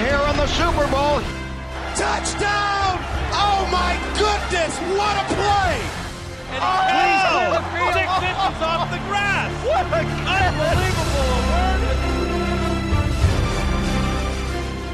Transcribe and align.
here 0.00 0.22
in 0.30 0.36
the 0.36 0.46
Super 0.46 0.86
Bowl. 0.88 1.20
Touchdown! 1.96 2.96
Oh 3.36 3.68
my 3.70 4.00
goodness, 4.16 4.72
what 4.96 5.14
a 5.20 5.24
play! 5.28 5.76
And 6.52 6.62
oh! 6.62 7.60
please, 7.72 7.96
inches 7.96 8.62
off 8.62 8.90
the 8.90 8.98
grass. 9.08 9.52
What 9.66 9.84
a 9.84 10.04
Unbelievable! 10.24 11.51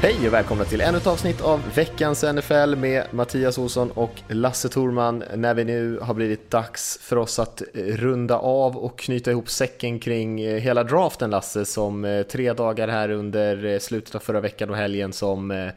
Hej 0.01 0.27
och 0.27 0.33
välkomna 0.33 0.63
till 0.63 0.81
ännu 0.81 0.97
ett 0.97 1.07
avsnitt 1.07 1.41
av 1.41 1.61
veckans 1.75 2.23
NFL 2.23 2.75
med 2.75 3.03
Mattias 3.11 3.57
Olsson 3.57 3.91
och 3.91 4.21
Lasse 4.27 4.69
Thorman 4.69 5.23
när 5.35 5.53
vi 5.53 5.63
nu 5.63 5.99
har 5.99 6.13
blivit 6.13 6.51
dags 6.51 6.99
för 7.01 7.15
oss 7.15 7.39
att 7.39 7.61
runda 7.73 8.37
av 8.37 8.77
och 8.77 8.99
knyta 8.99 9.31
ihop 9.31 9.49
säcken 9.49 9.99
kring 9.99 10.41
eh, 10.41 10.55
hela 10.55 10.83
draften 10.83 11.29
Lasse 11.29 11.65
som 11.65 12.05
eh, 12.05 12.23
tre 12.23 12.53
dagar 12.53 12.87
här 12.87 13.09
under 13.09 13.65
eh, 13.65 13.79
slutet 13.79 14.15
av 14.15 14.19
förra 14.19 14.41
veckan 14.41 14.69
och 14.69 14.75
helgen 14.75 15.13
som 15.13 15.71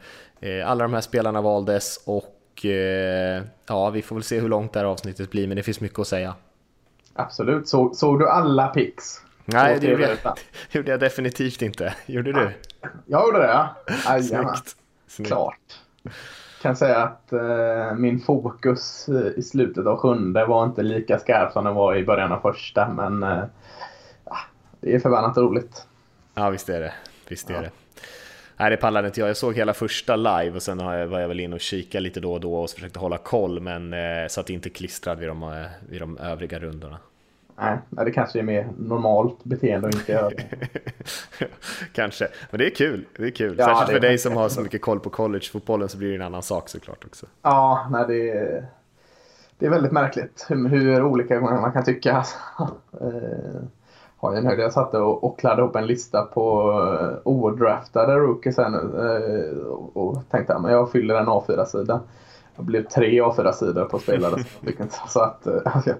alla 0.65 0.83
de 0.83 0.93
här 0.93 1.01
spelarna 1.01 1.41
valdes 1.41 1.99
och 2.05 2.65
ja, 3.67 3.89
vi 3.89 4.01
får 4.01 4.15
väl 4.15 4.23
se 4.23 4.39
hur 4.39 4.49
långt 4.49 4.73
det 4.73 4.79
här 4.79 4.85
avsnittet 4.85 5.31
blir 5.31 5.47
men 5.47 5.57
det 5.57 5.63
finns 5.63 5.79
mycket 5.79 5.99
att 5.99 6.07
säga. 6.07 6.35
Absolut, 7.13 7.67
så, 7.67 7.93
såg 7.93 8.19
du 8.19 8.29
alla 8.29 8.67
picks? 8.67 9.21
Nej, 9.45 9.77
det 9.79 9.87
gjorde 9.87 10.17
jag, 10.23 10.37
gjorde 10.71 10.91
jag 10.91 10.99
definitivt 10.99 11.61
inte. 11.61 11.95
Gjorde 12.05 12.31
du? 12.31 12.51
Jag 13.05 13.25
gjorde 13.25 13.39
det, 13.39 13.47
ja. 13.47 13.75
Snyggt. 15.07 15.29
Klart. 15.29 15.79
Kan 16.61 16.75
säga 16.75 16.97
att 16.97 17.33
eh, 17.33 17.95
min 17.97 18.19
fokus 18.19 19.09
i 19.35 19.41
slutet 19.41 19.85
av 19.85 19.97
sjunde 19.97 20.45
var 20.45 20.63
inte 20.63 20.83
lika 20.83 21.19
skarp 21.19 21.53
som 21.53 21.65
den 21.65 21.75
var 21.75 21.95
i 21.95 22.05
början 22.05 22.31
av 22.31 22.39
första, 22.39 22.89
men 22.89 23.23
eh, 23.23 23.43
det 24.81 24.95
är 24.95 24.99
förbannat 24.99 25.37
roligt. 25.37 25.87
Ja, 26.33 26.49
visst 26.49 26.69
är 26.69 26.81
det. 26.81 26.93
Visst 27.27 27.49
är 27.49 27.53
ja. 27.53 27.61
det. 27.61 27.69
Nej, 28.57 28.69
det 28.69 28.77
pallade 28.77 29.07
inte 29.07 29.19
jag. 29.19 29.29
Jag 29.29 29.37
såg 29.37 29.55
hela 29.55 29.73
första 29.73 30.15
live 30.15 30.51
och 30.51 30.63
sen 30.63 30.77
var 30.77 31.19
jag 31.19 31.27
väl 31.27 31.39
inne 31.39 31.55
och 31.55 31.61
kika 31.61 31.99
lite 31.99 32.19
då 32.19 32.33
och 32.33 32.41
då 32.41 32.55
och 32.55 32.69
försökte 32.69 32.99
hålla 32.99 33.17
koll, 33.17 33.59
men 33.59 33.93
eh, 33.93 34.27
satt 34.29 34.49
inte 34.49 34.69
klistrad 34.69 35.19
vid 35.19 35.27
de, 35.27 35.43
eh, 35.43 35.65
vid 35.89 36.01
de 36.01 36.17
övriga 36.17 36.59
rundorna. 36.59 36.97
Nej, 37.57 37.77
det 37.89 38.11
kanske 38.11 38.39
är 38.39 38.43
mer 38.43 38.67
normalt 38.77 39.43
beteende 39.43 39.87
att 39.87 39.95
inte 39.95 40.11
göra 40.11 40.29
det. 41.37 41.47
kanske, 41.93 42.27
men 42.51 42.57
det 42.59 42.65
är 42.65 42.75
kul. 42.75 43.05
Det 43.17 43.23
är 43.23 43.31
kul. 43.31 43.55
Ja, 43.59 43.65
Särskilt 43.65 43.91
för 43.91 44.07
dig 44.07 44.17
som 44.17 44.37
har 44.37 44.49
så 44.49 44.61
mycket 44.61 44.81
koll 44.81 44.99
på 44.99 45.09
collegefotbollen 45.09 45.89
så 45.89 45.97
blir 45.97 46.09
det 46.09 46.15
en 46.15 46.21
annan 46.21 46.43
sak 46.43 46.69
såklart 46.69 47.05
också. 47.05 47.25
Ja, 47.41 47.87
nej, 47.91 48.05
det, 48.07 48.29
är, 48.29 48.65
det 49.59 49.65
är 49.65 49.69
väldigt 49.69 49.91
märkligt 49.91 50.45
hur, 50.49 50.67
hur 50.67 51.03
olika 51.03 51.41
man 51.41 51.71
kan 51.71 51.83
tycka. 51.83 52.25
eh, 53.01 53.63
har 54.23 54.35
en 54.35 54.45
höjd. 54.45 54.59
Jag 54.59 54.73
satt 54.73 54.93
och, 54.93 55.23
och 55.23 55.39
kladde 55.39 55.61
upp 55.61 55.75
en 55.75 55.87
lista 55.87 56.21
på 56.21 56.71
uh, 56.71 57.17
odraftade 57.23 58.13
rookies 58.13 58.57
här 58.57 58.69
nu 58.69 58.77
uh, 58.77 59.67
och, 59.67 59.97
och 59.97 60.23
tänkte 60.29 60.55
att 60.55 60.71
jag 60.71 60.91
fyller 60.91 61.15
en 61.15 61.27
A4-sida. 61.27 61.99
Det 62.55 62.63
blev 62.63 62.83
tre 62.83 63.21
A4-sidor 63.21 63.85
på 63.85 63.99
spelare. 63.99 64.43
så 65.07 65.19
att, 65.19 65.47
uh, 65.87 65.93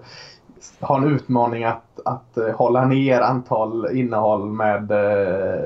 ha 0.80 0.96
en 0.96 1.14
utmaning 1.14 1.64
att, 1.64 2.00
att 2.04 2.36
eh, 2.36 2.50
hålla 2.50 2.86
ner 2.86 3.20
antal 3.20 3.96
innehåll 3.96 4.46
med 4.46 4.90
eh, 4.90 5.60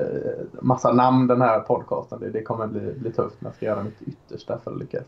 massa 0.61 0.93
namn 0.93 1.27
den 1.27 1.41
här 1.41 1.59
podcasten. 1.59 2.19
Det, 2.19 2.29
det 2.29 2.41
kommer 2.41 2.67
bli, 2.67 2.93
bli 2.97 3.11
tufft 3.11 3.35
men 3.39 3.47
jag 3.49 3.55
ska 3.55 3.65
göra 3.65 3.83
mitt 3.83 4.01
yttersta 4.01 4.57
för 4.63 4.71
att 4.71 4.79
lyckas. 4.79 5.03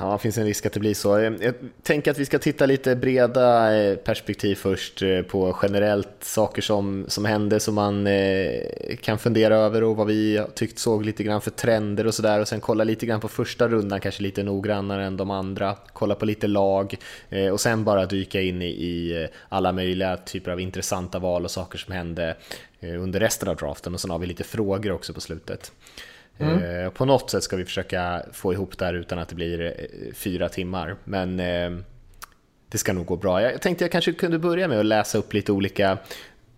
Ja, 0.00 0.12
det 0.12 0.18
finns 0.18 0.38
en 0.38 0.44
risk 0.44 0.66
att 0.66 0.72
det 0.72 0.80
blir 0.80 0.94
så. 0.94 1.18
Eh, 1.18 1.32
jag 1.40 1.54
tänker 1.82 2.10
att 2.10 2.18
vi 2.18 2.26
ska 2.26 2.38
titta 2.38 2.66
lite 2.66 2.96
breda 2.96 3.70
perspektiv 4.04 4.54
först 4.54 5.02
på 5.28 5.56
generellt 5.62 6.16
saker 6.20 6.62
som, 6.62 7.04
som 7.08 7.24
händer 7.24 7.58
som 7.58 7.74
man 7.74 8.08
kan 9.00 9.18
fundera 9.18 9.56
över 9.56 9.84
och 9.84 9.96
vad 9.96 10.06
vi 10.06 10.44
tyckt 10.54 10.78
såg 10.78 11.04
lite 11.04 11.22
grann 11.22 11.40
för 11.40 11.50
trender 11.50 12.06
och 12.06 12.14
sådär 12.14 12.40
och 12.40 12.48
sen 12.48 12.60
kolla 12.60 12.84
lite 12.84 13.06
grann 13.06 13.20
på 13.20 13.28
första 13.28 13.68
rundan 13.68 14.00
kanske 14.00 14.22
lite 14.22 14.42
noggrannare 14.42 15.04
än 15.04 15.16
de 15.16 15.30
andra, 15.30 15.76
kolla 15.92 16.14
på 16.14 16.24
lite 16.24 16.46
lag 16.46 16.96
och 17.52 17.60
sen 17.60 17.84
bara 17.84 18.06
dyka 18.06 18.40
in 18.40 18.62
i 18.62 19.28
alla 19.48 19.72
möjliga 19.72 20.16
typer 20.16 20.50
av 20.50 20.60
intressanta 20.60 21.18
val 21.18 21.44
och 21.44 21.50
saker 21.50 21.78
som 21.78 21.94
hände 21.94 22.36
under 22.82 23.20
resten 23.20 23.48
av 23.48 23.56
draften 23.56 23.94
och 23.94 24.00
sen 24.00 24.10
har 24.10 24.18
vi 24.18 24.26
lite 24.26 24.44
frågor 24.44 24.92
också 24.92 25.12
på 25.12 25.20
slutet. 25.20 25.72
Mm. 26.40 26.84
Eh, 26.84 26.90
på 26.90 27.04
något 27.04 27.30
sätt 27.30 27.42
ska 27.42 27.56
vi 27.56 27.64
försöka 27.64 28.22
få 28.32 28.52
ihop 28.52 28.78
det 28.78 28.84
här 28.84 28.94
utan 28.94 29.18
att 29.18 29.28
det 29.28 29.34
blir 29.34 29.60
eh, 29.60 30.14
fyra 30.14 30.48
timmar. 30.48 30.96
Men 31.04 31.40
eh, 31.40 31.70
det 32.68 32.78
ska 32.78 32.92
nog 32.92 33.06
gå 33.06 33.16
bra. 33.16 33.42
Jag 33.42 33.62
tänkte 33.62 33.84
jag 33.84 33.92
kanske 33.92 34.12
kunde 34.12 34.38
börja 34.38 34.68
med 34.68 34.78
att 34.80 34.86
läsa 34.86 35.18
upp 35.18 35.32
lite 35.32 35.52
olika 35.52 35.98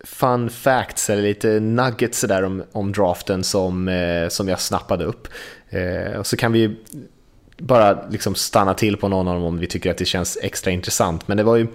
fun 0.05 0.51
facts 0.51 1.11
eller 1.11 1.23
lite 1.23 1.61
nuggets 1.61 2.21
där 2.21 2.43
om, 2.43 2.63
om 2.73 2.93
draften 2.93 3.45
som, 3.45 4.27
som 4.31 4.49
jag 4.49 4.61
snappade 4.61 5.05
upp. 5.05 5.29
och 6.19 6.27
så 6.27 6.37
kan 6.37 6.53
vi 6.53 6.77
bara 7.63 8.09
liksom 8.11 8.35
stanna 8.35 8.75
till 8.75 8.97
på 8.97 9.09
någon 9.09 9.29
av 9.29 9.35
dem 9.35 9.45
om 9.45 9.59
vi 9.59 9.67
tycker 9.67 9.91
att 9.91 9.99
det 9.99 10.05
känns 10.05 10.39
extra 10.43 10.71
intressant. 10.71 11.29
Men 11.29 11.37
det 11.37 11.43
var 11.43 11.57
ju 11.57 11.67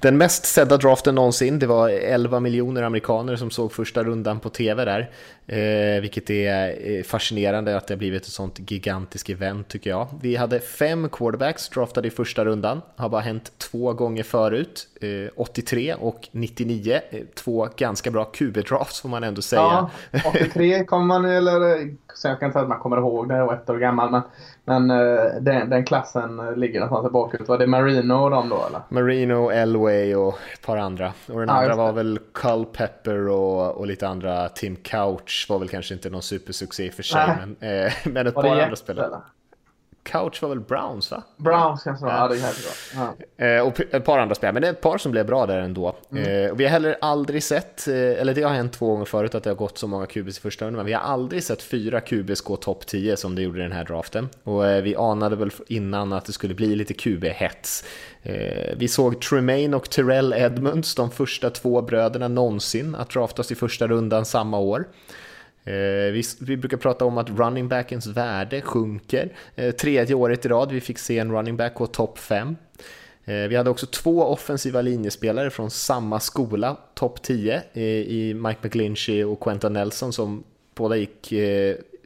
den 0.00 0.18
mest 0.18 0.46
sedda 0.46 0.76
draften 0.76 1.14
någonsin. 1.14 1.58
Det 1.58 1.66
var 1.66 1.88
11 1.88 2.40
miljoner 2.40 2.82
amerikaner 2.82 3.36
som 3.36 3.50
såg 3.50 3.72
första 3.72 4.04
rundan 4.04 4.40
på 4.40 4.50
tv 4.50 4.84
där. 4.84 5.10
Eh, 5.48 6.00
vilket 6.00 6.30
är 6.30 6.90
eh, 6.90 7.02
fascinerande 7.02 7.76
att 7.76 7.86
det 7.86 7.94
har 7.94 7.98
blivit 7.98 8.22
ett 8.22 8.28
sånt 8.28 8.70
gigantiskt 8.70 9.30
event 9.30 9.68
tycker 9.68 9.90
jag. 9.90 10.08
Vi 10.20 10.36
hade 10.36 10.60
fem 10.60 11.08
quarterbacks 11.08 11.68
draftade 11.68 12.08
i 12.08 12.10
första 12.10 12.44
rundan. 12.44 12.82
Har 12.96 13.08
bara 13.08 13.20
hänt 13.20 13.52
två 13.58 13.92
gånger 13.92 14.22
förut. 14.22 14.88
Eh, 15.00 15.30
83 15.36 15.94
och 15.94 16.28
99. 16.32 17.00
Eh, 17.10 17.20
två 17.34 17.68
ganska 17.76 18.10
bra 18.10 18.24
QB-drafts 18.24 19.02
får 19.02 19.08
man 19.08 19.24
ändå 19.24 19.42
säga. 19.42 19.62
Ja, 19.62 20.20
83 20.26 20.84
kommer 20.84 21.06
man, 21.06 21.24
eller 21.24 21.90
så 22.14 22.28
jag 22.28 22.40
kan 22.40 22.52
säga 22.52 22.62
att 22.62 22.68
man 22.68 22.78
kommer 22.78 22.96
ihåg 22.96 23.28
det, 23.28 23.36
jag 23.36 23.46
var 23.46 23.54
ett 23.54 23.70
år 23.70 23.78
gammal. 23.78 24.10
Men 24.10 24.22
men 24.68 24.88
den, 25.44 25.70
den, 25.70 25.84
klassen 25.84 26.36
ligger 26.56 26.80
någonstans 26.80 27.04
tillbaka 27.04 27.38
Var 27.46 27.58
det 27.58 27.66
Marino 27.66 28.14
och 28.14 28.30
de 28.30 28.48
då 28.48 28.66
eller? 28.68 28.80
Marino, 28.88 29.50
Elway 29.50 30.14
och 30.14 30.38
ett 30.52 30.66
par 30.66 30.76
andra. 30.76 31.12
Och 31.28 31.40
den 31.40 31.50
ah, 31.50 31.52
andra 31.52 31.76
var 31.76 31.92
väl 31.92 32.18
Culpepper 32.32 33.28
och, 33.28 33.76
och 33.76 33.86
lite 33.86 34.08
andra. 34.08 34.48
Tim 34.48 34.76
Couch 34.76 35.35
var 35.48 35.58
väl 35.58 35.68
kanske 35.68 35.94
inte 35.94 36.10
någon 36.10 36.22
supersuccé 36.22 36.86
i 36.86 36.90
och 36.90 36.94
för 36.94 37.02
sig. 37.02 37.26
Men, 37.26 37.56
eh, 37.70 37.92
men 38.04 38.26
ett 38.26 38.34
par 38.34 38.60
andra 38.60 38.76
spelare. 38.76 39.20
Couch 40.06 40.42
var 40.42 40.48
väl 40.48 40.60
Browns 40.60 41.10
va? 41.10 41.22
Browns 41.36 41.82
kanske 41.82 42.06
ja. 42.06 42.16
ja, 42.16 42.28
det 42.28 42.40
kanske 42.40 42.62
bra. 42.62 43.14
Ja. 43.38 43.46
Eh, 43.46 43.66
och 43.66 43.80
ett 43.80 44.04
par 44.04 44.18
andra 44.18 44.34
spelare, 44.34 44.52
men 44.52 44.62
det 44.62 44.68
är 44.68 44.72
ett 44.72 44.80
par 44.80 44.98
som 44.98 45.12
blev 45.12 45.26
bra 45.26 45.46
där 45.46 45.58
ändå. 45.58 45.96
Mm. 46.12 46.22
Eh, 46.22 46.54
vi 46.54 46.64
har 46.64 46.70
heller 46.70 46.96
aldrig 47.00 47.42
sett, 47.42 47.88
eh, 47.88 47.94
eller 47.94 48.34
det 48.34 48.42
har 48.42 48.50
hänt 48.50 48.72
två 48.72 48.86
gånger 48.86 49.04
förut 49.04 49.34
att 49.34 49.44
det 49.44 49.50
har 49.50 49.54
gått 49.54 49.78
så 49.78 49.86
många 49.86 50.06
QBs 50.06 50.38
i 50.38 50.40
första 50.40 50.64
rundan, 50.64 50.76
men 50.76 50.86
vi 50.86 50.92
har 50.92 51.00
aldrig 51.00 51.42
sett 51.42 51.62
fyra 51.62 52.00
QBs 52.00 52.40
gå 52.40 52.56
topp 52.56 52.86
10 52.86 53.16
som 53.16 53.34
det 53.34 53.42
gjorde 53.42 53.58
i 53.58 53.62
den 53.62 53.72
här 53.72 53.84
draften. 53.84 54.28
Och 54.42 54.64
vi 54.64 54.96
anade 54.96 55.36
väl 55.36 55.50
innan 55.66 56.12
att 56.12 56.24
det 56.24 56.32
skulle 56.32 56.54
bli 56.54 56.74
lite 56.76 56.94
QB-hets. 56.94 57.84
Vi 58.76 58.88
såg 58.88 59.20
Tremaine 59.20 59.74
och 59.74 59.90
Terrell 59.90 60.32
Edmonds, 60.32 60.94
de 60.94 61.10
första 61.10 61.50
två 61.50 61.82
bröderna 61.82 62.28
någonsin, 62.28 62.94
att 62.94 63.10
draftas 63.10 63.52
i 63.52 63.54
första 63.54 63.86
rundan 63.86 64.24
samma 64.24 64.58
år. 64.58 64.84
Eh, 65.66 66.12
vi, 66.12 66.22
vi, 66.40 66.56
brukar 66.56 66.76
prata 66.76 67.04
om 67.04 67.18
att 67.18 67.30
running 67.30 67.68
backens 67.68 68.06
värde 68.06 68.60
sjunker. 68.60 69.32
Eh, 69.54 69.70
tredje 69.70 70.14
året 70.14 70.46
i 70.46 70.48
rad 70.48 70.72
vi 70.72 70.80
fick 70.80 70.98
se 70.98 71.18
en 71.18 71.32
running 71.32 71.56
back 71.56 71.74
gå 71.74 71.86
topp 71.86 72.18
5. 72.18 72.56
Eh, 73.24 73.34
vi 73.34 73.56
hade 73.56 73.70
också 73.70 73.86
två 73.86 74.22
offensiva 74.22 74.82
linjespelare 74.82 75.50
från 75.50 75.70
samma 75.70 76.20
skola, 76.20 76.76
topp 76.94 77.22
10, 77.22 77.62
i 77.74 78.34
Mike 78.34 78.58
McGlinchey 78.62 79.24
och 79.24 79.40
Quentin 79.40 79.72
Nelson 79.72 80.12
som 80.12 80.44
båda 80.74 80.96
gick 80.96 81.32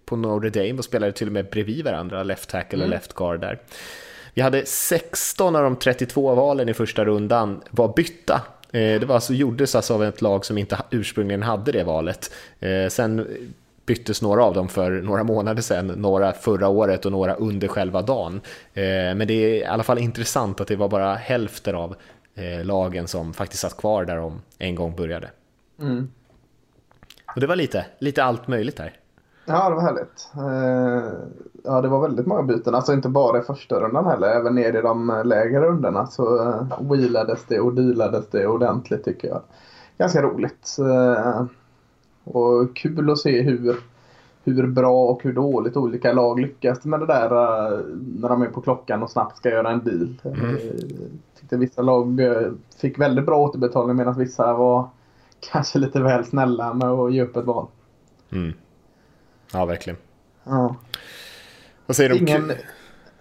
på 0.05 0.17
Notre 0.17 0.51
Dame 0.51 0.79
och 0.79 0.85
spelade 0.85 1.13
till 1.13 1.27
och 1.27 1.33
med 1.33 1.51
bredvid 1.51 1.85
varandra, 1.85 2.23
left 2.23 2.51
tackle 2.51 2.79
mm. 2.79 2.85
och 2.85 2.91
left 2.91 3.15
guard 3.15 3.41
där. 3.41 3.59
Vi 4.35 4.43
hade 4.43 4.67
16 4.67 5.57
av 5.57 5.63
de 5.63 5.77
32 5.77 6.35
valen 6.35 6.69
i 6.69 6.75
första 6.75 7.05
rundan 7.05 7.63
var 7.71 7.93
bytta 7.97 8.43
det 8.73 9.05
var 9.07 9.15
alltså, 9.15 9.35
gjordes 9.35 9.75
alltså 9.75 9.95
av 9.95 10.05
ett 10.05 10.23
lag 10.23 10.45
som 10.45 10.59
inte 10.59 10.79
ursprungligen 10.91 11.43
hade 11.43 11.73
det 11.73 11.85
valet. 11.85 12.33
Sen 12.89 13.27
byttes 13.91 14.23
några 14.23 14.45
av 14.45 14.55
dem 14.55 14.69
för 14.69 14.91
några 14.91 15.25
månader 15.25 15.63
sedan, 15.63 15.87
några 15.87 16.33
förra 16.33 16.69
året 16.69 17.07
och 17.07 17.13
några 17.13 17.35
under 17.35 17.69
själva 17.69 18.03
dagen. 18.03 18.41
Eh, 18.75 18.83
men 19.17 19.27
det 19.27 19.35
är 19.35 19.55
i 19.55 19.65
alla 19.65 19.83
fall 19.83 19.99
intressant 19.99 20.61
att 20.61 20.69
det 20.69 20.77
var 20.77 20.89
bara 20.89 21.15
hälften 21.15 21.75
av 21.75 21.95
lagen 22.65 23.09
som 23.09 23.33
faktiskt 23.33 23.63
satt 23.63 23.77
kvar 23.77 24.05
där 24.05 24.17
de 24.17 24.43
en 24.59 24.75
gång 24.75 24.95
började. 24.97 25.31
Mm. 25.81 26.09
Och 27.35 27.41
det 27.41 27.47
var 27.47 27.57
lite, 27.57 27.87
lite 27.99 28.25
allt 28.25 28.49
möjligt 28.49 28.79
här. 28.79 28.93
Ja, 29.45 29.69
det 29.69 29.75
var 29.75 29.83
härligt. 29.83 30.29
Eh, 30.37 31.13
ja, 31.65 31.81
det 31.81 31.89
var 31.89 32.01
väldigt 32.01 32.27
många 32.27 32.43
byten. 32.43 32.75
Alltså 32.75 32.93
inte 32.93 33.09
bara 33.09 33.39
i 33.39 33.43
första 33.43 33.81
rundan 33.81 34.07
heller. 34.07 34.29
Även 34.29 34.55
ner 34.55 34.79
i 34.79 34.83
de 34.83 35.23
lägre 35.25 35.61
rundorna 35.61 36.07
så 36.07 36.25
wheelades 36.81 37.45
det 37.49 37.61
och 37.61 37.75
dealades 37.75 38.31
det 38.31 38.47
ordentligt 38.47 39.05
tycker 39.05 39.29
jag. 39.29 39.43
Ganska 39.99 40.23
roligt. 40.23 40.77
Och 42.31 42.77
kul 42.77 43.11
att 43.11 43.19
se 43.19 43.43
hur, 43.43 43.77
hur 44.45 44.67
bra 44.67 45.05
och 45.05 45.23
hur 45.23 45.33
dåligt 45.33 45.77
olika 45.77 46.13
lag 46.13 46.41
lyckas 46.41 46.85
med 46.85 47.01
det 47.01 47.07
där 47.07 47.33
uh, 47.33 47.81
när 47.97 48.29
de 48.29 48.43
är 48.43 48.47
på 48.47 48.61
klockan 48.61 49.03
och 49.03 49.11
snabbt 49.11 49.37
ska 49.37 49.51
göra 49.51 49.71
en 49.71 49.85
deal. 49.85 50.15
Mm. 50.25 50.57
tyckte 51.41 51.57
vissa 51.57 51.83
lag 51.83 52.21
fick 52.81 52.99
väldigt 52.99 53.27
bra 53.27 53.39
återbetalning 53.39 53.97
medan 53.97 54.19
vissa 54.19 54.55
var 54.55 54.89
kanske 55.53 55.79
lite 55.79 56.01
väl 56.01 56.25
snälla 56.25 56.75
med 56.75 56.89
att 56.89 57.13
ge 57.13 57.23
upp 57.23 57.37
ett 57.37 57.45
val. 57.45 57.67
Mm. 58.33 58.53
Ja, 59.53 59.65
verkligen. 59.65 59.97
Ja. 60.45 60.77
Vad 61.87 61.97
säger 61.97 62.17
Ingen, 62.17 62.51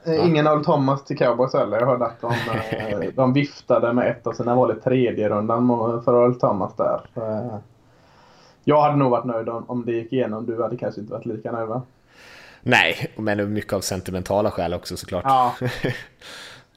eh, 0.03 0.27
ingen 0.27 0.47
Earl 0.47 0.63
Thomas 0.63 1.03
till 1.03 1.17
Cowboys 1.17 1.53
heller. 1.53 1.79
Jag 1.79 1.87
hörde 1.87 2.05
att 2.05 2.21
de, 2.21 2.31
eh, 2.77 3.13
de 3.15 3.33
viftade 3.33 3.93
med 3.93 4.11
ett 4.11 4.27
av 4.27 4.33
sina 4.33 4.55
val 4.55 4.77
i 4.77 4.81
tredje 4.81 5.29
rundan 5.29 5.67
för 6.05 6.23
Earl 6.23 6.35
Thomas 6.35 6.75
där. 6.75 7.01
Jag 8.63 8.81
hade 8.81 8.95
nog 8.95 9.11
varit 9.11 9.25
nöjd 9.25 9.49
om, 9.49 9.65
om 9.67 9.85
det 9.85 9.91
gick 9.91 10.13
igenom. 10.13 10.45
Du 10.45 10.61
hade 10.61 10.77
kanske 10.77 11.01
inte 11.01 11.13
varit 11.13 11.25
lika 11.25 11.51
nöjd 11.51 11.67
va? 11.67 11.81
Nej, 12.61 13.11
men 13.15 13.53
mycket 13.53 13.73
av 13.73 13.81
sentimentala 13.81 14.51
skäl 14.51 14.73
också 14.73 14.97
såklart. 14.97 15.23
Ja, 15.27 15.55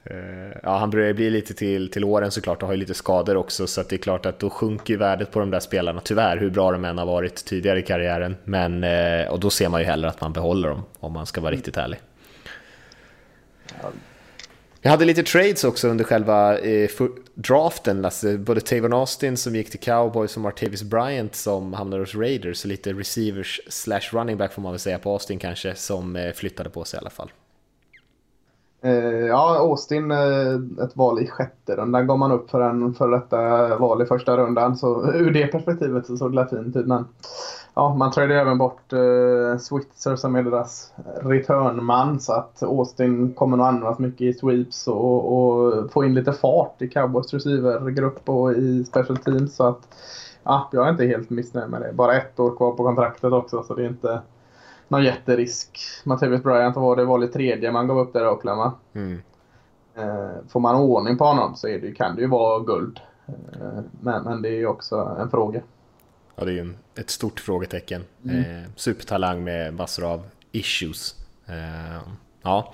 Eh, 0.05 0.57
Ja, 0.63 0.77
han 0.77 0.89
börjar 0.89 1.13
bli 1.13 1.29
lite 1.29 1.53
till, 1.53 1.91
till 1.91 2.03
åren 2.03 2.31
såklart 2.31 2.61
och 2.61 2.67
har 2.67 2.73
ju 2.73 2.79
lite 2.79 2.93
skador 2.93 3.37
också 3.37 3.67
så 3.67 3.83
det 3.83 3.95
är 3.95 3.97
klart 3.97 4.25
att 4.25 4.39
då 4.39 4.49
sjunker 4.49 4.93
ju 4.93 4.97
värdet 4.97 5.31
på 5.31 5.39
de 5.39 5.51
där 5.51 5.59
spelarna 5.59 6.01
tyvärr 6.03 6.37
hur 6.37 6.49
bra 6.49 6.71
de 6.71 6.85
än 6.85 6.97
har 6.97 7.05
varit 7.05 7.45
tidigare 7.45 7.79
i 7.79 7.81
karriären. 7.81 8.35
Men, 8.43 8.83
eh, 8.83 9.27
och 9.27 9.39
då 9.39 9.49
ser 9.49 9.69
man 9.69 9.81
ju 9.81 9.85
hellre 9.87 10.09
att 10.09 10.21
man 10.21 10.33
behåller 10.33 10.69
dem 10.69 10.83
om 10.99 11.13
man 11.13 11.25
ska 11.25 11.41
vara 11.41 11.51
riktigt 11.51 11.77
ärlig. 11.77 11.99
Jag 14.85 14.91
hade 14.91 15.05
lite 15.05 15.23
trades 15.23 15.63
också 15.63 15.87
under 15.87 16.03
själva 16.03 16.59
eh, 16.59 16.89
draften, 17.33 18.05
alltså 18.05 18.37
både 18.37 18.61
Tavon 18.61 18.93
Austin 18.93 19.37
som 19.37 19.55
gick 19.55 19.69
till 19.69 19.79
Cowboys 19.79 20.35
och 20.35 20.41
Martavis 20.41 20.83
Bryant 20.83 21.35
som 21.35 21.73
hamnade 21.73 22.01
hos 22.01 22.15
Raiders, 22.15 22.57
så 22.57 22.67
lite 22.67 22.93
receivers 22.93 23.61
slash 23.67 24.01
running 24.11 24.37
back 24.37 24.53
får 24.53 24.61
man 24.61 24.71
väl 24.71 24.79
säga 24.79 24.99
på 24.99 25.11
Austin 25.11 25.39
kanske, 25.39 25.75
som 25.75 26.15
eh, 26.15 26.31
flyttade 26.31 26.69
på 26.69 26.83
sig 26.83 26.97
i 26.97 27.01
alla 27.01 27.09
fall. 27.09 27.31
Eh, 28.83 29.27
ja, 29.27 29.57
Austin, 29.59 30.11
eh, 30.11 30.85
ett 30.85 30.95
val 30.95 31.23
i 31.23 31.27
sjätte 31.27 31.75
rundan 31.75 32.07
gav 32.07 32.19
man 32.19 32.31
upp 32.31 32.49
för 32.49 32.61
en 32.61 32.93
för 32.93 33.09
detta 33.09 33.77
val 33.77 34.01
i 34.01 34.05
första 34.05 34.37
rundan. 34.37 34.77
Så 34.77 35.11
ur 35.13 35.31
det 35.31 35.47
perspektivet 35.47 36.05
så 36.05 36.17
såg 36.17 36.35
det 36.35 36.47
fint 36.49 36.75
ut. 36.75 36.87
Men 36.87 37.05
ja, 37.73 37.95
man 37.95 38.11
trädde 38.11 38.39
även 38.39 38.57
bort 38.57 38.93
eh, 38.93 39.57
Switzer 39.59 40.15
som 40.15 40.35
är 40.35 40.43
deras 40.43 40.93
returnman. 41.21 42.19
Så 42.19 42.33
att 42.33 42.63
Austin 42.63 43.33
kommer 43.33 43.57
nog 43.57 43.65
användas 43.65 43.99
mycket 43.99 44.21
i 44.21 44.33
sweeps 44.33 44.87
och, 44.87 45.33
och 45.33 45.91
få 45.91 46.05
in 46.05 46.13
lite 46.13 46.33
fart 46.33 46.81
i 46.81 46.87
Cowboys 46.87 47.33
receivergrupp 47.33 48.29
och 48.29 48.53
i 48.53 48.83
special 48.83 49.17
teams. 49.17 49.55
Så 49.55 49.67
att 49.67 49.87
ja, 50.43 50.69
jag 50.71 50.85
är 50.87 50.91
inte 50.91 51.05
helt 51.05 51.29
missnöjd 51.29 51.69
med 51.69 51.81
det. 51.81 51.93
Bara 51.93 52.17
ett 52.17 52.39
år 52.39 52.55
kvar 52.55 52.71
på 52.71 52.83
kontraktet 52.83 53.33
också 53.33 53.63
så 53.63 53.75
det 53.75 53.83
är 53.83 53.89
inte 53.89 54.21
någon 54.87 55.03
jätterisk. 55.03 55.79
Matteus 56.03 56.43
Bryant 56.43 56.75
var 56.75 56.95
det 56.95 57.05
val 57.05 57.23
i 57.23 57.27
tredje 57.27 57.71
man 57.71 57.87
gav 57.87 57.99
upp 57.99 58.13
där 58.13 58.25
i 58.25 58.27
Oklahoma. 58.27 58.71
Mm. 58.93 59.21
Eh, 59.95 60.49
får 60.49 60.59
man 60.59 60.75
ordning 60.75 61.17
på 61.17 61.25
honom 61.25 61.55
så 61.55 61.67
det, 61.67 61.95
kan 61.97 62.15
det 62.15 62.21
ju 62.21 62.27
vara 62.27 62.59
guld. 62.59 62.99
Eh, 63.27 63.83
men, 64.01 64.23
men 64.23 64.41
det 64.41 64.49
är 64.49 64.57
ju 64.57 64.67
också 64.67 65.17
en 65.19 65.29
fråga. 65.29 65.61
Ja, 66.35 66.45
det 66.45 66.51
är 66.51 66.53
ju 66.53 66.59
en, 66.59 66.75
ett 66.99 67.09
stort 67.09 67.39
frågetecken. 67.39 68.03
Eh, 68.29 68.69
supertalang 68.75 69.43
med 69.43 69.73
massor 69.73 70.05
av 70.05 70.23
issues. 70.51 71.15
Eh, 71.47 72.01
ja. 72.43 72.73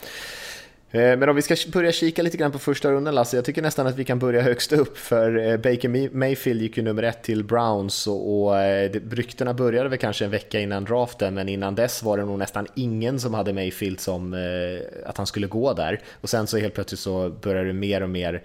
Eh, 0.91 1.17
Men 1.17 1.29
om 1.29 1.35
vi 1.35 1.41
ska 1.41 1.55
börja 1.73 1.91
kika 1.91 2.21
lite 2.23 2.37
grann 2.37 2.51
på 2.51 2.59
första 2.59 2.91
rundan 2.91 3.15
Lasse, 3.15 3.37
jag 3.37 3.45
tycker 3.45 3.61
nästan 3.61 3.87
att 3.87 3.95
vi 3.95 4.05
kan 4.05 4.19
börja 4.19 4.41
högst 4.41 4.71
upp 4.71 4.97
för 4.97 5.37
eh, 5.37 5.57
Baker 5.57 5.89
May- 5.89 6.09
Mayfield 6.13 6.61
gick 6.61 6.77
ju 6.77 6.83
nummer 6.83 7.03
ett 7.03 7.23
till 7.23 7.43
Browns 7.43 8.07
och, 8.07 8.43
och 8.45 8.57
eh, 8.57 8.91
det, 8.91 8.99
ryktena 9.15 9.53
började 9.53 9.89
väl 9.89 9.99
kanske 9.99 10.25
en 10.25 10.31
vecka 10.31 10.59
innan 10.59 10.83
draften 10.85 11.33
men 11.33 11.49
innan 11.49 11.75
dess 11.75 12.03
var 12.03 12.17
det 12.17 12.25
nog 12.25 12.39
nästan 12.39 12.67
ingen 12.75 13.19
som 13.19 13.33
hade 13.33 13.53
Mayfield 13.53 13.99
som 13.99 14.33
eh, 14.33 15.09
att 15.09 15.17
han 15.17 15.27
skulle 15.27 15.47
gå 15.47 15.73
där 15.73 16.01
och 16.21 16.29
sen 16.29 16.47
så 16.47 16.57
helt 16.57 16.73
plötsligt 16.73 16.99
så 16.99 17.29
började 17.29 17.67
det 17.67 17.73
mer 17.73 18.03
och 18.03 18.09
mer 18.09 18.43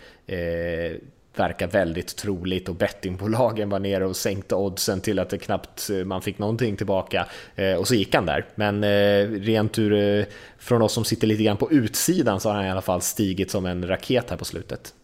verkar 1.38 1.66
väldigt 1.66 2.16
troligt 2.16 2.68
och 2.68 2.74
bettingbolagen 2.74 3.70
var 3.70 3.78
nere 3.78 4.06
och 4.06 4.16
sänkte 4.16 4.54
oddsen 4.54 5.00
till 5.00 5.18
att 5.18 5.30
det 5.30 5.38
knappt 5.38 5.90
eh, 5.90 6.04
man 6.04 6.22
fick 6.22 6.38
någonting 6.38 6.76
tillbaka 6.76 7.26
eh, 7.54 7.74
och 7.74 7.88
så 7.88 7.94
gick 7.94 8.14
han 8.14 8.26
där. 8.26 8.46
Men 8.54 8.84
eh, 8.84 9.30
rent 9.30 9.78
ur, 9.78 10.26
från 10.58 10.82
oss 10.82 10.92
som 10.92 11.04
sitter 11.04 11.26
lite 11.26 11.42
grann 11.42 11.56
på 11.56 11.70
utsidan 11.70 12.40
så 12.40 12.48
har 12.48 12.56
han 12.56 12.66
i 12.66 12.70
alla 12.70 12.80
fall 12.80 13.00
stigit 13.00 13.50
som 13.50 13.66
en 13.66 13.88
raket 13.88 14.30
här 14.30 14.36
på 14.36 14.44
slutet. 14.44 14.94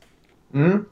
Mm. 0.54 0.84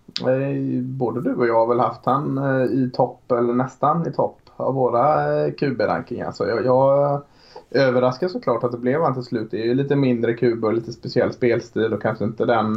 Både 0.99 1.23
du 1.23 1.35
och 1.35 1.47
jag 1.47 1.55
har 1.55 1.67
väl 1.67 1.81
haft 1.81 2.07
han 2.07 2.39
i 2.73 2.91
topp 2.95 3.33
eller 3.33 3.53
nästan 3.53 4.09
i 4.09 4.13
topp 4.13 4.39
av 4.57 4.75
våra 4.75 5.27
QB-rankingar. 5.51 6.33
Så 6.33 6.45
alltså, 6.45 6.47
jag, 6.47 6.65
jag 6.65 7.23
överraskar 7.71 8.29
såklart 8.29 8.65
att 8.65 8.73
det 8.73 8.79
blev 8.79 9.03
han 9.03 9.15
till 9.15 9.23
slut. 9.23 9.51
Det 9.51 9.61
är 9.63 9.65
ju 9.65 9.75
lite 9.75 9.97
mindre 9.97 10.35
QB 10.35 10.65
och 10.65 10.75
lite 10.75 10.93
speciell 10.93 11.33
spelstil 11.33 11.93
och 11.93 12.03
kanske 12.03 12.25
inte 12.25 12.45
den 12.45 12.77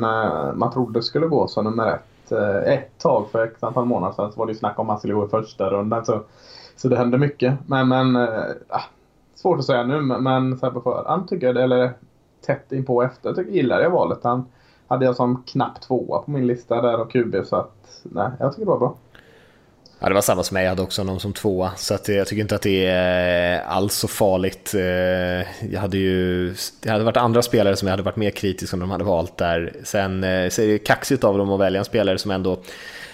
man 0.55 0.71
trodde 0.73 1.03
skulle 1.03 1.27
gå 1.27 1.47
som 1.47 1.65
nummer 1.65 1.93
ett. 1.93 2.01
Eh, 2.31 2.73
ett 2.73 2.97
tag 2.97 3.29
för 3.31 3.43
ett 3.43 3.63
antal 3.63 3.85
månader 3.85 4.13
sedan 4.13 4.31
så 4.31 4.39
var 4.39 4.45
det 4.45 4.51
ju 4.51 4.59
snack 4.59 4.79
om 4.79 4.85
att 4.85 4.93
han 4.93 4.99
skulle 4.99 5.13
gå 5.13 5.25
i 5.25 5.29
första 5.29 5.69
rundan. 5.69 6.05
Så, 6.05 6.21
så 6.75 6.87
det 6.87 6.97
hände 6.97 7.17
mycket. 7.17 7.53
Men, 7.67 7.87
men 7.87 8.15
äh, 8.15 8.81
svårt 9.35 9.59
att 9.59 9.65
säga 9.65 9.83
nu 9.83 10.01
men, 10.01 10.57
så 10.57 10.65
här 10.65 10.73
på 10.73 10.81
förhand 10.81 11.27
tycker 11.27 11.47
jag 11.47 11.55
det, 11.55 11.63
eller 11.63 11.91
tätt 12.45 12.71
inpå 12.71 13.03
efter, 13.03 13.33
tycker, 13.33 13.51
gillar 13.51 13.81
jag 13.81 13.89
valet. 13.89 14.19
Han 14.23 14.45
hade 14.87 15.05
jag 15.05 15.15
som 15.15 15.43
knapp 15.43 15.81
tvåa 15.81 16.21
på 16.21 16.31
min 16.31 16.47
lista 16.47 16.81
där 16.81 17.01
och 17.01 17.11
QB 17.11 17.35
så 17.45 17.55
att 17.55 18.01
nej, 18.03 18.31
jag 18.39 18.51
tycker 18.51 18.65
det 18.65 18.71
var 18.71 18.79
bra. 18.79 18.95
Ja, 20.03 20.07
det 20.09 20.13
var 20.13 20.21
samma 20.21 20.43
som 20.43 20.53
mig, 20.53 20.63
jag 20.63 20.69
hade 20.69 20.81
också 20.81 21.01
honom 21.01 21.19
som 21.19 21.33
tvåa, 21.33 21.71
så 21.77 21.93
att 21.93 22.07
jag 22.07 22.27
tycker 22.27 22.41
inte 22.41 22.55
att 22.55 22.61
det 22.61 22.85
är 22.85 23.61
alls 23.61 23.95
så 23.95 24.07
farligt. 24.07 24.73
Eh, 24.73 25.71
jag 25.73 25.81
hade 25.81 25.97
ju, 25.97 26.55
det 26.81 26.89
hade 26.89 27.03
varit 27.03 27.17
andra 27.17 27.41
spelare 27.41 27.75
som 27.75 27.87
jag 27.87 27.93
hade 27.93 28.03
varit 28.03 28.15
mer 28.15 28.31
kritisk 28.31 28.73
om 28.73 28.79
de 28.79 28.91
hade 28.91 29.03
valt 29.03 29.37
där. 29.37 29.73
Sen 29.83 30.23
eh, 30.23 30.49
så 30.49 30.61
är 30.61 30.67
det 30.67 30.79
kaxigt 30.79 31.23
av 31.23 31.37
dem 31.37 31.51
att 31.51 31.59
välja 31.59 31.79
en 31.79 31.85
spelare 31.85 32.17
som 32.17 32.31
ändå 32.31 32.59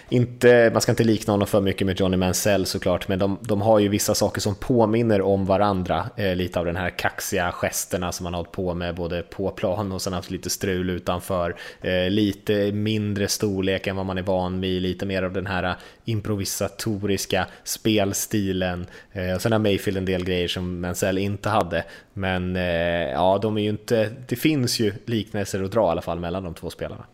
inte, 0.09 0.69
man 0.74 0.81
ska 0.81 0.92
inte 0.92 1.04
likna 1.04 1.33
honom 1.33 1.48
för 1.48 1.62
mycket 1.62 1.88
med 1.88 2.00
Johnny 2.00 2.18
Mansell 2.18 2.65
såklart, 2.65 3.07
men 3.07 3.19
de, 3.19 3.39
de 3.42 3.62
har 3.62 3.80
ju 3.80 3.88
vissa 3.88 4.15
saker 4.15 4.42
som 4.42 4.56
påminner 4.56 5.21
om 5.21 5.45
varandra. 5.45 6.09
Eh, 6.15 6.36
lite 6.36 6.59
av 6.59 6.65
den 6.65 6.75
här 6.75 6.89
kaxiga 6.89 7.51
gesterna 7.51 8.12
som 8.12 8.24
man 8.24 8.33
har 8.33 8.39
hållit 8.39 8.51
på 8.51 8.74
med 8.74 8.95
både 8.95 9.21
på 9.21 9.51
plan 9.51 9.92
och 9.92 10.01
sen 10.01 10.13
haft 10.13 10.31
lite 10.31 10.50
strul 10.50 10.89
utanför. 10.89 11.56
Eh, 11.81 12.09
lite 12.09 12.71
mindre 12.71 13.27
storlek 13.27 13.88
än 13.88 13.95
vad 13.95 14.06
man 14.06 14.18
är 14.18 14.21
van 14.21 14.62
vid, 14.62 14.81
lite 14.81 15.06
mer 15.06 15.24
av 15.24 15.33
den 15.33 15.48
här 15.48 15.75
improvisatoriska 16.06 17.48
spelstilen. 17.63 18.86
Eh, 19.12 19.36
och 19.36 19.42
sen 19.42 19.51
har 19.51 19.59
Mayfield 19.59 19.98
en 19.98 20.06
del 20.06 20.25
grejer 20.25 20.48
som 20.48 20.81
Mansell 20.81 21.18
inte 21.18 21.50
hade. 21.50 21.83
Men 22.13 22.56
eh, 22.56 23.12
ja, 23.12 23.39
de 23.42 23.57
är 23.57 23.62
ju 23.62 23.69
inte, 23.69 24.12
det 24.27 24.36
finns 24.36 24.80
ju 24.80 24.94
liknelser 25.06 25.63
att 25.63 25.71
dra 25.71 25.88
i 25.88 25.92
alla 25.92 26.01
fall 26.01 26.19
mellan 26.19 26.44
de 26.44 26.54
två 26.54 26.69
spelarna. 26.69 27.06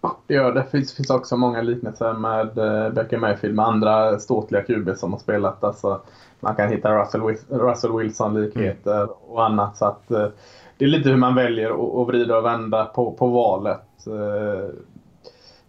Ja, 0.00 0.16
det 0.26 0.34
gör 0.34 0.52
det. 0.52 0.64
Finns, 0.64 0.92
finns 0.94 1.10
också 1.10 1.36
många 1.36 1.62
liknelser 1.62 2.12
med 2.12 2.58
uh, 2.58 2.94
Baker 2.94 3.18
Mayfield 3.18 3.54
med 3.56 3.66
andra 3.66 4.18
ståtliga 4.18 4.62
QB 4.62 4.96
som 4.96 5.12
har 5.12 5.20
spelat. 5.20 5.64
Alltså, 5.64 6.00
man 6.40 6.54
kan 6.54 6.68
hitta 6.68 6.98
Russell, 7.02 7.20
Russell 7.48 7.92
Wilson-likheter 7.92 9.08
och 9.32 9.44
annat. 9.44 9.76
Så 9.76 9.84
att, 9.84 10.10
eh, 10.10 10.26
det 10.78 10.84
är 10.84 10.88
lite 10.88 11.08
hur 11.08 11.16
man 11.16 11.34
väljer 11.34 12.00
att- 12.02 12.08
vrida 12.08 12.38
och 12.38 12.44
vända 12.44 12.84
på, 12.84 13.12
på 13.12 13.26
valet. 13.26 14.06
Eh, 14.06 14.70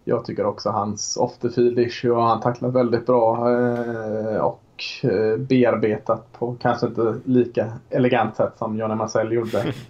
jag 0.04 0.24
tycker 0.24 0.46
också 0.46 0.70
hans 0.70 1.16
off 1.16 1.38
the 1.38 1.48
field 1.50 1.78
issue 1.78 2.14
har 2.14 2.22
han 2.22 2.40
tacklat 2.40 2.72
väldigt 2.72 3.06
bra 3.06 3.50
eh, 3.50 4.36
och 4.36 4.62
eh, 5.02 5.36
bearbetat 5.38 6.32
på 6.38 6.56
kanske 6.60 6.86
inte 6.86 7.14
lika 7.24 7.72
elegant 7.90 8.36
sätt 8.36 8.52
som 8.58 8.78
Johnny 8.78 8.94
Marcel 8.94 9.32
gjorde. 9.32 9.74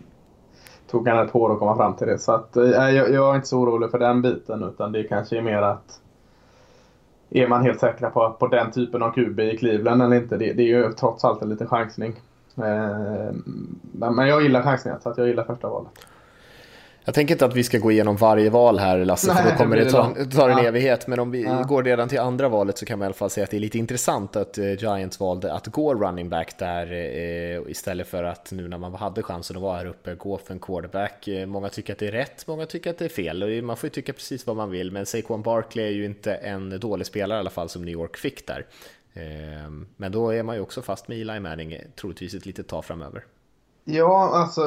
Tog 0.91 1.09
han 1.09 1.27
ett 1.27 1.35
år 1.37 1.53
att 1.53 1.59
komma 1.59 1.77
fram 1.77 1.97
till 1.97 2.07
det. 2.07 2.19
Så 2.19 2.33
att, 2.33 2.57
eh, 2.57 2.65
jag, 2.65 3.13
jag 3.13 3.31
är 3.31 3.37
inte 3.37 3.49
så 3.49 3.59
orolig 3.59 3.91
för 3.91 3.99
den 3.99 4.23
biten 4.23 4.63
utan 4.63 4.93
det 4.93 5.05
kanske 5.05 5.39
är 5.39 5.43
mer 5.43 5.63
att 5.63 6.01
är 7.31 7.49
man 7.49 7.63
helt 7.63 7.81
säkra 7.81 8.11
på, 8.11 8.31
på 8.31 8.47
den 8.47 8.71
typen 8.71 9.03
av 9.03 9.13
QB 9.13 9.41
i 9.41 9.57
Cleveland 9.57 10.03
eller 10.03 10.17
inte? 10.17 10.37
Det, 10.37 10.53
det 10.53 10.63
är 10.63 10.67
ju 10.67 10.93
trots 10.93 11.25
allt 11.25 11.43
en 11.43 11.49
liten 11.49 11.67
chansning. 11.67 12.21
Eh, 12.57 13.35
men 13.93 14.15
men 14.15 14.29
jag 14.29 14.43
gillar 14.43 14.63
chansningen 14.63 15.01
så 15.01 15.09
att 15.09 15.19
jag 15.19 15.27
gillar 15.27 15.45
första 15.45 15.69
valet. 15.69 15.91
Jag 17.11 17.15
tänker 17.15 17.35
inte 17.35 17.45
att 17.45 17.57
vi 17.57 17.65
ska 17.65 17.79
gå 17.79 17.93
igenom 17.93 18.17
varje 18.17 18.51
val 18.51 18.79
här 18.79 19.05
Lasse, 19.05 19.27
för 19.35 19.43
Nej, 19.43 19.53
då 19.53 19.59
kommer 19.59 19.77
det 19.77 19.85
det 19.85 19.91
ta, 19.91 20.15
ta 20.33 20.51
en 20.51 20.59
Ja. 20.59 20.65
evighet. 20.65 21.07
Men 21.07 21.19
om 21.19 21.31
vi 21.31 21.43
Ja. 21.43 21.63
går 21.63 21.83
redan 21.83 22.09
till 22.09 22.19
andra 22.19 22.49
valet 22.49 22.79
så 22.79 22.87
kan 22.87 22.99
man 22.99 23.05
i 23.05 23.07
alla 23.07 23.15
fall 23.15 23.31
säga 23.31 23.45
att 23.45 23.51
det 23.51 23.57
är 23.57 23.61
lite 23.61 23.79
intressant 23.79 24.37
att 24.37 24.59
eh, 24.59 24.73
Giants 24.73 25.21
valde 25.21 25.53
att 25.53 25.67
gå 25.67 25.95
running 25.95 26.29
back 26.29 26.59
där 26.59 26.93
eh, 26.93 27.71
istället 27.71 28.07
för 28.09 28.25
att 28.25 28.53
nu 28.53 28.69
när 28.69 28.79
man 28.79 28.95
hade 28.95 29.23
chansen 29.23 29.57
att 29.57 29.63
vara 29.63 29.79
här 29.79 29.87
uppe 29.87 30.15
gå 30.15 30.39
för 30.39 30.53
en 30.55 30.61
quarterback. 30.61 31.29
Eh, 31.29 31.47
många 31.47 31.69
tycker 31.69 31.93
att 31.93 31.99
det 31.99 32.07
är 32.09 32.13
rätt, 32.13 32.47
många 32.47 32.67
tycker 32.67 32.91
att 32.91 32.99
det 32.99 33.05
är 33.05 33.09
fel. 33.09 33.63
Man 33.63 33.77
får 33.77 33.87
ju 33.87 33.91
tycka 33.91 34.13
precis 34.13 34.47
vad 34.47 34.57
man 34.57 34.71
vill, 34.71 34.91
men 34.93 35.07
Saquon 35.07 35.43
Barkley 35.43 35.87
är 35.87 35.91
ju 35.91 36.05
inte 36.05 36.35
en 36.35 36.81
dålig 36.81 37.07
spelare 37.07 37.39
i 37.39 37.41
alla 37.41 37.51
fall 37.51 37.69
som 37.69 37.85
New 37.85 37.93
York 37.93 38.17
fick 38.17 38.47
där. 38.47 38.67
Men 39.97 40.13
då 40.13 40.31
är 40.31 40.43
man 40.43 40.57
ju 40.57 40.63
också 40.63 40.83
fast 40.83 41.09
med 41.09 41.21
Eli 41.21 41.41
Manning 41.41 41.79
troligtvis 42.01 42.35
ett 42.35 42.47
litet 42.47 42.69
tag 42.69 42.85
framöver. 42.85 43.25
Ja, 43.85 44.31
alltså 44.35 44.63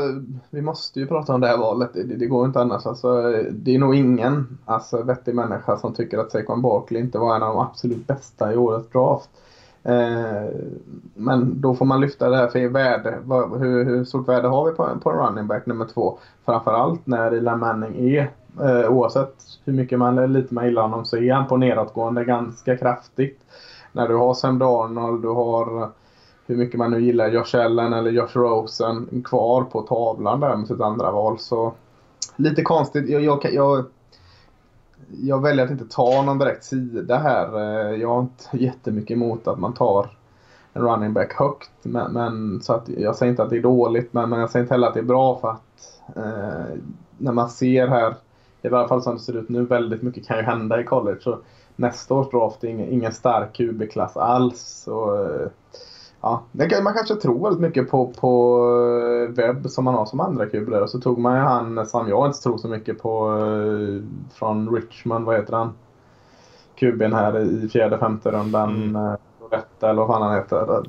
vi 0.50 0.62
måste 0.62 1.00
ju 1.00 1.08
prata 1.08 1.34
om 1.34 1.42
det 1.42 1.48
här 1.48 1.58
valet. 1.58 1.94
Det, 1.94 2.04
det 2.04 2.26
går 2.26 2.46
inte 2.46 2.62
annars. 2.62 2.86
Alltså, 2.86 3.22
det 3.52 3.76
är 3.76 3.80
nog 3.80 3.96
ingen 3.96 4.58
alltså, 4.66 5.04
vettig 5.04 5.36
människa 5.36 5.78
som 5.78 5.94
tycker 5.94 6.18
att 6.18 6.32
Saquon 6.32 6.62
Barkley 6.62 7.02
inte 7.02 7.18
var 7.18 7.36
en 7.36 7.44
av 7.44 7.56
de 7.56 7.62
absolut 7.62 8.08
bästa 8.08 8.54
i 8.54 8.58
årets 8.58 8.90
draft. 8.90 9.30
Eh, 9.84 10.50
men 11.16 11.62
då 11.62 11.76
får 11.76 11.86
man 11.86 12.02
lyfta 12.02 12.30
det 12.30 12.38
här 12.38 12.48
för 12.48 12.68
värde. 12.68 13.20
Hur, 13.60 13.86
hur 13.86 14.06
stort 14.06 14.28
värde 14.28 14.48
har 14.48 14.66
vi 14.66 14.72
på, 14.72 15.00
på 15.04 15.12
en 15.12 15.18
running 15.18 15.48
back 15.48 15.66
nummer 15.66 15.86
två? 15.86 16.20
Framförallt 16.46 17.08
när 17.08 17.32
Eli 17.32 17.56
Manning 17.56 18.10
är, 18.10 18.32
eh, 18.62 18.92
oavsett 18.92 19.36
hur 19.66 19.74
mycket 19.74 20.00
man 20.00 20.18
eller 20.18 20.28
lite 20.28 20.54
man 20.54 20.66
gillar 20.66 20.82
honom, 20.82 21.06
så 21.06 21.18
är 21.18 21.34
han 21.34 21.48
på 21.48 21.58
nedåtgående 21.58 22.26
ganska 22.26 22.78
kraftigt. 22.78 23.40
När 23.92 24.08
du 24.08 24.16
har 24.16 24.34
Sam 24.34 24.60
Darnold, 24.60 25.22
du 25.22 25.28
har 25.28 25.90
hur 26.46 26.56
mycket 26.56 26.78
man 26.78 26.92
nu 26.92 27.02
gillar 27.02 27.32
Josh 27.32 27.56
Allen 27.56 27.94
eller 27.94 28.12
Josh 28.12 28.32
Rosen 28.34 29.24
kvar 29.26 29.64
på 29.64 29.82
tavlan 29.82 30.40
där 30.40 30.56
med 30.56 30.68
sitt 30.68 30.82
andra 30.82 31.12
val. 31.12 31.40
Så 31.40 31.74
lite 32.36 32.62
konstigt. 32.62 33.10
Jag, 33.10 33.22
jag, 33.22 33.46
jag, 33.54 33.86
jag 35.22 35.42
väljer 35.42 35.66
att 35.66 35.72
inte 35.72 35.86
ta 35.86 36.22
någon 36.22 36.40
direkt 36.40 36.64
sida 36.64 37.18
här. 37.18 37.60
Eh, 37.60 38.02
jag 38.02 38.10
har 38.10 38.22
inte 38.22 38.58
jättemycket 38.58 39.12
emot 39.12 39.48
att 39.48 39.60
man 39.60 39.74
tar 39.74 40.10
en 40.74 40.82
running 40.82 41.14
back 41.14 41.34
högt. 41.34 41.72
Men, 41.82 42.14
men, 42.14 42.62
så 42.62 42.74
att, 42.74 42.90
jag 42.90 43.16
säger 43.16 43.30
inte 43.30 43.44
att 43.44 43.50
det 43.50 43.58
är 43.58 43.62
dåligt, 43.62 44.14
men, 44.14 44.30
men 44.30 44.40
jag 44.40 44.50
säger 44.50 44.64
inte 44.64 44.74
heller 44.74 44.88
att 44.88 44.94
det 44.94 45.00
är 45.00 45.04
bra 45.04 45.40
för 45.40 45.50
att 45.50 46.02
eh, 46.16 46.76
när 47.18 47.32
man 47.32 47.50
ser 47.50 47.88
här, 47.88 48.16
i 48.62 48.68
alla 48.68 48.88
fall 48.88 49.02
som 49.02 49.14
det 49.14 49.20
ser 49.20 49.38
ut 49.38 49.50
nu, 49.50 49.66
väldigt 49.66 50.02
mycket 50.02 50.28
kan 50.28 50.38
ju 50.38 50.44
hända 50.44 50.82
i 50.82 50.84
college. 50.84 51.20
Så 51.22 51.40
nästa 51.76 52.14
års 52.14 52.32
draft 52.32 52.64
är 52.64 52.68
ingen, 52.68 52.90
ingen 52.90 53.14
stark 53.14 53.54
QB-klass 53.54 54.18
alls. 54.18 54.88
Och, 54.88 55.18
eh, 55.18 55.48
ja, 56.24 56.44
man 56.84 56.94
kanske 56.94 57.16
tror 57.16 57.44
väldigt 57.44 57.62
mycket 57.62 57.90
på, 57.90 58.08
på 58.08 58.60
eh, 59.30 59.36
webb 59.36 59.70
som 59.70 59.86
man 59.86 59.94
har 59.94 60.06
som 60.06 60.20
andra 60.20 60.46
där. 60.46 60.82
Och 60.82 60.90
så 60.90 61.00
tog 61.00 61.18
man 61.18 61.36
ju 61.36 61.42
han 61.42 61.86
som 61.86 62.10
jag 62.10 62.28
inte 62.28 62.40
tror 62.40 62.58
så 62.58 62.68
mycket 62.68 63.02
på 63.02 63.30
eh, 63.30 64.04
från 64.38 64.76
Richmond, 64.76 65.26
vad 65.26 65.36
heter 65.36 65.54
han? 65.54 65.74
QB'n 66.80 67.16
här 67.16 67.40
i 67.40 67.70
fjärde, 67.70 67.98
femte 67.98 68.32
rundan. 68.32 68.84
Mm. 68.84 69.18
Lauletta 69.42 69.90
eller 69.90 70.02
vad 70.02 70.08
fan 70.08 70.22
han 70.22 70.36
heter. 70.36 70.84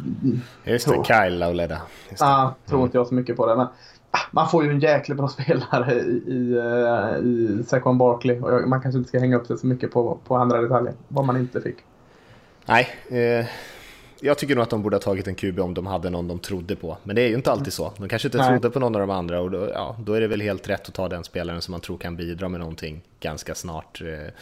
Just 0.64 0.88
det, 0.88 1.04
Kyle 1.04 1.38
Lauletta. 1.38 1.78
Ja, 2.18 2.54
tror 2.66 2.78
mm. 2.78 2.86
inte 2.86 2.98
jag 2.98 3.06
så 3.06 3.14
mycket 3.14 3.36
på 3.36 3.46
det. 3.46 3.56
Men 3.56 3.66
ah, 4.10 4.18
man 4.30 4.48
får 4.48 4.64
ju 4.64 4.70
en 4.70 4.80
jäkligt 4.80 5.18
bra 5.18 5.28
spelare 5.38 5.94
i, 5.94 6.22
i, 6.26 6.56
eh, 6.56 7.26
i 7.26 7.64
Saquon 7.66 7.98
Barkley. 7.98 8.40
Och 8.40 8.68
man 8.68 8.80
kanske 8.80 8.98
inte 8.98 9.08
ska 9.08 9.18
hänga 9.18 9.36
upp 9.36 9.46
sig 9.46 9.58
så 9.58 9.66
mycket 9.66 9.92
på, 9.92 10.18
på 10.26 10.36
andra 10.36 10.60
detaljer. 10.60 10.94
Vad 11.08 11.24
man 11.24 11.36
inte 11.36 11.60
fick. 11.60 11.76
Nej, 12.66 12.88
eh, 13.08 13.46
jag 14.24 14.38
tycker 14.38 14.54
nog 14.54 14.62
att 14.62 14.70
de 14.70 14.82
borde 14.82 14.96
ha 14.96 15.00
tagit 15.00 15.28
en 15.28 15.34
QB 15.34 15.60
om 15.60 15.74
de 15.74 15.86
hade 15.86 16.10
någon 16.10 16.28
de 16.28 16.38
trodde 16.38 16.76
på. 16.76 16.96
Men 17.02 17.16
det 17.16 17.22
är 17.22 17.28
ju 17.28 17.34
inte 17.34 17.52
alltid 17.52 17.72
så. 17.72 17.92
De 17.98 18.08
kanske 18.08 18.28
inte 18.28 18.38
Nej. 18.38 18.48
trodde 18.48 18.70
på 18.70 18.80
någon 18.80 18.94
av 18.94 19.00
de 19.00 19.10
andra 19.10 19.40
och 19.40 19.50
då, 19.50 19.68
ja, 19.74 19.96
då 20.00 20.12
är 20.12 20.20
det 20.20 20.26
väl 20.26 20.40
helt 20.40 20.68
rätt 20.68 20.88
att 20.88 20.94
ta 20.94 21.08
den 21.08 21.24
spelaren 21.24 21.62
som 21.62 21.72
man 21.72 21.80
tror 21.80 21.98
kan 21.98 22.16
bidra 22.16 22.48
med 22.48 22.60
någonting 22.60 23.02
ganska 23.20 23.54
snart. 23.54 24.00
Eh, 24.00 24.32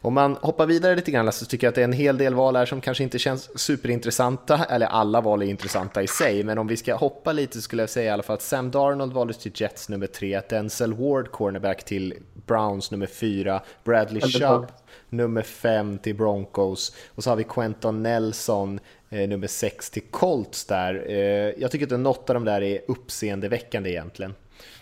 om 0.00 0.14
man 0.14 0.36
hoppar 0.40 0.66
vidare 0.66 0.96
lite 0.96 1.10
grann 1.10 1.32
så 1.32 1.44
tycker 1.44 1.66
jag 1.66 1.70
att 1.70 1.74
det 1.74 1.80
är 1.80 1.84
en 1.84 1.92
hel 1.92 2.18
del 2.18 2.34
val 2.34 2.56
här 2.56 2.66
som 2.66 2.80
kanske 2.80 3.04
inte 3.04 3.18
känns 3.18 3.58
superintressanta, 3.58 4.64
eller 4.64 4.86
alla 4.86 5.20
val 5.20 5.42
är 5.42 5.46
intressanta 5.46 6.02
i 6.02 6.06
sig, 6.06 6.44
men 6.44 6.58
om 6.58 6.66
vi 6.66 6.76
ska 6.76 6.94
hoppa 6.94 7.32
lite 7.32 7.62
skulle 7.62 7.82
jag 7.82 7.90
säga 7.90 8.06
i 8.06 8.10
alla 8.10 8.22
fall 8.22 8.34
att 8.34 8.42
Sam 8.42 8.70
Darnold 8.70 9.12
valdes 9.12 9.38
till 9.38 9.52
Jets 9.54 9.88
nummer 9.88 10.06
tre, 10.06 10.40
Denzel 10.48 10.94
Ward 10.94 11.30
cornerback 11.30 11.84
till 11.84 12.14
Browns 12.46 12.90
nummer 12.90 13.06
fyra, 13.06 13.62
Bradley 13.84 14.22
Chubb 14.22 14.66
nummer 15.08 15.42
fem 15.42 15.98
till 15.98 16.14
Broncos 16.14 16.92
och 17.14 17.24
så 17.24 17.30
har 17.30 17.36
vi 17.36 17.44
Quentin 17.44 18.02
Nelson 18.02 18.80
nummer 19.16 19.46
6 19.46 19.90
till 19.90 20.02
Colts 20.10 20.64
där. 20.66 21.04
Eh, 21.08 21.52
jag 21.62 21.70
tycker 21.70 21.94
att 21.94 22.00
något 22.00 22.30
av 22.30 22.34
de 22.34 22.44
där 22.44 22.62
är 22.62 22.80
uppseendeväckande 22.88 23.90
egentligen. 23.90 24.34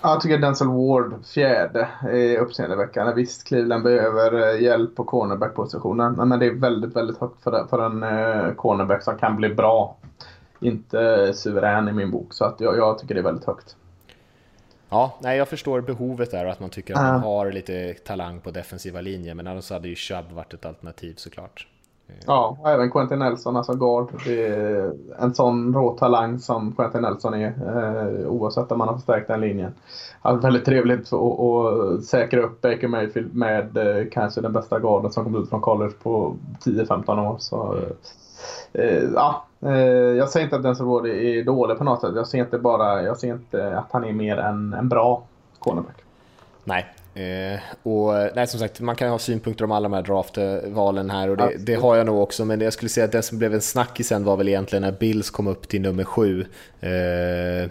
Ja, 0.02 0.10
jag 0.10 0.20
tycker 0.20 0.38
Denzel 0.38 0.68
Ward, 0.68 1.26
fjärde, 1.26 1.88
är 2.02 2.38
uppseendeväckande. 2.38 3.12
Visst, 3.14 3.46
Cleveland 3.46 3.84
behöver 3.84 4.54
eh, 4.54 4.62
hjälp 4.62 4.96
på 4.96 5.04
cornerback-positionen, 5.04 6.28
men 6.28 6.38
det 6.38 6.46
är 6.46 6.54
väldigt, 6.54 6.96
väldigt 6.96 7.18
högt 7.18 7.42
för, 7.42 7.66
för 7.70 7.86
en 7.86 8.02
eh, 8.02 8.54
cornerback 8.54 9.02
som 9.02 9.18
kan 9.18 9.36
bli 9.36 9.48
bra. 9.48 9.96
Inte 10.60 11.32
suverän 11.34 11.88
i 11.88 11.92
min 11.92 12.10
bok, 12.10 12.34
så 12.34 12.44
att 12.44 12.60
jag, 12.60 12.76
jag 12.76 12.98
tycker 12.98 13.14
det 13.14 13.20
är 13.20 13.24
väldigt 13.24 13.46
högt. 13.46 13.76
Ja, 14.88 15.18
nej, 15.22 15.38
jag 15.38 15.48
förstår 15.48 15.80
behovet 15.80 16.30
där 16.30 16.44
och 16.44 16.52
att 16.52 16.60
man 16.60 16.70
tycker 16.70 16.94
att 16.94 17.00
man 17.00 17.20
har 17.20 17.52
lite 17.52 17.94
talang 17.94 18.40
på 18.40 18.50
defensiva 18.50 19.00
linjer, 19.00 19.34
men 19.34 19.46
annars 19.46 19.70
hade 19.70 19.88
ju 19.88 19.94
Chubb 19.94 20.32
varit 20.32 20.54
ett 20.54 20.66
alternativ 20.66 21.14
såklart. 21.16 21.68
Ja, 22.26 22.56
och 22.60 22.70
även 22.70 22.90
Quentin 22.90 23.18
Nelson, 23.18 23.56
alltså 23.56 23.74
guard. 23.74 24.08
En 25.18 25.34
sån 25.34 25.74
rå 25.74 25.90
talang 25.90 26.38
som 26.38 26.72
Quentin 26.72 27.02
Nelson 27.02 27.34
är, 27.34 27.46
eh, 27.46 28.26
oavsett 28.28 28.72
om 28.72 28.78
man 28.78 28.88
har 28.88 28.94
förstärkt 28.94 29.28
den 29.28 29.40
linjen. 29.40 29.74
Alltså, 30.22 30.46
väldigt 30.46 30.64
trevligt 30.64 31.12
att 31.12 32.04
säkra 32.04 32.42
upp 32.42 32.60
Baker 32.60 32.88
Mayfield 32.88 33.34
med 33.34 33.76
eh, 33.76 34.04
kanske 34.12 34.40
den 34.40 34.52
bästa 34.52 34.78
garden 34.78 35.12
som 35.12 35.24
kom 35.24 35.42
ut 35.42 35.48
från 35.48 35.60
college 35.60 35.94
på 36.02 36.36
10-15 36.64 37.18
år. 37.18 37.36
Så, 37.38 37.76
eh, 38.72 39.02
ja, 39.14 39.44
eh, 39.60 39.72
jag 40.18 40.28
säger 40.28 40.44
inte 40.44 40.56
att 40.56 40.62
Denzel 40.62 40.86
Ward 40.86 41.06
är 41.06 41.44
dålig 41.44 41.78
på 41.78 41.84
något 41.84 42.00
sätt. 42.00 42.12
Jag 42.14 42.26
ser 42.26 42.38
inte 42.38 42.58
bara 42.58 43.02
jag 43.02 43.16
ser 43.16 43.28
inte 43.28 43.78
att 43.78 43.92
han 43.92 44.04
är 44.04 44.12
mer 44.12 44.36
än 44.36 44.72
en 44.72 44.88
bra 44.88 45.22
cornerback. 45.58 45.96
Nej, 46.64 46.86
Eh, 47.14 47.60
och 47.82 48.14
nej, 48.34 48.46
som 48.46 48.60
sagt, 48.60 48.80
man 48.80 48.96
kan 48.96 49.10
ha 49.10 49.18
synpunkter 49.18 49.64
om 49.64 49.72
alla 49.72 49.88
de 49.88 49.92
här 49.92 50.02
draftvalen 50.02 51.10
här 51.10 51.30
och 51.30 51.36
det, 51.36 51.52
det, 51.58 51.74
har 51.74 51.96
jag 51.96 52.06
nog 52.06 52.22
också. 52.22 52.44
Men 52.44 52.60
jag 52.60 52.72
skulle 52.72 52.88
säga 52.88 53.04
att 53.04 53.12
det 53.12 53.22
som 53.22 53.38
blev 53.38 53.54
en 53.54 53.60
snackis 53.60 54.08
sen 54.08 54.24
var 54.24 54.36
väl 54.36 54.48
egentligen 54.48 54.82
när 54.82 54.92
Bills 54.92 55.30
kom 55.30 55.46
upp 55.46 55.68
till 55.68 55.80
nummer 55.80 56.04
sju. 56.04 56.46
Eh, 56.80 57.70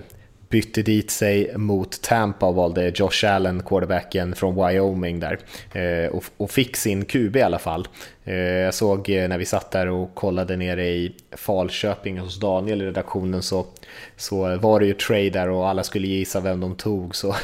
bytte 0.54 0.82
dit 0.82 1.12
sig 1.12 1.58
mot 1.58 2.02
Tampa 2.02 2.46
och 2.46 2.56
valde 2.56 2.92
Josh 2.96 3.26
Allen, 3.26 3.64
quarterbacken 3.64 4.36
från 4.36 4.56
Wyoming 4.56 5.20
där. 5.20 5.40
Eh, 5.74 6.12
och, 6.12 6.24
och, 6.38 6.52
fick 6.52 6.76
sin 6.76 7.06
QB 7.06 7.36
i 7.36 7.42
alla 7.42 7.60
fall. 7.60 7.88
Eh, 8.26 8.36
jag 8.36 8.74
såg 8.74 9.10
eh, 9.10 9.28
när 9.28 9.38
vi 9.38 9.46
satt 9.46 9.72
där 9.72 9.88
och 9.88 10.16
kollade 10.16 10.58
nere 10.58 10.88
i 10.88 11.16
Falköping 11.32 12.20
hos 12.20 12.40
Daniel 12.40 12.82
i 12.82 12.86
redaktionen 12.86 13.42
så, 13.42 13.66
så 14.18 14.58
var 14.58 14.80
det 14.80 14.86
ju 14.86 14.94
trade 14.94 15.30
där 15.30 15.50
och 15.50 15.68
alla 15.68 15.84
skulle 15.84 16.08
gissa 16.08 16.40
vem 16.40 16.60
de 16.60 16.76
tog. 16.76 17.16
Så, 17.16 17.36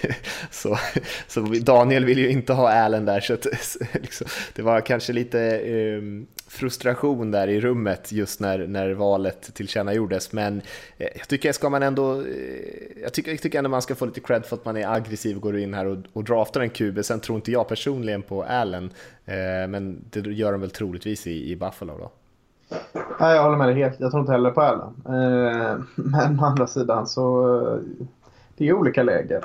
så, 0.50 0.78
så 1.28 1.40
Daniel 1.40 2.04
ville 2.04 2.20
ju 2.20 2.30
inte 2.30 2.52
ha 2.52 2.72
Allen 2.72 3.04
där 3.04 3.20
så 3.20 3.34
att, 3.34 3.46
liksom, 3.92 4.26
det 4.54 4.62
var 4.62 4.80
kanske 4.80 5.12
lite 5.12 5.60
um, 5.98 6.26
frustration 6.48 7.30
där 7.30 7.48
i 7.48 7.60
rummet 7.60 8.12
just 8.12 8.40
när, 8.40 8.66
när 8.66 8.90
valet 8.90 9.54
tillkännagjordes. 9.54 10.32
Men 10.32 10.62
eh, 10.98 11.08
jag 11.18 11.28
tycker, 11.28 11.52
ska 11.52 11.68
man 11.68 11.82
ändå, 11.82 12.24
jag 13.02 13.12
tycker, 13.12 13.30
jag 13.30 13.40
tycker 13.40 13.58
ändå 13.58 13.70
man 13.70 13.82
ska 13.82 13.94
få 13.94 14.06
lite 14.06 14.20
cred 14.20 14.46
för 14.46 14.56
att 14.56 14.64
man 14.64 14.76
är 14.76 14.94
aggressiv 14.94 15.36
och 15.36 15.42
går 15.42 15.58
in 15.58 15.74
här 15.74 15.86
och, 15.86 15.98
och 16.12 16.24
draftar 16.24 16.60
en 16.60 16.70
QB. 16.70 17.04
Sen 17.04 17.20
tror 17.20 17.36
inte 17.36 17.52
jag 17.52 17.68
personligen 17.68 18.22
på 18.22 18.42
Allen, 18.42 18.90
men 19.68 20.04
det 20.10 20.20
gör 20.20 20.52
de 20.52 20.60
väl 20.60 20.70
troligtvis 20.70 21.26
i, 21.26 21.52
i 21.52 21.56
Buffalo 21.56 21.98
då. 21.98 22.10
Nej, 23.20 23.36
jag 23.36 23.42
håller 23.42 23.56
med 23.56 23.68
dig 23.68 23.76
helt. 23.76 24.00
Jag 24.00 24.10
tror 24.10 24.20
inte 24.20 24.32
heller 24.32 24.50
på 24.50 24.60
Allen. 24.60 24.94
Men 25.94 26.40
å 26.40 26.44
andra 26.44 26.66
sidan 26.66 27.06
så 27.06 27.56
det 28.56 28.68
är 28.68 28.72
olika 28.72 29.02
läger. 29.02 29.44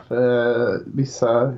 Vissa 0.85 1.53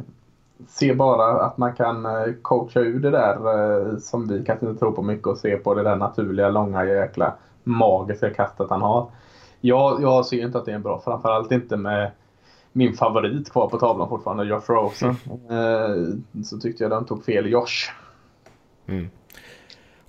se 0.67 0.93
bara 0.93 1.41
att 1.41 1.57
man 1.57 1.75
kan 1.75 2.05
eh, 2.05 2.33
coacha 2.41 2.79
ur 2.79 2.99
det 2.99 3.11
där 3.11 3.35
eh, 3.35 3.97
som 3.97 4.27
vi 4.27 4.45
kanske 4.45 4.65
inte 4.65 4.79
tror 4.79 4.91
på 4.91 5.01
mycket 5.01 5.27
och 5.27 5.37
se 5.37 5.57
på 5.57 5.73
det 5.73 5.83
där 5.83 5.95
naturliga, 5.95 6.49
långa, 6.49 6.85
jäkla 6.85 7.33
magiska 7.63 8.29
kastet 8.29 8.69
han 8.69 8.81
har. 8.81 9.09
Jag, 9.61 10.01
jag 10.01 10.25
ser 10.25 10.45
inte 10.45 10.57
att 10.57 10.65
det 10.65 10.71
är 10.71 10.75
en 10.75 10.81
bra, 10.81 11.01
framförallt 11.03 11.51
inte 11.51 11.77
med 11.77 12.11
min 12.71 12.93
favorit 12.93 13.51
kvar 13.51 13.67
på 13.67 13.77
tavlan 13.77 14.09
fortfarande, 14.09 14.43
Josh 14.43 14.65
Rosen. 14.67 15.15
Mm. 15.49 16.23
Så 16.43 16.57
tyckte 16.57 16.83
jag 16.83 16.91
de 16.91 17.05
tog 17.05 17.25
fel 17.25 17.51
Josh. 17.51 17.91
Mm. 18.87 19.09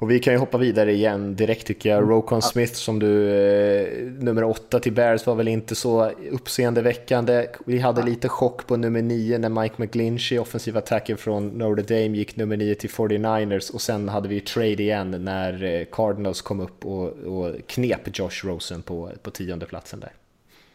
Och 0.01 0.11
vi 0.11 0.19
kan 0.19 0.33
ju 0.33 0.39
hoppa 0.39 0.59
vidare 0.59 0.93
igen 0.93 1.37
direkt 1.37 1.67
tycker 1.67 1.89
jag. 1.89 1.99
Mm. 1.99 2.11
Rokon 2.11 2.43
Smith 2.43 2.73
som 2.73 2.99
du, 2.99 3.31
eh, 3.31 4.13
nummer 4.23 4.45
åtta 4.45 4.81
till 4.81 4.93
Bears 4.93 5.27
var 5.27 5.35
väl 5.35 5.49
inte 5.49 5.75
så 5.75 6.11
uppseendeväckande. 6.31 7.47
Vi 7.67 7.79
hade 7.79 8.03
lite 8.03 8.29
chock 8.29 8.67
på 8.67 8.77
nummer 8.77 9.03
nio 9.03 9.39
när 9.39 9.49
Mike 9.49 9.75
McGlinchey, 9.79 10.39
offensiv 10.39 10.77
attacker 10.77 11.17
från 11.17 11.49
Notre 11.49 11.83
Dame, 11.83 12.17
gick 12.17 12.37
nummer 12.37 12.57
nio 12.57 12.75
till 12.75 12.91
49ers 12.91 13.73
och 13.73 13.81
sen 13.81 14.09
hade 14.09 14.29
vi 14.29 14.41
trade 14.41 14.83
igen 14.83 15.25
när 15.25 15.65
eh, 15.65 15.85
Cardinals 15.93 16.43
kom 16.43 16.61
upp 16.61 16.87
och, 16.87 17.09
och 17.09 17.55
knep 17.67 18.19
Josh 18.19 18.45
Rosen 18.45 18.83
på, 18.83 19.13
på 19.23 19.31
tionde 19.31 19.67
platsen 19.67 20.01
där. 20.01 20.13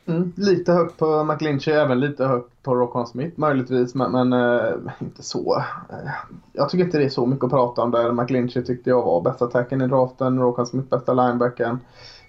Mm, 0.05 0.33
lite 0.35 0.71
högt 0.71 0.97
på 0.97 1.23
McLinchy, 1.23 1.71
även 1.71 1.99
lite 1.99 2.25
högt 2.25 2.63
på 2.63 2.75
Rockon 2.75 3.07
Smith 3.07 3.39
möjligtvis, 3.39 3.95
men, 3.95 4.11
men 4.11 4.33
äh, 4.33 4.73
inte 4.99 5.23
så. 5.23 5.63
Eh, 5.89 6.11
jag 6.53 6.69
tycker 6.69 6.85
inte 6.85 6.97
det 6.97 7.05
är 7.05 7.09
så 7.09 7.25
mycket 7.25 7.43
att 7.43 7.51
prata 7.51 7.81
om 7.81 7.91
där. 7.91 8.11
McLinchy 8.11 8.63
tyckte 8.63 8.89
jag 8.89 9.01
var 9.01 9.21
bästa 9.21 9.45
attacken 9.45 9.81
i 9.81 9.87
draften, 9.87 10.39
Rockon 10.39 10.67
Smith 10.67 10.89
bästa 10.89 11.13
linebacken. 11.13 11.79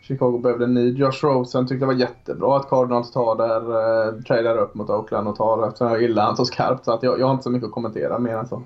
Chicago 0.02 0.38
behövde 0.38 0.64
en 0.64 0.74
ny. 0.74 0.90
Josh 0.90 1.22
Rosen 1.22 1.66
tyckte 1.66 1.82
det 1.82 1.86
var 1.86 2.00
jättebra 2.00 2.56
att 2.56 2.68
Cardinals 2.68 3.10
tar 3.10 3.36
där, 3.36 3.60
äh, 4.08 4.22
tradar 4.22 4.56
upp 4.56 4.74
mot 4.74 4.90
Oakland 4.90 5.28
och 5.28 5.36
tar 5.36 5.66
eftersom 5.66 5.88
jag 5.88 6.02
gillar 6.02 6.24
han 6.24 6.36
så 6.36 6.44
skarpt. 6.44 6.84
Så 6.84 6.92
att 6.92 7.02
jag, 7.02 7.20
jag 7.20 7.26
har 7.26 7.32
inte 7.32 7.42
så 7.44 7.50
mycket 7.50 7.66
att 7.66 7.72
kommentera 7.72 8.18
mer 8.18 8.36
än 8.36 8.48
så. 8.48 8.62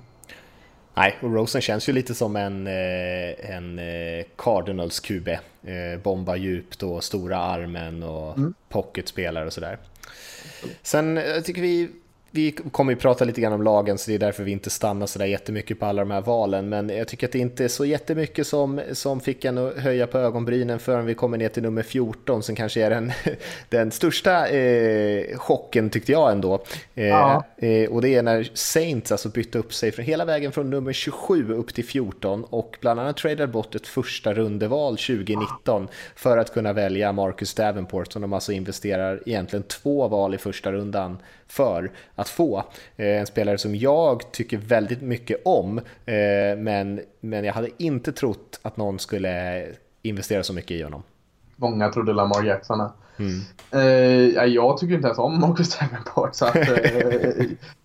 Nej, 0.99 1.17
och 1.21 1.33
Rosen 1.33 1.61
känns 1.61 1.89
ju 1.89 1.93
lite 1.93 2.15
som 2.15 2.35
en, 2.35 2.67
eh, 2.67 3.55
en 3.55 3.79
eh, 3.79 4.25
Cardinals 4.35 4.99
QB. 4.99 5.27
Eh, 5.27 5.99
bomba 6.03 6.35
djupt 6.35 6.83
och 6.83 7.03
stora 7.03 7.37
armen 7.37 8.03
och 8.03 8.37
mm. 8.37 8.53
pocketspelare 8.69 9.45
och 9.45 9.53
sådär. 9.53 9.77
Sen 10.81 11.17
jag 11.17 11.45
tycker 11.45 11.61
vi 11.61 11.89
vi 12.31 12.51
kommer 12.51 12.91
ju 12.91 12.99
prata 12.99 13.25
lite 13.25 13.41
grann 13.41 13.53
om 13.53 13.63
lagen 13.63 13.97
så 13.97 14.11
det 14.11 14.15
är 14.15 14.19
därför 14.19 14.43
vi 14.43 14.51
inte 14.51 14.69
stannar 14.69 15.05
så 15.05 15.19
där 15.19 15.25
jättemycket 15.25 15.79
på 15.79 15.85
alla 15.85 16.01
de 16.01 16.11
här 16.11 16.21
valen. 16.21 16.69
Men 16.69 16.89
jag 16.89 17.07
tycker 17.07 17.27
att 17.27 17.31
det 17.31 17.39
inte 17.39 17.63
är 17.63 17.67
så 17.67 17.85
jättemycket 17.85 18.47
som, 18.47 18.81
som 18.91 19.19
fick 19.19 19.45
en 19.45 19.57
att 19.57 19.77
höja 19.77 20.07
på 20.07 20.17
ögonbrynen 20.17 20.79
förrän 20.79 21.05
vi 21.05 21.13
kommer 21.13 21.37
ner 21.37 21.49
till 21.49 21.63
nummer 21.63 21.83
14 21.83 22.43
som 22.43 22.55
kanske 22.55 22.85
är 22.85 22.89
den, 22.89 23.11
den 23.69 23.91
största 23.91 24.47
eh, 24.47 25.37
chocken 25.37 25.89
tyckte 25.89 26.11
jag 26.11 26.31
ändå. 26.31 26.63
Eh, 26.95 27.07
ja. 27.07 27.43
eh, 27.57 27.89
och 27.89 28.01
det 28.01 28.15
är 28.15 28.23
när 28.23 28.49
Saints 28.53 29.11
alltså 29.11 29.29
bytte 29.29 29.57
upp 29.59 29.73
sig 29.73 29.91
från 29.91 30.05
hela 30.05 30.25
vägen 30.25 30.51
från 30.51 30.69
nummer 30.69 30.93
27 30.93 31.53
upp 31.53 31.73
till 31.73 31.85
14 31.85 32.43
och 32.43 32.77
bland 32.81 32.99
annat 32.99 33.17
tradade 33.17 33.47
bort 33.47 33.75
ett 33.75 33.87
första 33.87 34.33
rundeval 34.33 34.97
2019 34.97 35.87
för 36.15 36.37
att 36.37 36.53
kunna 36.53 36.73
välja 36.73 37.11
Marcus 37.11 37.53
Davenport 37.53 38.13
som 38.13 38.21
de 38.21 38.33
alltså 38.33 38.51
investerar 38.51 39.23
egentligen 39.25 39.63
två 39.63 40.07
val 40.07 40.35
i 40.35 40.37
första 40.37 40.71
rundan 40.71 41.17
för 41.49 41.91
att 42.15 42.29
få. 42.29 42.63
Eh, 42.97 43.19
en 43.19 43.25
spelare 43.25 43.57
som 43.57 43.75
jag 43.75 44.31
tycker 44.31 44.57
väldigt 44.57 45.01
mycket 45.01 45.41
om, 45.45 45.77
eh, 46.05 46.57
men, 46.57 47.01
men 47.19 47.43
jag 47.43 47.53
hade 47.53 47.69
inte 47.77 48.11
trott 48.11 48.59
att 48.61 48.77
någon 48.77 48.99
skulle 48.99 49.65
investera 50.01 50.43
så 50.43 50.53
mycket 50.53 50.71
i 50.71 50.83
honom. 50.83 51.03
Många 51.55 51.89
trodde 51.89 52.13
Lamar 52.13 52.43
Jackson 52.43 52.89
Mm. 53.19 53.39
Eh, 53.71 54.45
jag 54.45 54.77
tycker 54.77 54.95
inte 54.95 55.07
ens 55.07 55.19
om 55.19 55.39
Marcus 55.41 55.77
Davenport. 55.77 56.35
Så 56.35 56.45
att, 56.45 56.55
eh, 56.55 56.63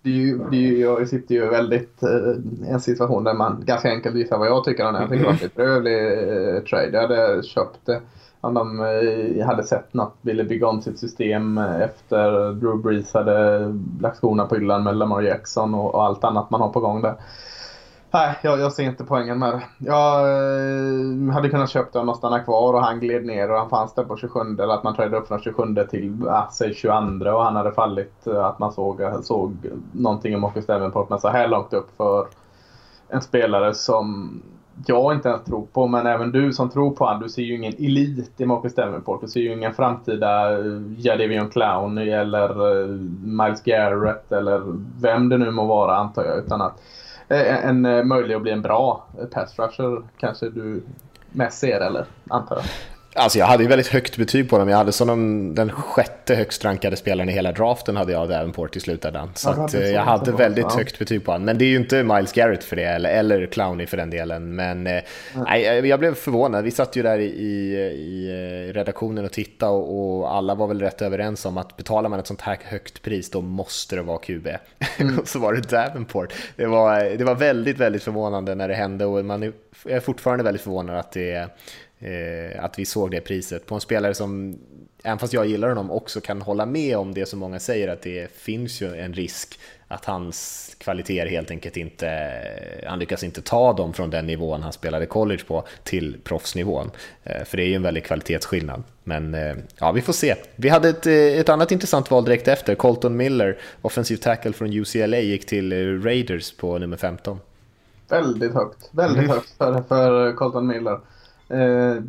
det 0.01 0.09
är 0.09 0.13
ju, 0.13 0.37
det 0.37 0.57
är 0.57 0.61
ju, 0.61 0.79
jag 0.79 1.07
sitter 1.07 1.35
ju 1.35 1.45
väldigt 1.45 2.03
eh, 2.03 2.09
i 2.09 2.69
en 2.69 2.79
situation 2.79 3.23
där 3.23 3.33
man 3.33 3.63
ganska 3.65 3.89
enkelt 3.89 4.15
visar 4.15 4.37
vad 4.37 4.47
jag 4.47 4.63
tycker 4.63 4.87
om 4.87 4.93
den. 4.93 5.01
Jag 5.01 5.09
tycker 5.11 5.23
det 5.23 5.31
var 5.31 5.43
en 5.43 5.49
bedrövlig 5.55 6.55
eh, 6.55 6.63
trade. 6.63 6.89
Jag 6.91 7.01
hade 7.01 7.43
köpt 7.43 7.79
det 7.85 8.01
om 8.45 8.53
de 8.53 8.79
eh, 8.79 9.45
hade 9.45 9.63
sett 9.63 9.93
något, 9.93 10.13
ville 10.21 10.43
bygga 10.43 10.67
om 10.67 10.81
sitt 10.81 10.99
system 10.99 11.57
eh, 11.57 11.81
efter 11.81 12.51
Drew 12.53 12.81
Brees 12.81 13.13
hade 13.13 13.59
lagt 14.01 14.17
skorna 14.17 14.45
på 14.45 14.55
hyllan 14.55 14.83
med 14.83 14.95
Lamar 14.95 15.21
Jackson 15.21 15.73
och, 15.73 15.95
och, 15.95 16.03
allt 16.03 16.23
annat 16.23 16.49
man 16.49 16.61
har 16.61 16.69
på 16.69 16.79
gång 16.79 17.01
där. 17.01 17.15
Nej, 18.11 18.35
jag, 18.41 18.59
jag 18.59 18.73
ser 18.73 18.83
inte 18.83 19.03
poängen 19.03 19.39
med 19.39 19.53
det. 19.53 19.61
Jag 19.77 20.19
eh, 20.19 21.33
hade 21.33 21.49
kunnat 21.49 21.69
köpa 21.69 21.99
den 21.99 22.09
och 22.09 22.17
stanna 22.17 22.39
kvar 22.39 22.73
och 22.73 22.83
han 22.83 22.99
gled 22.99 23.25
ner 23.25 23.51
och 23.51 23.57
han 23.57 23.69
fanns 23.69 23.93
där 23.93 24.03
på 24.03 24.17
27 24.17 24.39
eller 24.39 24.73
att 24.73 24.83
man 24.83 24.95
trädde 24.95 25.17
upp 25.17 25.27
från 25.27 25.39
27 25.41 25.63
till 25.89 26.27
äh, 26.27 26.49
säg 26.51 26.73
22 26.73 27.29
och 27.29 27.43
han 27.43 27.55
hade 27.55 27.71
fallit. 27.71 28.27
Eh, 28.27 28.45
att 28.45 28.59
man 28.59 28.71
såg, 28.71 29.01
såg 29.23 29.51
någonting 29.91 30.33
i 30.33 30.37
Marcus 30.37 30.65
Davenport 30.65 31.09
men 31.09 31.19
så 31.19 31.29
här 31.29 31.47
långt 31.47 31.73
upp 31.73 31.97
för 31.97 32.27
en 33.09 33.21
spelare 33.21 33.73
som 33.73 34.31
jag 34.85 35.13
inte 35.13 35.29
ens 35.29 35.43
tror 35.43 35.65
på, 35.73 35.87
men 35.87 36.07
även 36.07 36.31
du 36.31 36.53
som 36.53 36.69
tror 36.69 36.91
på 36.91 37.05
honom, 37.05 37.23
du 37.23 37.29
ser 37.29 37.41
ju 37.41 37.55
ingen 37.55 37.73
elit 37.73 38.41
i 38.41 38.45
Marcus 38.45 38.75
Davenport. 38.75 39.21
Du 39.21 39.27
ser 39.27 39.39
ju 39.39 39.53
ingen 39.53 39.73
framtida 39.73 40.51
eh, 40.51 40.57
uh, 40.57 40.93
Jadavion 40.97 41.49
Clown 41.49 41.97
eller 41.97 42.81
eh, 42.81 42.87
Miles 43.23 43.63
Garrett 43.63 44.31
eller 44.31 44.61
vem 45.01 45.29
det 45.29 45.37
nu 45.37 45.51
må 45.51 45.65
vara 45.65 45.95
antar 45.95 46.25
jag. 46.25 46.37
Utan 46.37 46.61
att 46.61 46.81
eh, 47.27 47.65
en 47.65 48.07
möjlig 48.07 48.35
att 48.35 48.41
bli 48.41 48.51
en 48.51 48.61
bra 48.61 49.05
pass 49.31 49.59
rusher 49.59 50.01
kanske 50.17 50.49
du 50.49 50.83
mest 51.31 51.59
ser 51.59 51.81
eller 51.81 52.05
antar 52.29 52.55
jag. 52.55 52.65
Alltså 53.17 53.39
jag 53.39 53.45
hade 53.45 53.63
ju 53.63 53.69
väldigt 53.69 53.87
högt 53.87 54.17
betyg 54.17 54.49
på 54.49 54.57
dem. 54.57 54.69
Jag 54.69 54.77
hade 54.77 54.91
som 54.91 55.55
den 55.55 55.71
sjätte 55.71 56.35
högst 56.35 56.65
rankade 56.65 56.95
spelaren 56.95 57.29
i 57.29 57.31
hela 57.31 57.51
draften 57.51 57.95
hade 57.95 58.11
jag 58.11 58.29
Davenport 58.29 58.75
i 58.75 58.79
slutändan. 58.79 59.31
Så 59.35 59.67
eh, 59.73 59.89
jag 59.89 60.01
hade 60.01 60.31
väldigt 60.31 60.65
ja. 60.69 60.77
högt 60.77 60.99
betyg 60.99 61.25
på 61.25 61.31
honom. 61.31 61.45
Men 61.45 61.57
det 61.57 61.65
är 61.65 61.69
ju 61.69 61.77
inte 61.77 62.03
Miles 62.03 62.31
Garrett 62.33 62.63
för 62.63 62.75
det, 62.75 62.83
eller, 62.83 63.09
eller 63.09 63.45
Clowney 63.45 63.85
för 63.85 63.97
den 63.97 64.09
delen. 64.09 64.55
Men 64.55 64.87
mm. 64.87 65.03
nej, 65.35 65.87
jag 65.87 65.99
blev 65.99 66.15
förvånad. 66.15 66.63
Vi 66.63 66.71
satt 66.71 66.95
ju 66.95 67.03
där 67.03 67.17
i, 67.17 67.25
i, 67.25 68.29
eh, 68.69 68.73
redaktionen 68.73 69.25
och 69.25 69.31
tittade 69.31 69.71
och, 69.71 70.19
och, 70.19 70.35
alla 70.35 70.55
var 70.55 70.67
väl 70.67 70.81
rätt 70.81 71.01
överens 71.01 71.45
om 71.45 71.57
att 71.57 71.77
betalar 71.77 72.09
man 72.09 72.19
ett 72.19 72.27
sånt 72.27 72.41
här 72.41 72.57
högt 72.63 73.01
pris 73.01 73.29
då 73.29 73.41
måste 73.41 73.95
det 73.95 74.01
vara 74.01 74.17
QB. 74.17 74.47
Mm. 74.97 75.19
och 75.19 75.27
så 75.27 75.39
var 75.39 75.53
det 75.53 75.69
Davenport. 75.69 76.33
Det 76.55 76.65
var, 76.65 77.17
det 77.17 77.23
var 77.23 77.35
väldigt, 77.35 77.77
väldigt 77.77 78.03
förvånande 78.03 78.55
när 78.55 78.67
det 78.67 78.75
hände 78.75 79.05
och 79.05 79.25
man 79.25 79.53
är 79.85 79.99
fortfarande 79.99 80.43
väldigt 80.43 80.61
förvånad 80.61 80.99
att 80.99 81.11
det 81.11 81.31
är 81.31 81.49
att 82.59 82.79
vi 82.79 82.85
såg 82.85 83.11
det 83.11 83.21
priset 83.21 83.65
på 83.65 83.75
en 83.75 83.81
spelare 83.81 84.13
som, 84.13 84.59
även 85.03 85.19
fast 85.19 85.33
jag 85.33 85.45
gillar 85.45 85.69
honom, 85.69 85.91
också 85.91 86.21
kan 86.21 86.41
hålla 86.41 86.65
med 86.65 86.97
om 86.97 87.13
det 87.13 87.25
som 87.25 87.39
många 87.39 87.59
säger 87.59 87.87
att 87.87 88.01
det 88.01 88.31
finns 88.31 88.81
ju 88.81 88.95
en 88.95 89.13
risk 89.13 89.59
att 89.87 90.05
hans 90.05 90.75
kvaliteter 90.77 91.27
helt 91.27 91.51
enkelt 91.51 91.77
inte, 91.77 92.41
han 92.87 92.99
lyckas 92.99 93.23
inte 93.23 93.41
ta 93.41 93.73
dem 93.73 93.93
från 93.93 94.09
den 94.09 94.27
nivån 94.27 94.61
han 94.61 94.73
spelade 94.73 95.05
college 95.05 95.43
på 95.47 95.63
till 95.83 96.17
proffsnivån. 96.23 96.91
Eh, 97.23 97.43
för 97.43 97.57
det 97.57 97.63
är 97.63 97.67
ju 97.67 97.75
en 97.75 97.81
väldig 97.81 98.05
kvalitetsskillnad. 98.05 98.83
Men 99.03 99.33
eh, 99.33 99.55
ja, 99.79 99.91
vi 99.91 100.01
får 100.01 100.13
se. 100.13 100.35
Vi 100.55 100.69
hade 100.69 100.89
ett, 100.89 101.07
eh, 101.07 101.13
ett 101.13 101.49
annat 101.49 101.71
intressant 101.71 102.11
val 102.11 102.25
direkt 102.25 102.47
efter. 102.47 102.75
Colton 102.75 103.17
Miller, 103.17 103.57
offensiv 103.81 104.17
tackle 104.17 104.53
från 104.53 104.73
UCLA, 104.73 105.19
gick 105.19 105.45
till 105.45 106.01
Raiders 106.03 106.51
på 106.57 106.77
nummer 106.77 106.97
15. 106.97 107.39
Väldigt 108.09 108.53
högt, 108.53 108.89
väldigt 108.91 109.23
mm. 109.23 109.29
högt 109.29 109.57
för, 109.57 109.81
för 109.81 110.33
Colton 110.33 110.67
Miller. 110.67 110.99
Eh, 111.49 112.03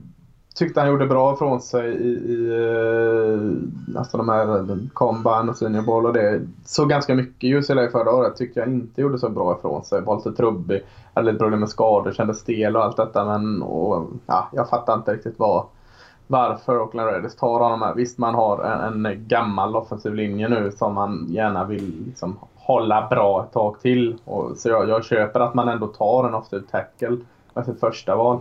tyckte 0.55 0.81
han 0.81 0.89
gjorde 0.89 1.07
bra 1.07 1.35
ifrån 1.35 1.61
sig 1.61 1.91
i, 1.91 2.09
i 2.09 2.49
eh, 2.53 3.99
alltså 3.99 4.17
de 4.17 4.29
här 4.29 4.79
Combine 4.93 5.49
och 5.49 5.57
Senior 5.57 5.83
Ball 5.83 6.07
och 6.07 6.13
det. 6.13 6.41
Såg 6.65 6.89
ganska 6.89 7.15
mycket 7.15 7.51
ljus 7.51 7.71
i 7.71 7.75
det 7.75 7.91
förra 7.91 8.15
året. 8.15 8.37
Tyckte 8.37 8.61
jag 8.61 8.69
inte 8.69 9.01
gjorde 9.01 9.19
så 9.19 9.29
bra 9.29 9.57
ifrån 9.59 9.85
sig. 9.85 10.01
Var 10.01 10.17
lite 10.17 10.33
trubbig. 10.33 10.83
Hade 11.15 11.27
lite 11.27 11.39
problem 11.39 11.61
med 11.61 11.69
skador, 11.69 12.13
kändes 12.13 12.39
stel 12.39 12.77
och 12.77 12.85
allt 12.85 12.97
detta. 12.97 13.25
Men 13.25 13.63
och, 13.63 14.07
ja, 14.27 14.49
jag 14.53 14.69
fattar 14.69 14.95
inte 14.95 15.15
riktigt 15.15 15.39
vad, 15.39 15.65
varför 16.27 16.79
Oakland 16.79 17.11
Raiders 17.11 17.35
tar 17.35 17.61
honom 17.61 17.83
här. 17.83 17.95
Visst, 17.95 18.19
man 18.19 18.35
har 18.35 18.65
en, 18.65 19.07
en, 19.07 19.29
gammal 19.29 19.77
offensiv 19.77 20.15
linje 20.15 20.49
nu 20.49 20.73
som 20.77 20.95
man 20.95 21.27
gärna 21.29 21.65
vill 21.65 22.05
liksom, 22.07 22.39
hålla 22.55 23.07
bra 23.11 23.45
ett 23.45 23.53
tag 23.53 23.81
till. 23.81 24.19
Och, 24.25 24.57
så 24.57 24.69
jag, 24.69 24.89
jag 24.89 25.05
köper 25.05 25.41
att 25.41 25.55
man 25.55 25.69
ändå 25.69 25.87
tar 25.87 26.29
en 26.29 26.35
offensiv 26.35 26.67
tackle 26.71 27.17
med 27.55 27.65
sitt 27.65 27.81
första 27.81 28.17
val. 28.17 28.41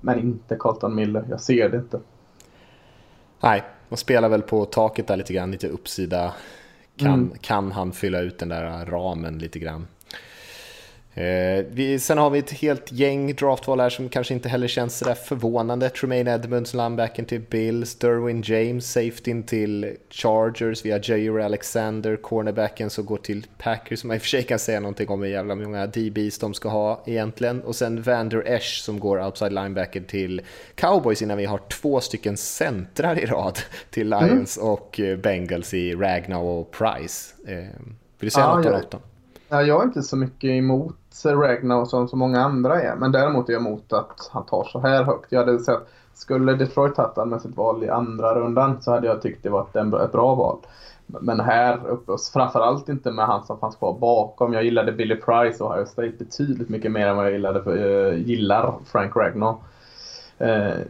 Men 0.00 0.18
inte 0.18 0.56
Colton 0.56 0.94
Miller. 0.94 1.24
Jag 1.30 1.40
ser 1.40 1.68
det 1.68 1.76
inte. 1.76 2.00
Nej, 3.40 3.62
man 3.88 3.96
spelar 3.96 4.28
väl 4.28 4.42
på 4.42 4.64
taket 4.64 5.06
där 5.06 5.16
lite 5.16 5.32
grann, 5.32 5.50
lite 5.50 5.68
uppsida. 5.68 6.34
Kan, 6.96 7.14
mm. 7.14 7.32
kan 7.40 7.72
han 7.72 7.92
fylla 7.92 8.20
ut 8.20 8.38
den 8.38 8.48
där 8.48 8.86
ramen 8.86 9.38
lite 9.38 9.58
grann? 9.58 9.86
Eh, 11.14 11.64
vi, 11.70 11.98
sen 11.98 12.18
har 12.18 12.30
vi 12.30 12.38
ett 12.38 12.50
helt 12.50 12.92
gäng 12.92 13.34
draftval 13.34 13.80
här 13.80 13.90
som 13.90 14.08
kanske 14.08 14.34
inte 14.34 14.48
heller 14.48 14.68
känns 14.68 14.98
sådär 14.98 15.14
förvånande. 15.14 15.88
Tremaine 15.88 16.28
Edmonds, 16.28 16.74
linebacken 16.74 17.24
till 17.24 17.40
Bills, 17.40 17.94
Derwin 17.94 18.42
James, 18.46 18.92
safetyn 18.92 19.42
till 19.42 19.96
Chargers, 20.10 20.84
vi 20.84 20.90
har 20.90 21.10
Jair 21.10 21.40
Alexander, 21.40 22.16
cornerbacken 22.16 22.90
som 22.90 23.06
går 23.06 23.16
till 23.16 23.46
Packers, 23.58 24.00
som 24.00 24.08
man 24.08 24.14
i 24.14 24.18
och 24.18 24.22
för 24.22 24.28
sig 24.28 24.42
kan 24.42 24.58
säga 24.58 24.80
någonting 24.80 25.08
om 25.08 25.22
hur 25.22 25.28
jävla 25.28 25.54
många 25.54 25.86
DBs 25.86 26.38
de 26.38 26.54
ska 26.54 26.68
ha 26.68 27.02
egentligen. 27.06 27.62
Och 27.62 27.76
sen 27.76 28.02
Vander 28.02 28.42
Esch 28.46 28.82
som 28.84 29.00
går 29.00 29.26
outside 29.26 29.52
linebacker 29.52 30.00
till 30.00 30.42
Cowboys 30.74 31.22
innan 31.22 31.38
vi 31.38 31.44
har 31.44 31.58
två 31.58 32.00
stycken 32.00 32.36
centrar 32.36 33.18
i 33.18 33.26
rad 33.26 33.58
till 33.90 34.10
Lions 34.10 34.58
mm. 34.58 34.70
och 34.70 35.00
eh, 35.00 35.18
Bengals 35.18 35.74
i 35.74 35.94
Ragnar 35.94 36.38
och 36.38 36.70
Price. 36.70 37.34
Eh, 37.46 37.56
vill 37.56 38.26
du 38.26 38.30
säga 38.30 38.46
ah, 38.46 38.56
något 38.56 38.94
om 38.94 39.00
ja. 39.00 39.06
Ja, 39.52 39.62
jag 39.62 39.82
är 39.82 39.84
inte 39.84 40.02
så 40.02 40.16
mycket 40.16 40.50
emot 40.50 40.99
Ragnar 41.24 41.84
som 41.84 42.08
så 42.08 42.16
många 42.16 42.40
andra 42.40 42.82
är. 42.82 42.96
Men 42.96 43.12
däremot 43.12 43.48
är 43.48 43.52
jag 43.52 43.60
emot 43.60 43.92
att 43.92 44.30
han 44.32 44.46
tar 44.46 44.64
så 44.64 44.80
här 44.80 45.04
högt. 45.04 45.32
Jag 45.32 45.38
hade 45.38 45.58
sett, 45.58 45.88
skulle 46.14 46.54
Detroit 46.54 46.94
tagit 46.94 47.16
han 47.16 47.28
med 47.28 47.40
sitt 47.40 47.56
val 47.56 47.84
i 47.84 47.88
andra 47.88 48.34
rundan 48.34 48.82
så 48.82 48.90
hade 48.90 49.06
jag 49.06 49.22
tyckt 49.22 49.42
det 49.42 49.50
var 49.50 49.66
ett 50.04 50.12
bra 50.12 50.34
val. 50.34 50.58
Men 51.06 51.40
här 51.40 51.86
uppe, 51.86 52.12
framförallt 52.32 52.88
inte 52.88 53.10
med 53.10 53.26
han 53.26 53.46
som 53.46 53.58
fanns 53.58 53.76
kvar 53.76 53.98
bakom. 53.98 54.52
Jag 54.52 54.64
gillade 54.64 54.92
Billy 54.92 55.16
Price 55.16 55.64
och 55.64 55.70
Ohio 55.70 55.86
State 55.86 56.12
betydligt 56.18 56.68
mycket 56.68 56.92
mer 56.92 57.06
än 57.06 57.16
vad 57.16 57.26
jag 57.26 57.32
gillade 57.32 57.62
för, 57.62 57.76
uh, 57.76 58.18
gillar 58.18 58.74
Frank 58.84 59.16
Ragnar. 59.16 59.56
Uh, 60.40 60.80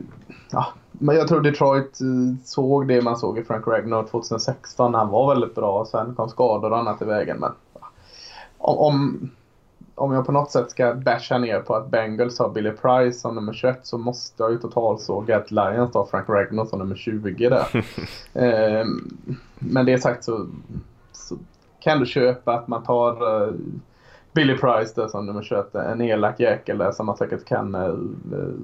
ja, 0.51 0.67
men 0.93 1.17
jag 1.17 1.29
tror 1.29 1.41
Detroit 1.41 2.01
eh, 2.01 2.45
såg 2.45 2.89
det 2.89 3.03
man 3.03 3.17
såg 3.17 3.39
i 3.39 3.45
Frank 3.45 3.67
Ragnar 3.67 4.03
2016. 4.03 4.95
Han 4.95 5.09
var 5.09 5.35
väldigt 5.35 5.55
bra. 5.55 5.85
Sen 5.85 6.15
kom 6.15 6.29
skador 6.29 6.73
och 6.73 6.79
annat 6.79 7.03
i 7.03 7.05
vägen. 7.05 7.37
Men 7.41 7.53
om, 8.59 8.79
om 8.79 9.31
jag 10.01 10.27
på 10.27 10.33
något 10.33 10.51
sätt 10.51 10.71
ska 10.71 10.95
basha 10.95 11.39
ner 11.39 11.61
på 11.61 11.75
att 11.75 11.91
Bengals 11.91 12.39
har 12.39 12.49
Billy 12.49 12.71
Price 12.71 13.21
som 13.21 13.35
nummer 13.35 13.53
21 13.53 13.79
så 13.83 13.99
måste 13.99 14.43
jag 14.43 14.53
ju 14.53 14.59
totalsåga 14.59 15.37
att 15.37 15.51
Lions 15.51 15.95
har 15.95 16.05
Frank 16.05 16.29
Ragnar 16.29 16.65
som 16.65 16.79
nummer 16.79 16.97
20 16.97 17.49
där. 17.49 17.77
eh, 18.35 18.87
men 19.59 19.87
det 19.87 19.99
sagt 19.99 20.25
så, 20.25 20.47
så 21.13 21.37
kan 21.81 22.01
du 22.01 22.07
köpa 22.07 22.55
att 22.55 22.69
man 22.69 22.83
tar 22.83 23.43
uh, 23.43 23.55
Billy 24.33 24.57
Price 24.57 24.93
där 25.01 25.09
som 25.09 25.27
nummer 25.27 25.43
21. 25.43 25.75
En 25.75 26.01
elak 26.01 26.41
jäkel 26.41 26.79
där 26.79 26.93
som 26.93 27.07
man 27.07 27.17
säkert 27.17 27.45
kan 27.45 27.75
uh, 27.75 28.55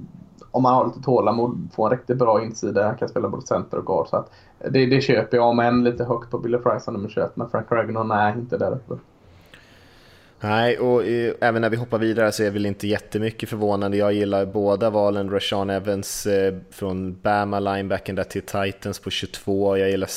om 0.50 0.62
man 0.62 0.74
har 0.74 0.86
lite 0.86 1.00
tålamod 1.00 1.68
få 1.74 1.84
en 1.84 1.90
riktigt 1.90 2.18
bra 2.18 2.44
insida. 2.44 2.86
Han 2.86 2.96
kan 2.96 3.08
spela 3.08 3.28
både 3.28 3.46
center 3.46 3.78
och 3.78 3.86
guard. 3.86 4.08
Så 4.08 4.16
att 4.16 4.30
det, 4.70 4.86
det 4.86 5.00
köper 5.00 5.36
jag, 5.36 5.46
om 5.46 5.60
än 5.60 5.84
lite 5.84 6.04
högt 6.04 6.30
på 6.30 6.38
Billy 6.38 6.58
Price 6.58 6.80
som 6.80 6.94
nummer 6.94 7.08
21. 7.08 7.36
Men 7.36 7.50
Frank 7.50 7.72
Ragnar, 7.72 8.04
nej, 8.04 8.34
inte 8.38 8.58
där 8.58 8.72
uppe. 8.72 8.94
Nej, 10.40 10.78
och 10.78 11.04
eh, 11.04 11.34
även 11.40 11.62
när 11.62 11.70
vi 11.70 11.76
hoppar 11.76 11.98
vidare 11.98 12.32
så 12.32 12.42
är 12.42 12.44
jag 12.44 12.52
väl 12.52 12.66
inte 12.66 12.86
jättemycket 12.86 13.48
förvånande. 13.48 13.96
Jag 13.96 14.12
gillar 14.12 14.46
båda 14.46 14.90
valen. 14.90 15.30
Rashawn 15.30 15.70
Evans 15.70 16.26
eh, 16.26 16.54
från 16.70 17.20
Bama, 17.20 17.60
linebacken 17.60 18.14
där 18.14 18.24
till 18.24 18.42
Titans 18.42 18.98
på 18.98 19.10
22. 19.10 19.76
Jag 19.76 19.90
gillar 19.90 20.08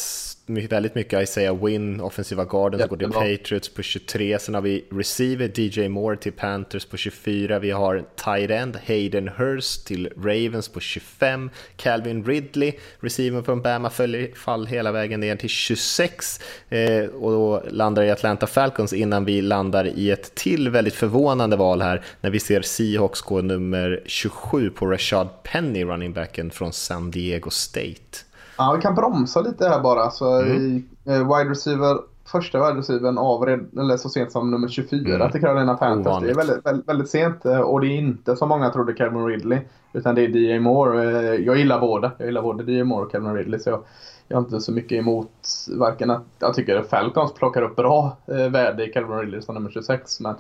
väldigt 0.50 0.96
mycket 0.96 1.24
Isaiah 1.24 1.66
Wynn, 1.66 2.02
offensiva 2.02 2.46
garden, 2.46 2.80
som 2.80 2.90
går 2.90 2.98
till 2.98 3.12
Patriots 3.12 3.70
på 3.70 3.82
23. 3.82 4.40
Sen 4.40 4.56
har 4.56 4.62
vi 4.62 4.86
receiver 4.92 5.60
DJ 5.60 5.88
Moore 5.88 6.18
till 6.18 6.32
Panthers 6.32 6.86
på 6.86 6.98
24. 6.98 7.60
Vi 7.60 7.72
har 7.72 8.04
tight 8.16 8.52
end 8.52 8.78
Hayden 8.88 9.28
Hurst 9.28 9.88
till 9.88 10.10
Ravens 10.18 10.70
på 10.70 10.80
25. 10.80 11.50
Calvin 11.76 12.26
Ridley, 12.26 12.72
receiver 13.00 13.42
från 13.42 13.62
Bama, 13.62 13.90
följer 13.90 14.36
fall 14.36 14.68
hela 14.68 14.92
vägen 14.92 15.20
ner 15.20 15.36
till 15.36 15.50
26. 15.50 16.40
Eh, 16.70 17.04
och 17.04 17.32
då 17.32 17.64
landar 17.70 18.04
i 18.04 18.12
Atlanta 18.12 18.48
Falcons 18.48 18.94
innan 18.94 19.26
vi 19.26 19.42
landar 19.42 19.88
i 19.88 20.12
ett 20.12 20.36
till 20.36 20.70
väldigt 20.70 20.96
förvånande 20.96 21.56
val 21.56 21.82
här 21.82 22.02
när 22.22 22.30
vi 22.30 22.40
ser 22.40 22.62
Seahawks 22.62 23.22
gå 23.22 23.42
nummer 23.42 24.04
27 24.06 24.70
på 24.70 24.86
Rashad 24.86 25.30
Penny, 25.44 25.84
running 25.84 26.14
backen 26.14 26.52
från 26.52 26.74
San 26.74 27.12
Diego 27.12 27.50
State. 27.50 28.29
Ja, 28.60 28.74
vi 28.76 28.82
kan 28.82 28.96
bromsa 28.96 29.42
lite 29.42 29.70
här 29.70 29.80
bara. 29.80 30.10
Så 30.10 30.42
mm. 30.42 30.58
i, 30.58 30.86
eh, 31.06 31.38
wide 31.38 31.50
receiver, 31.50 31.98
första 32.26 32.68
wide 32.68 32.80
receivern 32.80 33.18
av 33.18 33.50
eller 33.50 33.98
så 33.98 34.10
sent 34.10 34.32
som 34.32 34.52
nummer 34.52 34.68
24 34.68 35.16
mm. 35.16 35.32
till 35.32 35.42
Carolina 35.42 35.74
Panthers. 35.74 36.08
Ovanligt. 36.08 36.36
Det 36.36 36.42
är 36.42 36.46
väldigt, 36.46 36.66
väldigt, 36.66 36.90
väldigt, 36.90 37.10
sent 37.10 37.46
eh, 37.46 37.60
och 37.60 37.82
det 37.82 37.88
är 37.88 37.98
inte 37.98 38.36
som 38.36 38.50
många 38.50 38.70
trodde 38.70 38.94
Calvin 38.94 39.26
Ridley. 39.26 39.60
Utan 39.94 40.16
det 40.16 40.22
är 40.22 40.30
DJ 40.30 40.60
Moore. 40.60 41.04
Eh, 41.04 41.36
jag 41.36 41.58
gillar 41.58 41.80
båda. 41.80 42.12
Jag 42.18 42.26
gillar 42.26 42.42
både 42.42 42.72
DJ 42.72 42.84
Moore 42.84 43.06
och 43.06 43.12
Calvin 43.12 43.36
Ridley. 43.36 43.60
Så 43.60 43.70
jag, 43.70 43.84
jag 44.28 44.38
har 44.38 44.42
inte 44.42 44.62
så 44.62 44.72
mycket 44.72 45.00
emot 45.00 45.32
varken 45.78 46.10
att 46.10 46.26
jag 46.40 46.54
tycker 46.54 46.76
att 46.76 46.90
Falcons 46.90 47.34
plockar 47.34 47.62
upp 47.62 47.76
bra 47.76 48.18
eh, 48.28 48.50
värde 48.50 48.86
i 48.90 48.92
Calvin 48.92 49.20
Ridley 49.20 49.42
som 49.42 49.56
nummer 49.56 49.70
26. 49.70 50.20
Men, 50.20 50.36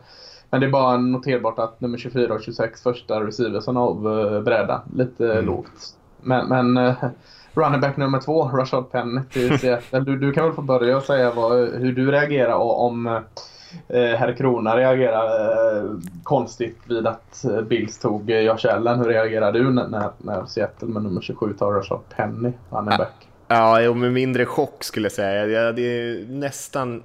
men 0.50 0.62
det 0.62 0.68
är 0.68 0.72
bara 0.72 0.98
noterbart 0.98 1.60
att 1.60 1.82
nummer 1.82 1.98
24 1.98 2.34
och 2.34 2.42
26 2.42 2.84
första 2.84 3.24
receiversen 3.26 3.78
av 3.78 4.08
eh. 4.48 4.80
Lite 4.94 5.32
mm. 5.34 5.46
lågt. 5.46 5.96
Men, 6.22 6.48
men 6.48 6.78
eh, 6.78 6.96
running 7.60 7.82
back 7.82 7.98
nummer 7.98 8.19
två, 8.19 8.43
Rashad 8.43 8.91
Penny 8.91 9.22
till 9.32 9.60
Seattle. 9.60 10.00
Du, 10.00 10.17
du 10.17 10.32
kan 10.32 10.45
väl 10.45 10.54
få 10.54 10.62
börja 10.62 10.98
och 10.98 11.04
säga 11.04 11.32
vad, 11.32 11.52
hur 11.74 11.91
du 11.91 12.12
reagerar 12.12 12.54
och 12.54 12.86
om 12.86 13.08
eh, 13.08 13.22
herr 13.93 14.34
Krona 14.34 14.78
reagerar 14.78 15.26
eh, 15.78 15.91
konstigt 16.24 16.78
vid 16.88 17.08
att 17.08 17.45
Bills 17.69 18.00
tog 18.00 18.30
eh, 18.30 18.39
Josh 18.39 18.74
Allen. 18.74 19.00
Hur 19.00 19.06
reagerar 19.06 19.52
du 19.52 19.72
när, 19.72 20.10
när 20.17 20.45
Seattle 20.45 20.88
med 20.88 21.04
nummer 21.04 21.22
27 21.22 21.54
tar 21.54 21.72
Rashad 21.72 22.00
Penny, 22.15 22.52
running 22.69 22.98
back? 22.98 23.28
Ja, 23.48 23.93
med 23.93 24.13
mindre 24.13 24.45
chock 24.45 24.84
skulle 24.84 25.06
jag 25.06 25.12
säga. 25.12 25.45
Jag, 25.45 25.76
det 25.76 25.82
är 25.82 26.26
nästan 26.30 27.04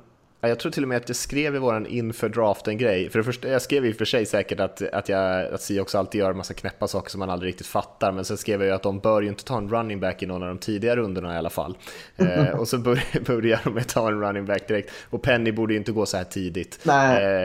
jag 0.49 0.59
tror 0.59 0.73
till 0.73 0.83
och 0.83 0.89
med 0.89 0.97
att 0.97 1.09
jag 1.09 1.17
skrev 1.17 1.57
i 1.57 1.59
våran 1.59 1.87
inför 1.87 2.29
draften-grej. 2.29 3.11
För 3.11 3.19
det 3.19 3.25
första, 3.25 3.49
jag 3.49 3.63
skrev 3.63 3.87
i 3.87 3.93
och 3.93 3.97
för 3.97 4.05
sig 4.05 4.27
säkert 4.27 4.61
att, 4.61 4.83
att, 4.83 5.09
jag, 5.09 5.53
att 5.55 5.63
Seahawks 5.63 5.95
alltid 5.95 6.19
gör 6.19 6.31
en 6.31 6.37
massa 6.37 6.55
knäppa 6.55 6.89
saker 6.89 7.11
som 7.11 7.19
man 7.19 7.31
aldrig 7.31 7.49
riktigt 7.49 7.67
fattar. 7.67 8.13
Men 8.13 8.25
sen 8.25 8.37
skrev 8.37 8.61
jag 8.61 8.69
ju 8.69 8.75
att 8.75 8.83
de 8.83 8.99
bör 8.99 9.23
ju 9.23 9.29
inte 9.29 9.45
ta 9.45 9.59
en 9.59 9.69
running 9.69 10.01
back 10.01 10.23
i 10.23 10.27
någon 10.27 10.43
av 10.43 10.49
de 10.49 10.59
tidiga 10.59 10.97
rundorna 10.97 11.35
i 11.35 11.39
alla 11.39 11.51
fall. 11.51 11.77
eh, 12.17 12.49
och 12.49 12.69
så 12.69 12.79
börjar 13.27 13.61
de 13.65 13.75
med 13.75 13.81
att 13.81 13.89
ta 13.89 14.09
en 14.09 14.21
running 14.21 14.47
back 14.47 14.69
direkt. 14.69 14.91
Och 15.11 15.23
Penny 15.23 15.53
borde 15.53 15.73
ju 15.73 15.79
inte 15.79 15.93
gå 15.93 16.07
så 16.07 16.17
här 16.17 16.25
tidigt. 16.25 16.79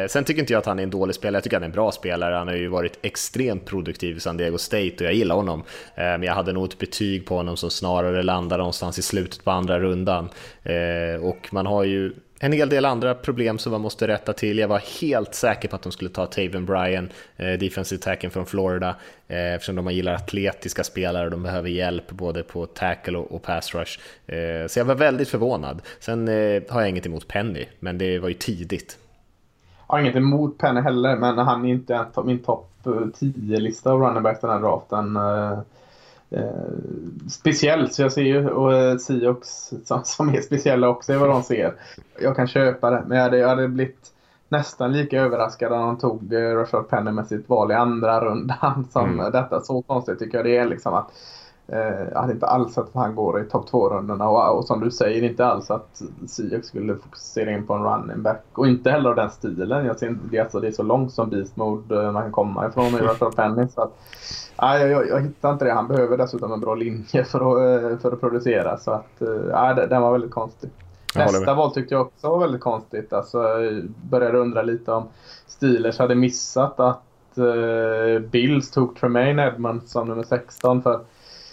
Eh, 0.02 0.08
sen 0.08 0.24
tycker 0.24 0.40
inte 0.40 0.54
jag 0.54 0.60
att 0.60 0.66
han 0.66 0.80
är 0.80 0.84
en 0.84 0.90
dålig 0.90 1.16
spelare. 1.16 1.38
Jag 1.38 1.44
tycker 1.44 1.56
han 1.56 1.64
är 1.64 1.68
en 1.68 1.72
bra 1.72 1.92
spelare. 1.92 2.36
Han 2.36 2.48
har 2.48 2.56
ju 2.56 2.68
varit 2.68 3.00
extremt 3.02 3.66
produktiv 3.66 4.18
i 4.18 4.20
San 4.20 4.38
Diego 4.38 4.58
State 4.58 4.96
och 4.96 5.02
jag 5.02 5.14
gillar 5.14 5.36
honom. 5.36 5.64
Eh, 5.96 6.04
men 6.04 6.24
jag 6.24 6.34
hade 6.34 6.54
nog 6.54 6.66
ett 6.66 6.78
betyg 6.80 7.26
på 7.26 7.36
honom 7.36 7.58
som 7.58 7.70
snarare 7.70 8.24
landar 8.24 8.58
någonstans 8.58 9.00
i 9.00 9.02
slutet 9.02 9.44
på 9.44 9.52
andra 9.52 9.80
rundan. 9.80 10.30
Eh, 10.64 11.24
och 11.24 11.48
man 11.52 11.66
har 11.66 11.84
ju 11.84 12.14
en 12.40 12.52
hel 12.52 12.70
del 12.70 12.86
andra 12.86 13.16
problem 13.16 13.58
som 13.58 13.72
man 13.72 13.82
måste 13.82 14.08
rätta 14.08 14.34
till. 14.34 14.58
Jag 14.58 14.68
var 14.68 15.02
helt 15.02 15.36
säker 15.36 15.70
på 15.70 15.76
att 15.76 15.82
de 15.82 15.92
skulle 15.92 16.10
ta 16.10 16.26
Taven 16.26 16.66
Bryan, 16.66 17.10
eh, 17.38 17.60
defensive 17.60 18.02
tacken 18.02 18.32
från 18.32 18.46
Florida, 18.46 18.96
eh, 19.28 19.54
eftersom 19.54 19.76
de 19.76 19.92
gillar 19.92 20.14
atletiska 20.14 20.84
spelare 20.84 21.26
och 21.26 21.32
de 21.32 21.44
behöver 21.44 21.70
hjälp 21.70 22.12
både 22.12 22.44
på 22.44 22.66
tackle 22.66 23.18
och, 23.18 23.32
och 23.32 23.44
pass 23.44 23.76
rush. 23.76 24.00
Eh, 24.28 24.68
så 24.68 24.80
jag 24.80 24.86
var 24.86 24.96
väldigt 24.96 25.30
förvånad. 25.30 25.82
Sen 26.00 26.28
eh, 26.28 26.62
har 26.70 26.82
jag 26.82 26.90
inget 26.90 27.06
emot 27.06 27.28
Penny, 27.28 27.66
men 27.80 27.98
det 27.98 28.20
var 28.20 28.30
ju 28.30 28.36
tidigt. 28.36 28.98
Jag 29.88 29.94
har 29.96 30.00
inget 30.00 30.16
emot 30.16 30.58
Penny 30.58 30.82
heller, 30.82 31.16
men 31.16 31.38
han 31.38 31.66
är 31.66 31.70
inte 31.70 32.06
min 32.26 32.40
topp 32.40 32.72
eh, 32.86 32.92
10-lista 32.92 33.92
av 33.92 34.02
running 34.02 34.24
back 34.24 34.42
den 34.42 34.50
här 34.50 34.60
draften. 34.60 35.16
Eh, 35.16 35.60
speciellt, 37.30 37.94
så 37.94 38.02
jag 38.02 38.12
ser 38.12 38.22
ju 38.22 38.50
och 38.50 38.74
eh, 38.74 38.98
Siox 38.98 39.74
som, 40.04 40.30
är 40.30 40.42
speciella 40.42 40.90
också 40.90 41.14
i 41.14 41.18
vad 41.18 41.30
de 41.30 41.44
ser. 41.44 41.74
Jag 42.20 42.36
kan 42.36 42.48
köpa 42.48 42.90
det, 42.90 43.04
men 43.08 43.18
jag 43.18 43.24
hade, 43.24 43.38
jag 43.38 43.48
hade 43.48 43.68
blivit 43.68 44.12
nästan 44.50 44.92
lika 44.92 45.22
överraskad 45.22 45.74
om 45.74 45.80
de 45.80 45.98
tog 45.98 46.34
eh, 46.34 46.56
Rashard 46.56 46.90
Penny 46.90 47.12
med 47.12 47.28
sitt 47.28 47.50
val 47.50 47.72
i 47.72 47.76
andra 47.76 48.26
rundan 48.26 48.88
som 48.92 49.10
mm. 49.10 49.32
detta. 49.32 49.62
Så 49.62 49.82
konstigt 49.82 50.20
tycker 50.20 50.38
jag 50.38 50.46
det 50.46 50.58
är 50.58 50.66
liksom 50.66 50.94
att 50.94 51.12
Eh, 51.72 52.08
jag 52.14 52.22
hade 52.22 52.34
inte 52.34 52.46
alls 52.46 52.78
att 52.78 52.90
han 52.94 53.16
går 53.16 53.42
i 53.42 53.44
topp 53.44 53.70
2-rundorna 53.70 54.28
och, 54.28 54.58
och, 54.58 54.66
som 54.66 54.80
du 54.80 54.92
säger 54.92 55.24
inte 55.24 55.46
alls 55.46 55.72
att 55.72 56.02
Sioux 56.28 56.68
skulle 56.68 56.96
fokusera 56.96 57.52
in 57.52 57.68
på 57.68 57.74
en 57.74 57.84
running 57.84 58.22
back. 58.22 58.44
Och 58.54 58.68
inte 58.68 58.92
heller 58.92 59.10
av 59.10 59.16
den 59.16 59.30
stilen. 59.30 59.86
Jag 59.86 60.00
ser 60.00 60.08
inte 60.08 60.28
det, 60.32 60.40
alltså, 60.40 60.60
det 60.60 60.68
är 60.68 60.72
så 60.72 60.84
långt 60.84 61.14
som 61.14 61.30
beast 61.30 61.56
mode 61.56 62.04
eh, 62.04 62.12
man 62.12 62.24
kan 62.24 62.32
komma 62.32 62.68
ifrån 62.68 62.86
i 62.86 62.98
Rashard 63.02 63.36
Penny. 63.36 63.68
Så 63.68 63.82
att, 63.82 63.94
nej, 64.62 64.88
jag, 64.88 65.08
jag, 65.08 65.22
hittar 65.22 65.52
inte 65.52 65.66
det. 65.66 65.74
Han 65.74 65.88
behöver 65.88 66.18
dessutom 66.18 66.52
en 66.52 66.60
bra 66.60 66.76
linje 66.76 67.24
för 67.24 67.40
att, 67.40 67.84
eh, 67.84 68.00
för 68.00 68.12
att 68.12 68.20
producera. 68.20 68.78
Så 68.78 68.92
att, 68.92 69.22
nej, 69.52 69.88
den 69.90 70.02
var 70.02 70.12
väldigt 70.12 70.32
konstig. 70.32 70.70
Nästa 71.16 71.54
val 71.54 71.74
tyckte 71.74 71.94
jag 71.94 72.02
också 72.02 72.30
var 72.30 72.40
väldigt 72.40 72.62
konstigt. 72.62 73.14
Alltså, 73.14 73.44
jag 73.44 73.84
började 74.10 74.38
undra 74.38 74.62
lite 74.62 74.92
om 74.92 75.08
Steelers 75.48 76.00
hade 76.00 76.16
missat 76.16 76.80
att 76.80 77.04
uh, 77.38 78.20
Bills 78.20 78.72
tog 78.72 78.96
Tremaine 78.96 79.40
Edmonds 79.40 79.92
som 79.92 80.08
nummer 80.08 80.24
16. 80.24 80.82
För 80.82 81.00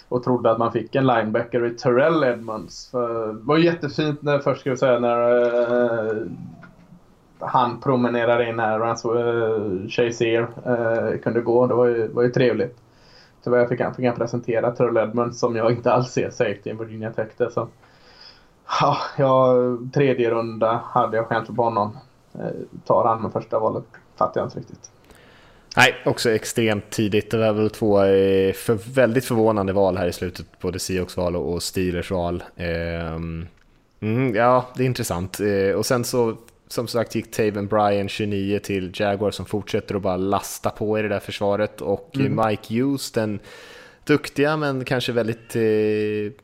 och 0.09 0.23
trodde 0.23 0.51
att 0.51 0.57
man 0.57 0.71
fick 0.71 0.95
en 0.95 1.07
linebacker 1.07 1.65
i 1.65 1.69
Terrell 1.69 2.23
Edmonds. 2.23 2.91
För 2.91 3.27
det 3.27 3.39
var 3.41 3.57
jättefint 3.57 4.21
när, 4.21 4.39
först 4.39 4.61
ska 4.61 4.69
jag 4.69 4.79
säga, 4.79 4.99
när 4.99 5.45
uh, 6.11 6.27
han 7.39 7.81
promenerade 7.81 8.49
in 8.49 8.59
här, 8.59 8.79
Rans 8.79 9.05
uh, 9.05 9.87
Chazier 9.89 10.47
uh, 10.67 11.19
kunde 11.19 11.41
gå. 11.41 11.67
Det 11.67 11.73
var 11.73 11.85
ju, 11.85 12.07
var 12.07 12.23
ju 12.23 12.29
trevligt. 12.29 12.77
Tyvärr 13.47 13.67
fick 13.67 13.81
han, 13.81 13.93
fick 13.93 14.05
han 14.05 14.15
presentera 14.15 14.71
Terrell 14.71 14.97
Edmunds, 14.97 15.39
som 15.39 15.55
jag 15.55 15.71
inte 15.71 15.91
alls 15.91 16.11
ser 16.11 16.29
safety 16.29 16.69
i 16.69 16.73
Virginia 16.73 17.11
Tech. 17.11 17.27
Det, 17.37 17.51
så. 17.51 17.67
Ja, 18.81 18.97
jag, 19.17 19.77
tredje 19.93 20.29
runda 20.29 20.81
hade 20.85 21.17
jag 21.17 21.25
skämt 21.25 21.55
på 21.55 21.63
honom. 21.63 21.97
Eh, 22.33 22.79
tar 22.85 23.05
han 23.05 23.21
med 23.21 23.31
första 23.31 23.59
valet 23.59 23.83
fattar 24.17 24.41
jag 24.41 24.47
inte 24.47 24.59
riktigt. 24.59 24.91
Nej, 25.77 25.95
också 26.05 26.29
extremt 26.31 26.89
tidigt. 26.89 27.31
Det 27.31 27.37
var 27.37 27.53
väl 27.53 27.69
två 27.69 28.03
eh, 28.03 28.53
för, 28.53 28.93
väldigt 28.93 29.25
förvånande 29.25 29.73
val 29.73 29.97
här 29.97 30.07
i 30.07 30.13
slutet, 30.13 30.45
både 30.61 30.79
Seahawks 30.79 31.17
val 31.17 31.35
och 31.35 31.63
Steelers 31.63 32.11
val. 32.11 32.43
Ehm, 32.55 33.47
mm, 33.99 34.35
ja, 34.35 34.65
det 34.75 34.83
är 34.83 34.87
intressant. 34.87 35.39
Eh, 35.39 35.75
och 35.75 35.85
sen 35.85 36.03
så, 36.03 36.37
som 36.67 36.87
sagt, 36.87 37.15
gick 37.15 37.31
Taven 37.31 37.67
Bryan 37.67 38.09
29 38.09 38.59
till 38.59 38.91
Jaguar 38.93 39.31
som 39.31 39.45
fortsätter 39.45 39.95
att 39.95 40.01
bara 40.01 40.17
lasta 40.17 40.69
på 40.69 40.99
i 40.99 41.01
det 41.01 41.07
där 41.07 41.19
försvaret 41.19 41.81
och 41.81 42.17
mm. 42.17 42.47
Mike 42.47 42.73
Hughes, 42.73 43.11
den 43.11 43.39
duktiga 44.03 44.57
men 44.57 44.85
kanske 44.85 45.11
väldigt 45.11 45.55
eh, 45.55 46.41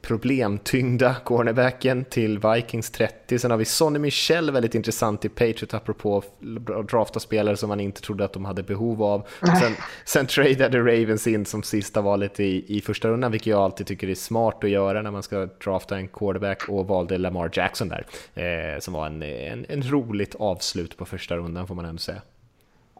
problemtyngda 0.00 1.16
cornerbacken 1.24 2.04
till 2.04 2.38
Vikings 2.38 2.90
30. 2.90 3.38
Sen 3.38 3.50
har 3.50 3.58
vi 3.58 3.64
Sonny 3.64 3.98
Michel, 3.98 4.50
väldigt 4.50 4.74
intressant 4.74 5.24
i 5.24 5.28
Patriot 5.28 5.74
apropå 5.74 6.18
att 6.18 6.88
drafta 6.88 7.20
spelare 7.20 7.56
som 7.56 7.68
man 7.68 7.80
inte 7.80 8.00
trodde 8.00 8.24
att 8.24 8.32
de 8.32 8.44
hade 8.44 8.62
behov 8.62 9.02
av. 9.02 9.26
Sen, 9.40 9.72
sen 10.04 10.26
tradeade 10.26 10.78
Ravens 10.78 11.26
in 11.26 11.46
som 11.46 11.62
sista 11.62 12.00
valet 12.00 12.40
i, 12.40 12.76
i 12.76 12.80
första 12.80 13.08
rundan, 13.08 13.32
vilket 13.32 13.46
jag 13.46 13.60
alltid 13.60 13.86
tycker 13.86 14.08
är 14.08 14.14
smart 14.14 14.64
att 14.64 14.70
göra 14.70 15.02
när 15.02 15.10
man 15.10 15.22
ska 15.22 15.46
drafta 15.64 15.96
en 15.96 16.08
quarterback 16.08 16.68
och 16.68 16.86
valde 16.86 17.18
Lamar 17.18 17.50
Jackson 17.52 17.88
där, 17.88 18.06
eh, 18.34 18.80
som 18.80 18.94
var 18.94 19.06
en, 19.06 19.22
en, 19.22 19.66
en 19.68 19.82
roligt 19.90 20.34
avslut 20.34 20.96
på 20.96 21.04
första 21.04 21.36
rundan 21.36 21.66
får 21.66 21.74
man 21.74 21.84
ändå 21.84 21.98
säga. 21.98 22.22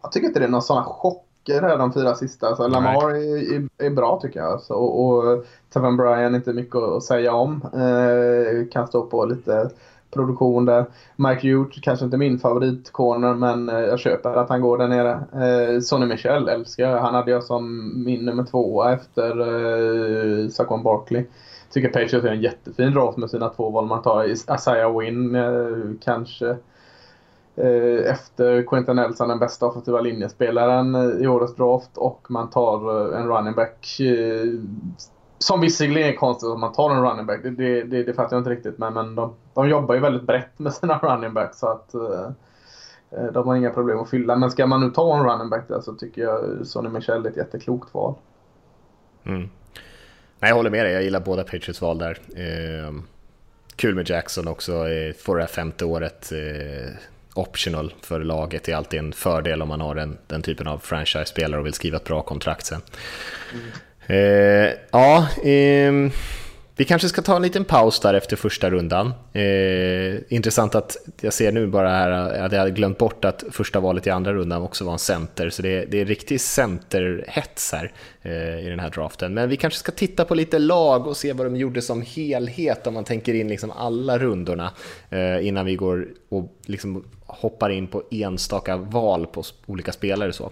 Jag 0.03 0.12
tycker 0.12 0.27
inte 0.27 0.40
det 0.40 0.46
är 0.46 0.51
någon 0.51 0.62
sån 0.62 0.85
chock 0.85 1.27
räcker 1.48 1.68
här 1.68 1.78
de 1.78 1.92
fyra 1.92 2.14
sista. 2.14 2.46
Alltså, 2.46 2.68
Lamar 2.68 3.11
är, 3.11 3.54
är, 3.54 3.87
är, 3.87 3.90
bra 3.90 4.20
tycker 4.22 4.40
jag. 4.40 4.52
Alltså, 4.52 4.74
och, 4.74 5.08
och 5.08 5.44
Tevin 5.72 5.96
Bryan 5.96 6.34
inte 6.34 6.52
mycket 6.52 6.76
att 6.76 7.02
säga 7.02 7.32
om. 7.32 7.61
Eh, 7.74 8.68
kan 8.72 8.87
stå 8.87 9.06
på 9.06 9.24
lite 9.24 9.70
produktion 10.11 10.64
där. 10.64 10.87
Mike 11.16 11.48
Hughes, 11.48 11.80
kanske 11.82 12.04
inte 12.04 12.16
min 12.16 12.38
favoritcorner 12.38 13.34
men 13.34 13.68
eh, 13.68 13.78
jag 13.78 13.98
köper 13.98 14.34
att 14.34 14.48
han 14.48 14.61
går 14.61 14.78
där 14.78 14.88
nere. 14.88 15.12
Eh, 15.12 15.80
Sonny 15.80 16.06
Michel 16.06 16.48
älskar 16.48 16.90
jag. 16.90 17.00
Han 17.00 17.14
hade 17.14 17.30
jag 17.30 17.44
som 17.44 17.92
min 18.04 18.24
nummer 18.24 18.44
två 18.44 18.84
efter 18.84 19.40
eh, 19.40 20.48
Saquon 20.48 20.82
Barkley. 20.82 21.24
Tycker 21.72 21.88
Patriots 21.88 22.26
är 22.26 22.32
en 22.32 22.40
jättefin 22.40 22.94
draft 22.94 23.18
med 23.18 23.30
sina 23.30 23.48
två 23.48 23.70
val 23.70 23.87
man 23.87 24.02
tar. 24.02 24.24
Isaiah 24.24 24.98
Wynn 24.98 25.34
eh, 25.34 25.94
kanske 26.04 26.56
Eh, 27.62 28.11
efter 28.11 28.62
Quentin 28.66 28.97
Nelson 28.97 29.29
den 29.29 29.38
bästa 29.38 29.66
offensiva 29.66 30.01
linjespelaren 30.01 30.94
eh, 30.94 31.25
i 31.25 31.27
årets 31.27 31.55
draft 31.55 31.97
och 31.97 32.27
man 32.31 32.51
tar 32.51 33.12
eh, 33.14 33.21
en 33.21 33.29
running 33.29 33.55
back 33.55 34.01
som 35.38 35.61
visserligen 35.61 36.09
är 36.09 36.16
konstigt 36.16 36.49
att 36.49 36.59
man 36.59 36.73
tar 36.73 36.90
en 36.90 37.03
running 37.03 37.27
back, 37.27 37.40
det, 37.42 37.83
det, 37.83 38.03
det 38.03 38.14
fattar 38.14 38.37
jag 38.37 38.40
inte 38.40 38.51
riktigt 38.51 38.79
men, 38.79 38.94
men 38.94 39.14
de, 39.14 39.35
de 39.55 39.68
jobbar 39.68 39.94
ju 39.94 40.01
väldigt 40.01 40.23
brett 40.23 40.59
med 40.59 40.73
sina 40.73 40.99
running 41.03 41.35
backs 41.35 41.59
så 41.59 41.66
att 41.68 41.92
de 43.33 43.49
har 43.49 43.57
inga 43.57 43.71
problem 43.71 43.99
att 43.99 44.11
fylla. 44.11 44.37
Men 44.37 44.51
ska 44.51 44.66
man 44.66 44.81
nu 44.81 44.90
ta 44.90 45.18
en 45.18 45.25
running 45.25 45.51
back 45.51 45.68
där 45.68 45.81
så 45.81 45.94
tycker 45.94 46.23
jag 46.23 46.66
Sonny 46.66 46.88
Michel 46.88 47.27
är 47.27 47.31
ett 47.31 47.37
jätteklokt 47.37 47.94
val. 47.94 48.14
Mm. 49.25 49.49
Nej, 50.38 50.49
jag 50.51 50.57
håller 50.57 50.71
med 50.71 50.85
dig, 50.85 50.92
jag 50.92 51.03
gillar 51.03 51.21
båda 51.21 51.42
Patriots 51.44 51.83
val 51.83 51.99
där. 51.99 52.18
Eh 52.37 52.92
kul 53.77 53.94
med 53.94 54.11
Jackson 54.11 54.49
också, 54.49 54.73
får 55.18 55.37
det 55.37 55.42
här 55.42 55.49
femte 55.49 55.85
året 55.85 56.33
optional 57.38 57.94
för 58.03 58.20
laget. 58.20 58.64
Det 58.64 58.72
är 58.72 58.77
alltid 58.77 58.98
en 58.98 59.12
fördel 59.12 59.62
om 59.62 59.68
man 59.68 59.81
har 59.81 59.94
den, 59.94 60.18
den 60.27 60.42
typen 60.42 60.66
av 60.66 60.79
franchise-spelare 60.79 61.61
och 61.61 61.66
vill 61.66 61.72
skriva 61.72 61.96
ett 61.96 62.05
bra 62.05 62.22
kontrakt 62.22 62.66
sen. 62.66 62.81
Mm. 63.53 63.64
Eh, 64.07 64.72
ja, 64.90 65.29
eh, 65.44 66.12
vi 66.79 66.85
kanske 66.85 67.09
ska 67.09 67.22
ta 67.22 67.37
en 67.37 67.42
liten 67.42 67.64
paus 67.64 68.01
där 68.01 68.14
efter 68.14 68.37
första 68.37 68.70
rundan. 68.70 69.12
Eh, 69.33 70.35
intressant 70.35 70.74
att 70.74 70.96
jag 71.20 71.33
ser 71.33 71.53
nu 71.53 71.66
bara 71.66 71.88
här 71.88 72.11
att 72.11 72.53
jag 72.53 72.59
hade 72.59 72.70
glömt 72.70 72.98
bort 72.98 73.24
att 73.24 73.44
första 73.51 73.81
valet 73.81 74.07
i 74.07 74.11
andra 74.11 74.33
rundan 74.33 74.62
också 74.62 74.85
var 74.85 74.92
en 74.92 74.98
center, 74.98 75.51
så 75.51 75.62
det, 75.62 75.85
det 75.85 76.01
är 76.01 76.05
riktig 76.05 76.40
centerhets 76.40 77.72
här 77.72 77.92
eh, 78.22 78.66
i 78.66 78.68
den 78.68 78.81
här 78.81 78.90
draften. 78.90 79.35
Men 79.35 79.48
vi 79.48 79.57
kanske 79.57 79.79
ska 79.79 79.92
titta 79.92 80.24
på 80.24 80.35
lite 80.35 80.59
lag 80.59 81.07
och 81.07 81.16
se 81.16 81.33
vad 81.33 81.46
de 81.46 81.57
gjorde 81.57 81.83
som 81.83 82.03
helhet 82.03 82.87
om 82.87 82.94
man 82.94 83.05
tänker 83.05 83.35
in 83.35 83.48
liksom 83.48 83.70
alla 83.70 84.18
rundorna 84.18 84.72
eh, 85.11 85.46
innan 85.46 85.66
vi 85.66 85.77
går 85.77 86.09
och 86.29 86.59
liksom 86.66 87.05
hoppar 87.28 87.70
in 87.70 87.86
på 87.86 88.02
enstaka 88.10 88.76
val 88.76 89.26
på 89.26 89.42
olika 89.66 89.92
spelare. 89.92 90.32
Så. 90.32 90.50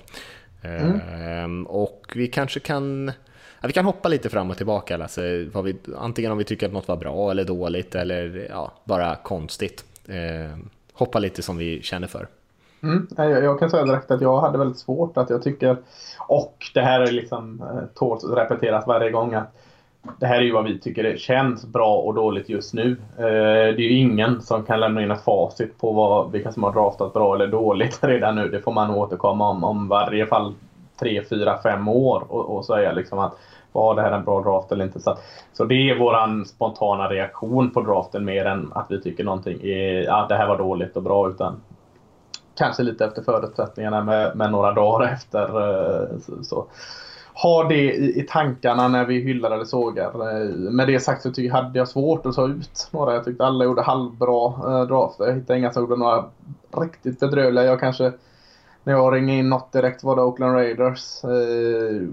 Mm. 0.63 1.01
Ehm, 1.01 1.67
och 1.67 2.13
vi 2.15 2.27
kanske 2.27 2.61
kan 2.61 3.13
Ja, 3.61 3.67
vi 3.67 3.73
kan 3.73 3.85
hoppa 3.85 4.09
lite 4.09 4.29
fram 4.29 4.51
och 4.51 4.57
tillbaka, 4.57 5.03
alltså, 5.03 5.21
vi, 5.65 5.77
antingen 5.99 6.33
om 6.33 6.39
vi 6.39 6.45
tycker 6.45 6.67
att 6.67 6.73
något 6.73 6.89
var 6.89 6.97
bra 6.97 7.31
eller 7.31 7.45
dåligt 7.45 7.95
eller 7.95 8.47
ja, 8.51 8.73
bara 8.85 9.17
konstigt. 9.17 9.85
Eh, 10.09 10.59
hoppa 10.93 11.19
lite 11.19 11.43
som 11.43 11.57
vi 11.57 11.83
känner 11.83 12.07
för. 12.07 12.29
Mm, 12.83 13.07
jag, 13.17 13.45
jag, 13.45 13.59
kan 13.59 13.71
säga 13.71 13.85
direkt 13.85 14.11
att 14.11 14.21
jag 14.21 14.41
hade 14.41 14.59
väldigt 14.59 14.79
svårt 14.79 15.17
att 15.17 15.31
jag 15.31 15.43
tycker, 15.43 15.77
och 16.19 16.57
det 16.75 16.81
här 16.81 17.01
är 17.01 17.13
liksom 17.13 17.61
eh, 17.61 17.99
tåls 17.99 18.25
att 18.25 18.37
repeteras 18.37 18.87
varje 18.87 19.11
gång, 19.11 19.35
att 19.35 19.57
det 20.19 20.27
här 20.27 20.37
är 20.37 20.43
ju 20.43 20.53
vad 20.53 20.65
vi 20.65 20.79
tycker 20.79 21.03
det 21.03 21.21
känns 21.21 21.67
bra 21.67 21.97
och 21.97 22.15
dåligt 22.15 22.49
just 22.49 22.75
nu. 22.75 22.97
Eh, 23.19 23.25
det 23.77 23.83
är 23.83 23.91
ju 23.91 23.99
ingen 23.99 24.43
som 24.43 24.63
kan 24.63 24.81
lämna 24.81 25.03
in 25.03 25.11
ett 25.11 25.25
facit 25.25 25.79
på 25.79 25.93
vad, 25.93 26.33
vilka 26.33 26.53
som 26.53 26.63
har 26.63 26.73
draftat 26.73 27.13
bra 27.13 27.35
eller 27.35 27.47
dåligt 27.47 27.99
redan 28.03 28.35
nu. 28.35 28.49
Det 28.49 28.61
får 28.61 28.73
man 28.73 28.91
återkomma 28.91 29.49
om, 29.49 29.65
om 29.65 29.89
varje 29.89 30.27
fall 30.27 30.55
tre, 31.01 31.25
fyra, 31.31 31.59
fem 31.63 31.89
år 31.89 32.25
och, 32.29 32.57
och 32.57 32.65
säga 32.65 32.93
liksom 32.93 33.19
att 33.19 33.39
var 33.73 33.95
det 33.95 34.03
här 34.03 34.13
en 34.13 34.25
bra 34.25 34.43
draft 34.43 34.73
eller 34.73 34.85
inte? 34.85 35.01
Så, 35.01 35.17
så 35.53 35.65
det 35.65 35.91
är 35.91 35.99
våran 35.99 36.45
spontana 36.45 37.09
reaktion 37.09 37.71
på 37.71 37.81
draften 37.81 38.25
mer 38.25 38.45
än 38.45 38.73
att 38.75 38.87
vi 38.91 39.03
tycker 39.03 39.25
någonting 39.25 39.61
är, 39.63 40.03
ja, 40.03 40.27
det 40.29 40.37
här 40.37 40.49
var 40.49 40.59
dåligt 40.59 40.97
och 40.97 41.03
bra 41.03 41.29
utan 41.29 41.61
kanske 42.57 42.83
lite 42.83 43.05
efter 43.05 43.23
förutsättningarna 43.23 44.05
med, 44.05 44.37
med 44.37 44.53
några 44.53 44.73
dagar 44.73 45.07
efter. 45.13 45.43
Eh, 45.43 46.19
så, 46.19 46.45
så. 46.45 46.67
Ha 47.43 47.65
det 47.65 47.95
i, 47.95 48.21
i 48.21 48.27
tankarna 48.29 48.89
när 48.89 49.05
vi 49.05 49.21
hyllar 49.21 49.51
eller 49.51 49.65
sågar. 49.65 50.07
Eh, 50.07 50.49
med 50.49 50.87
det 50.87 51.01
sagt 51.01 51.23
så 51.23 51.31
tycker, 51.31 51.53
hade 51.53 51.79
jag 51.79 51.89
svårt 51.89 52.27
att 52.27 52.35
ta 52.35 52.49
ut 52.49 52.89
några. 52.91 53.15
Jag 53.15 53.25
tyckte 53.25 53.45
alla 53.45 53.65
gjorde 53.65 53.83
halvbra 53.83 54.47
eh, 54.47 54.87
drafter. 54.87 55.27
Jag 55.27 55.35
hittade 55.35 55.59
inga 55.59 55.73
som 55.73 55.83
gjorde 55.83 55.97
några 55.97 56.25
riktigt 56.77 57.21
bedrövliga. 57.21 57.65
Jag 57.65 57.81
kanske 57.81 58.13
när 58.87 58.93
jag 58.93 59.15
ringde 59.15 59.33
in 59.33 59.49
något 59.49 59.73
direkt 59.73 60.05
var 60.05 60.17
det 60.17 60.23
Oakland 60.23 60.55
Raiders. 60.55 61.25
Eh, 61.25 62.09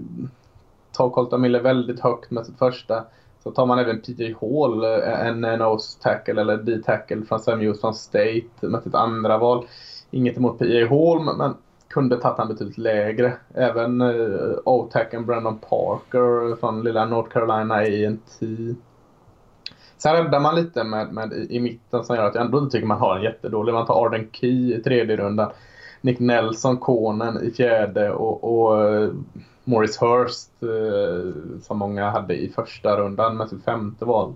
tar 0.92 1.10
Colton 1.10 1.40
Miller 1.40 1.60
väldigt 1.60 2.00
högt 2.00 2.30
med 2.30 2.46
sitt 2.46 2.58
första. 2.58 3.04
Så 3.42 3.50
tar 3.50 3.66
man 3.66 3.78
även 3.78 4.00
PJ 4.00 4.34
Hall, 4.40 4.84
eh, 4.84 5.26
en 5.26 5.40
nose 5.40 6.00
tackle 6.02 6.40
eller 6.40 6.56
D-tackle 6.56 7.22
från 7.28 7.40
Sam 7.40 7.60
Houston 7.60 7.94
State 7.94 8.42
med 8.60 8.82
sitt 8.82 8.94
andra 8.94 9.38
val. 9.38 9.66
Inget 10.10 10.36
emot 10.36 10.58
PJ 10.58 10.86
Hall 10.86 11.36
men 11.36 11.54
kunde 11.94 12.20
tagit 12.20 12.38
han 12.38 12.48
betydligt 12.48 12.78
lägre. 12.78 13.32
Även 13.54 14.00
eh, 14.00 14.08
uh, 14.08 14.58
O-tacken 14.64 15.26
Brandon 15.26 15.58
Parker 15.58 16.56
från 16.56 16.82
lilla 16.82 17.04
North 17.04 17.30
Carolina 17.30 17.74
A&T. 17.74 18.46
Sen 19.98 20.16
räddar 20.16 20.40
man 20.40 20.54
lite 20.54 20.84
med, 20.84 21.12
med 21.12 21.32
i, 21.32 21.56
i, 21.56 21.60
mitten 21.60 22.04
som 22.04 22.16
gör 22.16 22.24
att 22.24 22.34
jag 22.34 22.44
ändå 22.44 22.58
inte 22.58 22.72
tycker 22.72 22.86
man 22.86 22.98
har 22.98 23.16
en 23.16 23.22
jättedålig. 23.22 23.72
Man 23.72 23.86
tar 23.86 24.06
Arden 24.06 24.28
Key 24.32 24.74
i 24.74 24.82
tredje 24.82 25.16
rundan. 25.16 25.50
Nick 26.00 26.18
Nelson, 26.18 26.76
konen 26.76 27.42
i 27.42 27.50
fjärde 27.50 28.10
och, 28.10 28.44
och 28.44 28.88
eh, 28.88 29.10
Morris 29.64 30.02
Hurst 30.02 30.50
eh, 30.62 31.60
som 31.62 31.78
många 31.78 32.10
hade 32.10 32.34
i 32.34 32.48
första 32.48 32.96
rundan 32.96 33.36
med 33.36 33.48
sitt 33.48 33.64
femte 33.64 34.04
val. 34.04 34.34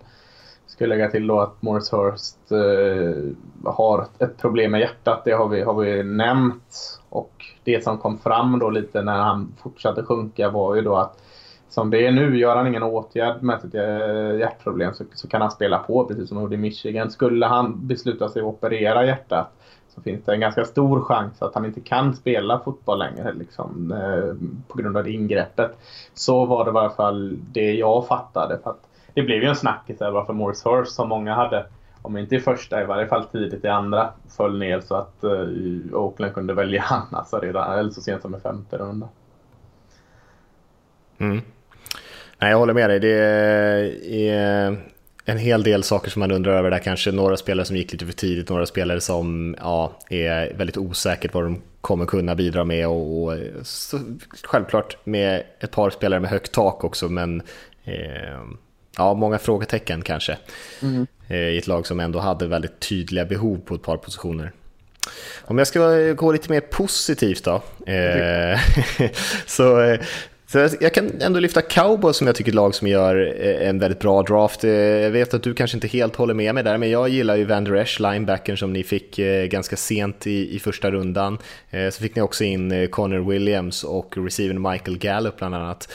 Ska 0.69 0.85
jag 0.85 0.89
lägga 0.89 1.11
till 1.11 1.27
då 1.27 1.41
att 1.41 1.63
Morris 1.63 1.93
Hurst 1.93 2.53
eh, 2.53 3.73
har 3.73 4.07
ett 4.19 4.37
problem 4.37 4.71
med 4.71 4.81
hjärtat. 4.81 5.23
Det 5.25 5.33
har 5.33 5.49
vi, 5.49 5.63
har 5.63 5.75
vi 5.75 6.03
nämnt. 6.03 7.01
Och 7.09 7.45
det 7.65 7.85
som 7.85 7.99
kom 7.99 8.19
fram 8.19 8.59
då 8.59 8.71
lite 8.71 9.03
när 9.03 9.19
han 9.19 9.55
fortsatte 9.63 10.03
sjunka 10.03 10.51
var 10.51 10.75
ju 10.75 10.83
då 10.83 10.97
att 10.97 11.23
som 11.69 11.91
det 11.91 12.07
är 12.07 12.13
nu, 12.13 12.39
gör 12.39 12.57
han 12.57 12.67
ingen 12.67 12.83
åtgärd 12.83 13.43
med 13.43 13.61
sitt 13.61 13.75
eh, 13.75 14.39
hjärtproblem 14.39 14.95
så, 14.95 15.05
så 15.15 15.29
kan 15.29 15.41
han 15.41 15.51
spela 15.51 15.79
på 15.79 16.05
precis 16.05 16.29
som 16.29 16.37
han 16.37 16.45
gjorde 16.45 16.55
i 16.55 16.59
Michigan. 16.59 17.11
Skulle 17.11 17.47
han 17.47 17.87
besluta 17.87 18.29
sig 18.29 18.41
att 18.43 18.47
operera 18.47 19.07
hjärtat 19.07 19.53
så 19.95 20.03
finns 20.03 20.25
det 20.25 20.33
en 20.33 20.41
ganska 20.41 20.65
stor 20.65 21.01
chans 21.01 21.43
att 21.43 21.55
han 21.55 21.65
inte 21.65 21.81
kan 21.81 22.17
spela 22.17 22.61
fotboll 22.61 22.99
längre 22.99 23.33
liksom, 23.33 23.93
eh, 23.93 24.49
på 24.69 24.79
grund 24.79 24.97
av 24.97 25.05
det 25.05 25.13
ingreppet. 25.13 25.79
Så 26.15 26.45
var 26.45 26.65
det 26.65 26.71
i 26.71 26.77
alla 26.77 26.91
fall 26.91 27.39
det 27.53 27.75
jag 27.75 28.07
fattade. 28.07 28.59
För 28.63 28.71
det 29.19 29.23
blev 29.23 29.43
ju 29.43 29.49
en 29.49 29.57
snackis 29.57 29.99
där 29.99 30.11
varför 30.11 30.33
Morris 30.33 30.63
Horse 30.63 30.91
som 30.91 31.09
många 31.09 31.35
hade, 31.35 31.67
om 32.03 32.17
inte 32.17 32.37
i 32.37 32.41
första 32.41 32.83
i 32.83 32.85
varje 32.85 33.07
fall 33.07 33.25
tidigt 33.25 33.65
i 33.65 33.69
andra, 33.69 34.13
föll 34.37 34.59
ner 34.59 34.81
så 34.81 34.95
att 34.95 35.15
uh, 35.25 35.95
Oakland 35.95 36.35
kunde 36.35 36.55
välja 36.55 36.83
han 36.83 37.07
alltså 37.13 37.39
redan, 37.39 37.79
eller 37.79 37.91
så 37.91 38.01
sent 38.01 38.23
som 38.23 38.35
i 38.35 38.41
femte 38.41 38.79
runda. 38.79 39.09
Mm. 41.19 41.41
Nej, 42.39 42.51
jag 42.51 42.59
håller 42.59 42.75
med 42.75 42.91
dig. 42.91 43.01
Det 43.01 43.15
är 44.31 44.77
en 45.25 45.39
hel 45.39 45.63
del 45.63 45.83
saker 45.83 46.11
som 46.11 46.21
man 46.21 46.33
undrar 46.33 46.53
över 46.53 46.71
där 46.71 46.79
kanske. 46.79 47.13
Några 47.13 47.37
spelare 47.37 47.67
som 47.67 47.77
gick 47.77 47.93
lite 47.93 48.07
för 48.07 48.13
tidigt, 48.13 48.49
några 48.49 48.67
spelare 48.67 49.01
som 49.01 49.57
ja, 49.59 49.93
är 50.11 50.55
väldigt 50.55 50.77
osäkert 50.77 51.35
vad 51.35 51.45
de 51.45 51.63
kommer 51.81 52.07
kunna 52.07 52.35
bidra 52.35 52.65
med 52.65 52.89
och, 52.89 53.23
och 53.23 53.37
så, 53.63 53.99
självklart 54.45 54.97
med 55.05 55.43
ett 55.61 55.71
par 55.71 55.91
spelare 55.91 56.21
med 56.21 56.31
högt 56.31 56.53
tak 56.53 56.85
också 56.85 57.09
men 57.09 57.43
eh, 57.85 58.41
ja, 58.99 59.15
många 59.15 59.39
frågetecken 59.39 60.03
kanske 60.03 60.39
mm. 60.83 61.07
i 61.29 61.59
ett 61.59 61.67
lag 61.67 61.87
som 61.87 62.01
ändå 62.01 62.19
hade 62.19 62.47
väldigt 62.47 62.81
tydliga 62.81 63.25
behov 63.25 63.61
på 63.65 63.75
ett 63.75 63.83
par 63.83 63.97
positioner. 63.97 64.53
Om 65.41 65.59
jag 65.59 65.67
ska 65.67 66.13
gå 66.13 66.33
lite 66.33 66.51
mer 66.51 66.61
positivt 66.61 67.45
då, 67.45 67.63
eh, 67.93 68.61
så 69.47 69.81
eh, 69.81 70.01
så 70.51 70.69
jag 70.81 70.95
kan 70.95 71.21
ändå 71.21 71.41
lyfta 71.41 71.63
Cowboys 71.63 72.17
som 72.17 72.27
jag 72.27 72.37
tycker 72.37 72.51
är 72.51 72.53
ett 72.53 72.55
lag 72.55 72.75
som 72.75 72.89
gör 72.89 73.35
eh, 73.41 73.69
en 73.69 73.79
väldigt 73.79 74.01
bra 74.01 74.23
draft. 74.23 74.65
Eh, 74.65 74.71
jag 74.71 75.11
vet 75.11 75.35
att 75.35 75.43
du 75.43 75.55
kanske 75.55 75.77
inte 75.77 75.89
helt 75.89 76.17
håller 76.17 76.35
med 76.35 76.55
mig 76.55 76.65
där, 76.65 76.79
men 76.79 76.91
jag 76.91 77.09
gillar 77.09 77.37
ju 77.37 77.45
Van 77.45 77.65
Der 77.65 77.75
Esch, 77.75 78.01
linebacken 78.01 78.57
som 78.57 78.73
ni 78.73 78.85
fick 78.85 79.19
eh, 79.19 79.47
ganska 79.47 79.77
sent 79.77 80.27
i, 80.27 80.57
i 80.57 80.59
första 80.59 80.91
rundan. 80.91 81.39
Så 81.93 82.03
fick 82.03 82.17
ni 82.17 82.23
också 82.23 82.45
in 82.45 82.89
Connor 82.91 83.31
Williams 83.31 83.85
och 83.85 84.15
receiven 84.17 84.63
Michael 84.63 84.99
Gallup 84.99 85.37
bland 85.37 85.55
annat, 85.55 85.89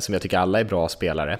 som 0.00 0.14
jag 0.14 0.22
tycker 0.22 0.38
alla 0.38 0.60
är 0.60 0.64
bra 0.64 0.88
spelare. 0.88 1.38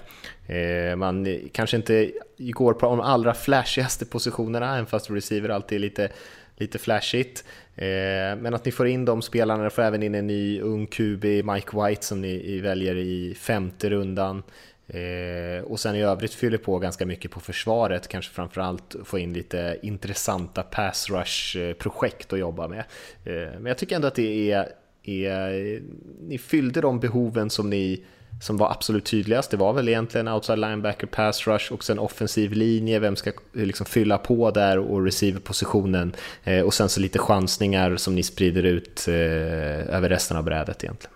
Man 0.96 1.38
kanske 1.52 1.76
inte 1.76 2.10
går 2.38 2.72
på 2.72 2.86
de 2.86 3.00
allra 3.00 3.34
flashigaste 3.34 4.04
positionerna, 4.04 4.74
även 4.74 4.86
fast 4.86 5.10
receiver 5.10 5.48
alltid 5.48 5.76
är 5.76 5.80
lite, 5.80 6.08
lite 6.56 6.78
flashigt. 6.78 7.44
Eh, 7.76 8.36
men 8.36 8.54
att 8.54 8.64
ni 8.64 8.72
får 8.72 8.86
in 8.86 9.04
de 9.04 9.22
spelarna, 9.22 9.70
får 9.70 9.82
även 9.82 10.02
in 10.02 10.14
en 10.14 10.26
ny 10.26 10.60
ung 10.60 10.86
QB, 10.86 11.24
Mike 11.24 11.84
White, 11.84 12.04
som 12.04 12.20
ni 12.20 12.60
väljer 12.60 12.96
i 12.96 13.34
femte 13.34 13.90
rundan. 13.90 14.42
Eh, 14.88 15.64
och 15.64 15.80
sen 15.80 15.96
i 15.96 16.02
övrigt 16.02 16.34
fyller 16.34 16.58
på 16.58 16.78
ganska 16.78 17.06
mycket 17.06 17.30
på 17.30 17.40
försvaret, 17.40 18.08
kanske 18.08 18.34
framförallt 18.34 18.96
få 19.04 19.18
in 19.18 19.32
lite 19.32 19.78
intressanta 19.82 20.62
pass 20.62 21.10
rush-projekt 21.10 22.32
eh, 22.32 22.36
att 22.36 22.40
jobba 22.40 22.68
med. 22.68 22.84
Men 23.24 23.66
jag 23.66 23.78
tycker 23.78 23.96
ändå 23.96 24.08
att 24.08 24.14
det 24.14 24.50
är, 24.50 24.68
är, 25.02 25.82
ni 26.20 26.38
fyllde 26.38 26.80
de 26.80 27.00
behoven 27.00 27.50
som 27.50 27.70
ni 27.70 28.04
som 28.40 28.56
var 28.56 28.70
absolut 28.70 29.04
tydligast, 29.04 29.50
det 29.50 29.56
var 29.56 29.72
väl 29.72 29.88
egentligen 29.88 30.28
outside 30.28 30.58
linebacker, 30.58 31.06
pass 31.06 31.46
rush 31.46 31.72
och 31.72 31.84
sen 31.84 31.98
offensiv 31.98 32.52
linje, 32.52 32.98
vem 32.98 33.16
ska 33.16 33.30
liksom 33.52 33.86
fylla 33.86 34.18
på 34.18 34.50
där 34.50 34.78
och 34.78 35.04
receiver-positionen 35.04 36.12
eh, 36.44 36.60
och 36.60 36.74
sen 36.74 36.88
så 36.88 37.00
lite 37.00 37.18
chansningar 37.18 37.96
som 37.96 38.14
ni 38.14 38.22
sprider 38.22 38.62
ut 38.62 39.04
eh, 39.08 39.94
över 39.96 40.08
resten 40.08 40.36
av 40.36 40.44
brädet 40.44 40.84
egentligen. 40.84 41.14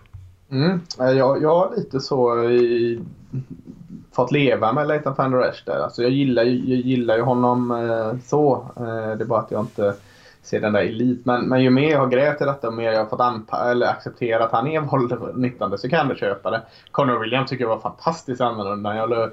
Mm. 0.51 0.81
Eh, 0.99 1.11
jag, 1.11 1.41
jag 1.41 1.55
har 1.55 1.75
lite 1.77 1.99
så 1.99 2.43
eh, 2.43 2.51
i, 2.51 2.99
fått 4.11 4.31
leva 4.31 4.73
med 4.73 4.87
Leighton 4.87 5.13
van 5.17 5.31
der 5.31 5.49
Esch 5.49 5.63
där. 5.65 5.79
Alltså 5.79 6.01
jag, 6.01 6.11
gillar, 6.11 6.43
jag 6.43 6.79
gillar 6.79 7.15
ju 7.15 7.21
honom 7.21 7.71
eh, 7.71 8.19
så. 8.25 8.71
Eh, 8.77 9.17
det 9.17 9.23
är 9.23 9.25
bara 9.25 9.39
att 9.39 9.51
jag 9.51 9.61
inte 9.61 9.95
se 10.49 10.59
den 10.59 10.73
där 10.73 10.81
elit. 10.81 11.25
Men, 11.25 11.49
men 11.49 11.63
ju 11.63 11.69
mer 11.69 11.91
jag 11.91 11.99
har 11.99 12.07
grävt 12.07 12.41
i 12.41 12.45
detta 12.45 12.67
och 12.67 12.73
mer 12.73 12.91
jag 12.91 12.99
har 12.99 13.05
fått 13.05 13.19
anpa- 13.19 13.71
eller 13.71 13.87
acceptera 13.87 14.43
att 14.43 14.51
han 14.51 14.67
är 14.67 14.81
våld 14.91 15.13
19 15.35 15.77
så 15.77 15.89
kan 15.89 16.09
jag 16.09 16.17
köpa 16.17 16.51
det. 16.51 16.61
Conor 16.91 17.19
Williams 17.19 17.49
tycker 17.49 17.63
jag 17.63 17.69
var 17.69 17.79
fantastiskt 17.79 18.41
annorlunda. 18.41 18.95
Jag 18.95 19.09
la 19.09 19.29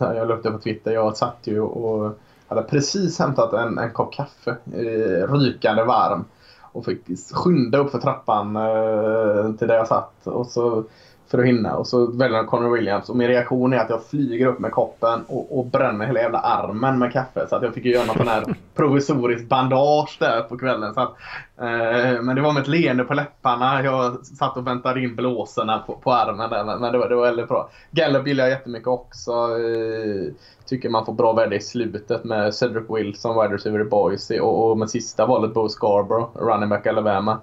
jag, 0.14 0.30
upp 0.30 0.42
det 0.42 0.50
på 0.50 0.58
Twitter. 0.58 0.92
Jag 0.92 1.16
satt 1.16 1.38
ju 1.42 1.60
och 1.60 2.18
hade 2.48 2.62
precis 2.62 3.18
hämtat 3.18 3.52
en, 3.52 3.78
en 3.78 3.92
kopp 3.92 4.14
kaffe, 4.14 4.56
eh, 4.72 5.32
rykande 5.32 5.84
varm. 5.84 6.24
Och 6.72 6.84
fick 6.84 7.00
skynda 7.32 7.78
upp 7.78 7.90
för 7.90 7.98
trappan 7.98 8.56
eh, 8.56 9.52
till 9.58 9.68
där 9.68 9.74
jag 9.74 9.88
satt. 9.88 10.26
Och 10.26 10.46
så 10.46 10.84
för 11.28 11.38
att 11.38 11.46
hinna. 11.46 11.76
Och 11.76 11.86
så 11.86 12.06
väljer 12.06 12.36
de 12.36 12.46
Connor 12.46 12.70
Williams. 12.70 13.08
Och 13.08 13.16
min 13.16 13.28
reaktion 13.28 13.72
är 13.72 13.76
att 13.76 13.90
jag 13.90 14.04
flyger 14.04 14.46
upp 14.46 14.58
med 14.58 14.70
koppen 14.70 15.24
och, 15.26 15.58
och 15.58 15.66
bränner 15.66 16.06
hela 16.06 16.20
jävla 16.20 16.38
armen 16.38 16.98
med 16.98 17.12
kaffe. 17.12 17.46
Så 17.48 17.56
att 17.56 17.62
jag 17.62 17.74
fick 17.74 17.84
göra 17.84 18.04
någon 18.04 18.16
sån 18.16 18.28
här 18.28 18.44
provisorisk 18.74 19.48
bandage 19.48 20.16
där 20.20 20.42
på 20.42 20.58
kvällen. 20.58 20.94
Så 20.94 21.00
att, 21.00 21.14
eh, 21.58 22.22
men 22.22 22.36
det 22.36 22.42
var 22.42 22.52
med 22.52 22.60
ett 22.62 22.68
leende 22.68 23.04
på 23.04 23.14
läpparna. 23.14 23.82
Jag 23.84 24.26
satt 24.26 24.56
och 24.56 24.66
väntade 24.66 25.02
in 25.02 25.16
blåsorna 25.16 25.78
på, 25.78 25.94
på 25.94 26.12
armen 26.12 26.50
där. 26.50 26.64
Men, 26.64 26.80
men 26.80 26.92
det, 26.92 26.98
var, 26.98 27.08
det 27.08 27.14
var 27.14 27.22
väldigt 27.22 27.48
bra. 27.48 27.70
Gallup 27.90 28.26
gillar 28.26 28.44
jag 28.44 28.50
jättemycket 28.50 28.88
också. 28.88 29.32
Eh, 29.32 30.32
tycker 30.66 30.88
man 30.88 31.06
får 31.06 31.12
bra 31.12 31.32
värde 31.32 31.56
i 31.56 31.60
slutet 31.60 32.24
med 32.24 32.54
Cedric 32.54 32.84
Wilson, 32.88 33.42
wide 33.42 33.54
receiver 33.54 33.80
i 33.80 33.84
Boise. 33.84 34.40
Och, 34.40 34.70
och 34.70 34.78
med 34.78 34.90
sista 34.90 35.26
valet 35.26 35.54
Bo 35.54 35.68
Scarborough, 35.68 36.28
running 36.34 36.68
back 36.68 36.86
Alabama. 36.86 37.32
Eh, 37.32 37.38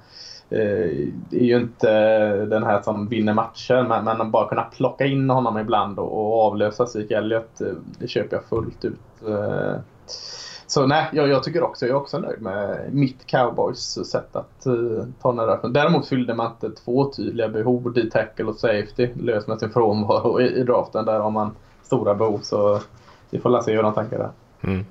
Eh, 0.53 1.07
är 1.31 1.43
ju 1.43 1.57
inte 1.57 1.91
den 2.45 2.63
här 2.63 2.81
som 2.81 3.07
vinner 3.07 3.33
matcher, 3.33 3.85
men, 3.89 4.05
men 4.05 4.21
att 4.21 4.31
bara 4.31 4.49
kunna 4.49 4.63
plocka 4.63 5.05
in 5.05 5.29
honom 5.29 5.57
ibland 5.57 5.99
och, 5.99 6.13
och 6.13 6.41
avlösa 6.41 6.85
Zeke 6.85 7.17
Elliot, 7.17 7.61
eh, 7.61 7.67
det 7.99 8.07
köper 8.07 8.35
jag 8.35 8.45
fullt 8.45 8.85
ut. 8.85 8.99
Eh, 9.27 9.75
så 10.67 10.85
nej, 10.85 11.09
jag, 11.13 11.27
jag, 11.27 11.43
tycker 11.43 11.63
också, 11.63 11.85
jag 11.85 11.95
är 11.95 12.01
också 12.01 12.19
nöjd 12.19 12.41
med 12.41 12.93
mitt 12.93 13.25
cowboys 13.25 14.09
sätt 14.11 14.35
att 14.35 14.67
uh, 14.67 15.03
ta 15.21 15.29
den 15.29 15.39
här 15.39 15.47
draften. 15.47 15.73
Däremot 15.73 16.07
fyllde 16.07 16.33
man 16.33 16.51
inte 16.51 16.81
två 16.81 17.11
tydliga 17.11 17.49
behov, 17.49 17.93
D-tackle 17.93 18.45
och 18.45 18.55
safety, 18.55 19.09
löst 19.15 19.47
med 19.47 19.59
sin 19.59 19.69
frånvaro 19.69 20.41
i, 20.41 20.59
i 20.59 20.63
draften. 20.63 21.05
Där 21.05 21.19
har 21.19 21.31
man 21.31 21.51
stora 21.83 22.15
behov, 22.15 22.39
så 22.39 22.79
vi 23.29 23.39
får 23.39 23.49
läsa 23.49 23.71
hur 23.71 23.83
de 23.83 23.93
tänker 23.93 24.17
där. 24.17 24.31
Mm. 24.61 24.85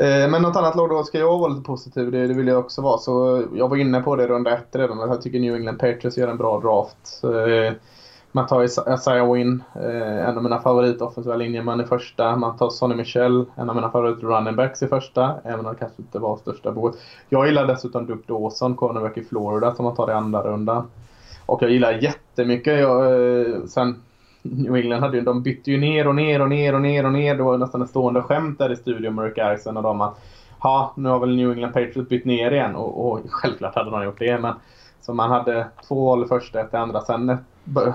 Eh, 0.00 0.28
men 0.28 0.42
något 0.42 0.56
annat 0.56 0.76
lag 0.76 0.88
då 0.88 1.04
ska 1.04 1.18
jag 1.18 1.38
vara 1.38 1.48
lite 1.48 1.62
positiv, 1.62 2.10
det, 2.10 2.26
det 2.26 2.34
vill 2.34 2.46
jag 2.46 2.58
också 2.58 2.82
vara. 2.82 2.98
Så 2.98 3.36
eh, 3.36 3.44
jag 3.54 3.68
var 3.68 3.76
inne 3.76 4.00
på 4.00 4.16
det 4.16 4.26
runda 4.26 4.58
ett 4.58 4.68
redan, 4.76 4.98
jag 4.98 5.22
tycker 5.22 5.40
New 5.40 5.54
England 5.54 5.78
Patriots 5.78 6.18
gör 6.18 6.28
en 6.28 6.36
bra 6.36 6.60
draft. 6.60 7.24
Eh, 7.24 7.74
man 8.32 8.46
tar 8.46 8.64
Isaiah 8.64 9.32
Wynn, 9.32 9.62
en 9.74 10.36
av 10.36 10.42
mina 10.42 10.60
favoritoffensiva 10.60 11.36
linjemän 11.36 11.80
i 11.80 11.84
första. 11.84 12.36
Man 12.36 12.56
tar 12.56 12.70
Sonny 12.70 12.94
Michel, 12.94 13.44
en 13.54 13.70
av 13.70 13.76
mina 13.76 13.90
favoriter 13.90 14.26
running 14.26 14.56
backs 14.56 14.82
i 14.82 14.86
första, 14.86 15.34
även 15.44 15.66
om 15.66 15.72
det 15.72 15.78
kanske 15.78 16.02
inte 16.02 16.18
var 16.18 16.36
största 16.36 16.72
behovet. 16.72 16.96
Jag 17.28 17.46
gillar 17.46 17.66
dessutom 17.66 18.06
Duke 18.06 18.32
Dawson, 18.32 18.76
cornerback 18.76 19.16
i 19.16 19.24
Florida, 19.24 19.74
som 19.74 19.84
man 19.84 19.94
tar 19.96 20.10
i 20.10 20.12
andra 20.12 20.42
rundan. 20.42 20.90
Och 21.46 21.62
jag 21.62 21.70
gillar 21.70 21.92
jättemycket, 21.92 22.80
jag, 22.80 23.12
sen 23.68 24.02
New 24.42 24.76
England 24.76 25.00
hade 25.00 25.16
ju, 25.16 25.22
de 25.22 25.42
bytte 25.42 25.70
ju 25.70 25.78
ner 25.78 26.08
och 26.08 26.14
ner 26.14 26.42
och 26.42 26.48
ner 26.48 26.74
och 26.74 26.82
ner 26.82 27.06
och 27.06 27.12
ner. 27.12 27.34
Det 27.34 27.42
var 27.42 27.58
nästan 27.58 27.82
ett 27.82 27.90
stående 27.90 28.22
skämt 28.22 28.58
där 28.58 28.72
i 28.72 28.76
studion 28.76 29.14
med 29.14 29.24
Rick 29.24 29.38
Erickson 29.38 29.76
och 29.76 29.82
de 29.82 30.00
att 30.00 30.20
ja, 30.62 30.92
nu 30.96 31.08
har 31.08 31.18
väl 31.18 31.36
New 31.36 31.52
England 31.52 31.72
Patriots 31.72 32.08
bytt 32.08 32.24
ner 32.24 32.50
igen 32.50 32.76
och, 32.76 33.12
och 33.12 33.20
självklart 33.30 33.74
hade 33.74 33.90
de 33.90 34.04
gjort 34.04 34.18
det. 34.18 34.38
Men 34.38 34.54
så 35.00 35.14
man 35.14 35.30
hade 35.30 35.66
två 35.88 36.04
val 36.04 36.24
i 36.24 36.28
första, 36.28 36.60
ett 36.60 36.74
i 36.74 36.76
andra. 36.76 37.00
Sen 37.00 37.36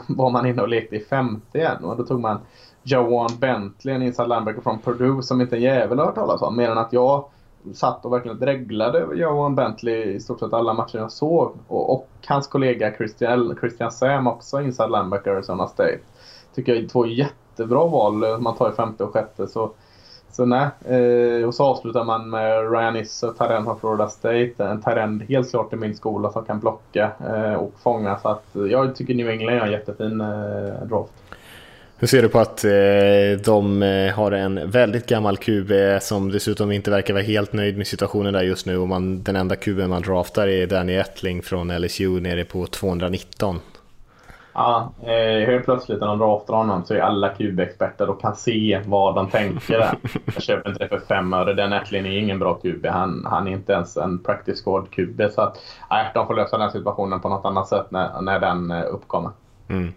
var 0.08 0.30
man 0.30 0.46
inne 0.46 0.62
och 0.62 0.70
lekte 0.70 0.96
i 0.96 1.00
femte 1.00 1.58
igen 1.58 1.84
och 1.84 1.98
då 1.98 2.04
tog 2.04 2.20
man 2.22 2.38
Joan 2.84 3.30
Bentley, 3.40 3.96
en 3.96 4.02
inside 4.02 4.30
linebacker 4.30 4.62
från 4.62 4.80
Purdue 4.80 5.24
som 5.24 5.42
inte 5.42 5.56
en 5.56 5.62
jävel 5.62 6.00
har 6.00 6.06
hört 6.06 6.16
talas 6.16 6.42
om. 6.42 6.56
Mer 6.56 6.70
än 6.72 6.78
att 6.78 6.94
jag 6.94 7.26
satt 7.74 8.06
och 8.06 8.14
verkligen 8.14 8.40
dreglade 8.40 9.00
över 9.00 9.16
Johan 9.16 9.56
Bentley 9.56 10.04
i 10.04 10.20
stort 10.20 10.40
sett 10.40 10.54
alla 10.54 10.74
matcher 10.74 10.98
jag 10.98 11.12
såg. 11.12 11.58
Och, 11.68 11.94
och 11.94 12.10
hans 12.28 12.48
kollega 12.48 12.92
Christian, 12.98 13.58
Christian 13.60 13.92
Sam 13.92 14.28
också, 14.28 14.62
inside 14.62 14.92
linebacker 14.92 15.32
Arizona 15.32 15.68
State 15.68 16.00
tycker 16.56 16.76
jag 16.76 16.84
är 16.84 16.88
två 16.88 17.06
jättebra 17.06 17.86
val 17.86 18.42
man 18.42 18.56
tar 18.56 18.72
i 18.72 18.76
femte 18.76 19.04
och 19.04 19.14
sjätte. 19.14 19.48
Så, 19.48 19.72
så 20.32 20.46
nej. 20.46 20.68
Eh, 20.86 21.48
och 21.48 21.56
så 21.56 21.64
avslutar 21.64 22.04
man 22.04 22.30
med 22.30 22.72
Ryan 22.72 22.96
Isse, 22.96 23.34
Tyrend 23.38 23.66
från 23.66 23.80
Florida 23.80 24.08
State. 24.08 24.54
En 24.58 24.82
Tyrend 24.82 25.24
helt 25.30 25.50
klart 25.50 25.74
i 25.74 25.76
min 25.76 25.96
skola 25.96 26.32
som 26.32 26.46
kan 26.46 26.60
blocka 26.60 27.12
eh, 27.20 27.54
och 27.54 27.74
fånga. 27.84 28.20
Så 28.20 28.28
att 28.28 28.56
eh, 28.56 28.62
jag 28.62 28.96
tycker 28.96 29.14
New 29.14 29.30
England 29.30 29.54
är 29.54 29.66
en 29.66 29.72
jättefin 29.72 30.22
eh, 30.22 30.88
draft. 30.88 31.14
Hur 31.98 32.08
ser 32.08 32.22
du 32.22 32.30
på 32.30 32.40
att 32.40 32.64
eh, 32.64 33.44
de 33.46 33.84
eh, 33.84 34.14
har 34.14 34.32
en 34.32 34.72
väldigt 34.72 35.06
gammal 35.06 35.38
QB 35.38 35.72
som 36.02 36.32
dessutom 36.32 36.72
inte 36.72 36.92
verkar 36.92 37.14
vara 37.14 37.24
helt 37.24 37.54
nöjd 37.54 37.78
med 37.78 37.88
situationen 37.88 38.34
där 38.34 38.44
just 38.44 38.66
nu 38.66 38.78
och 38.78 38.88
man, 38.88 39.24
den 39.24 39.36
enda 39.36 39.56
QB 39.56 39.80
man 39.80 40.02
draftar 40.02 40.48
är 40.48 40.68
Danny 40.68 40.96
Ettling 40.96 41.42
från 41.42 41.78
LSU 41.78 42.20
nere 42.20 42.46
på 42.46 42.66
219? 42.66 43.60
Ja, 44.56 44.92
eh, 45.04 45.48
helt 45.48 45.66
plötsligt 45.66 46.00
när 46.00 46.08
de 46.08 46.20
draftar 46.20 46.54
honom 46.54 46.86
så 46.86 46.94
är 46.94 47.00
alla 47.00 47.30
QB-experter 47.30 48.10
och 48.10 48.22
kan 48.22 48.36
se 48.36 48.82
vad 48.86 49.16
de 49.16 49.30
tänker 49.30 49.80
där. 49.80 49.98
Jag 50.26 50.44
köper 50.44 50.70
inte 50.70 50.84
det 50.84 50.90
för 50.90 51.00
fem 51.00 51.34
öre. 51.34 51.54
Den 51.54 51.74
Atlin 51.74 52.06
är 52.06 52.18
ingen 52.18 52.40
bra 52.40 52.54
QB. 52.54 52.86
Han, 52.86 53.26
han 53.30 53.48
är 53.48 53.52
inte 53.52 53.74
ens 53.74 53.98
en 53.98 54.20
practice 54.20 54.64
squad 54.64 54.90
QB. 54.92 55.22
Så 55.32 55.42
att, 55.42 55.58
eh, 55.92 56.14
de 56.14 56.28
får 56.28 56.36
lösa 56.36 56.58
den 56.58 56.72
situationen 56.72 57.20
på 57.20 57.30
något 57.30 57.46
annat 57.46 57.68
sätt 57.68 57.92
när, 57.92 58.22
när 58.22 58.40
den 58.40 58.72
eh, 58.72 58.84
uppkommer. 58.92 59.32
Mm. 59.68 59.94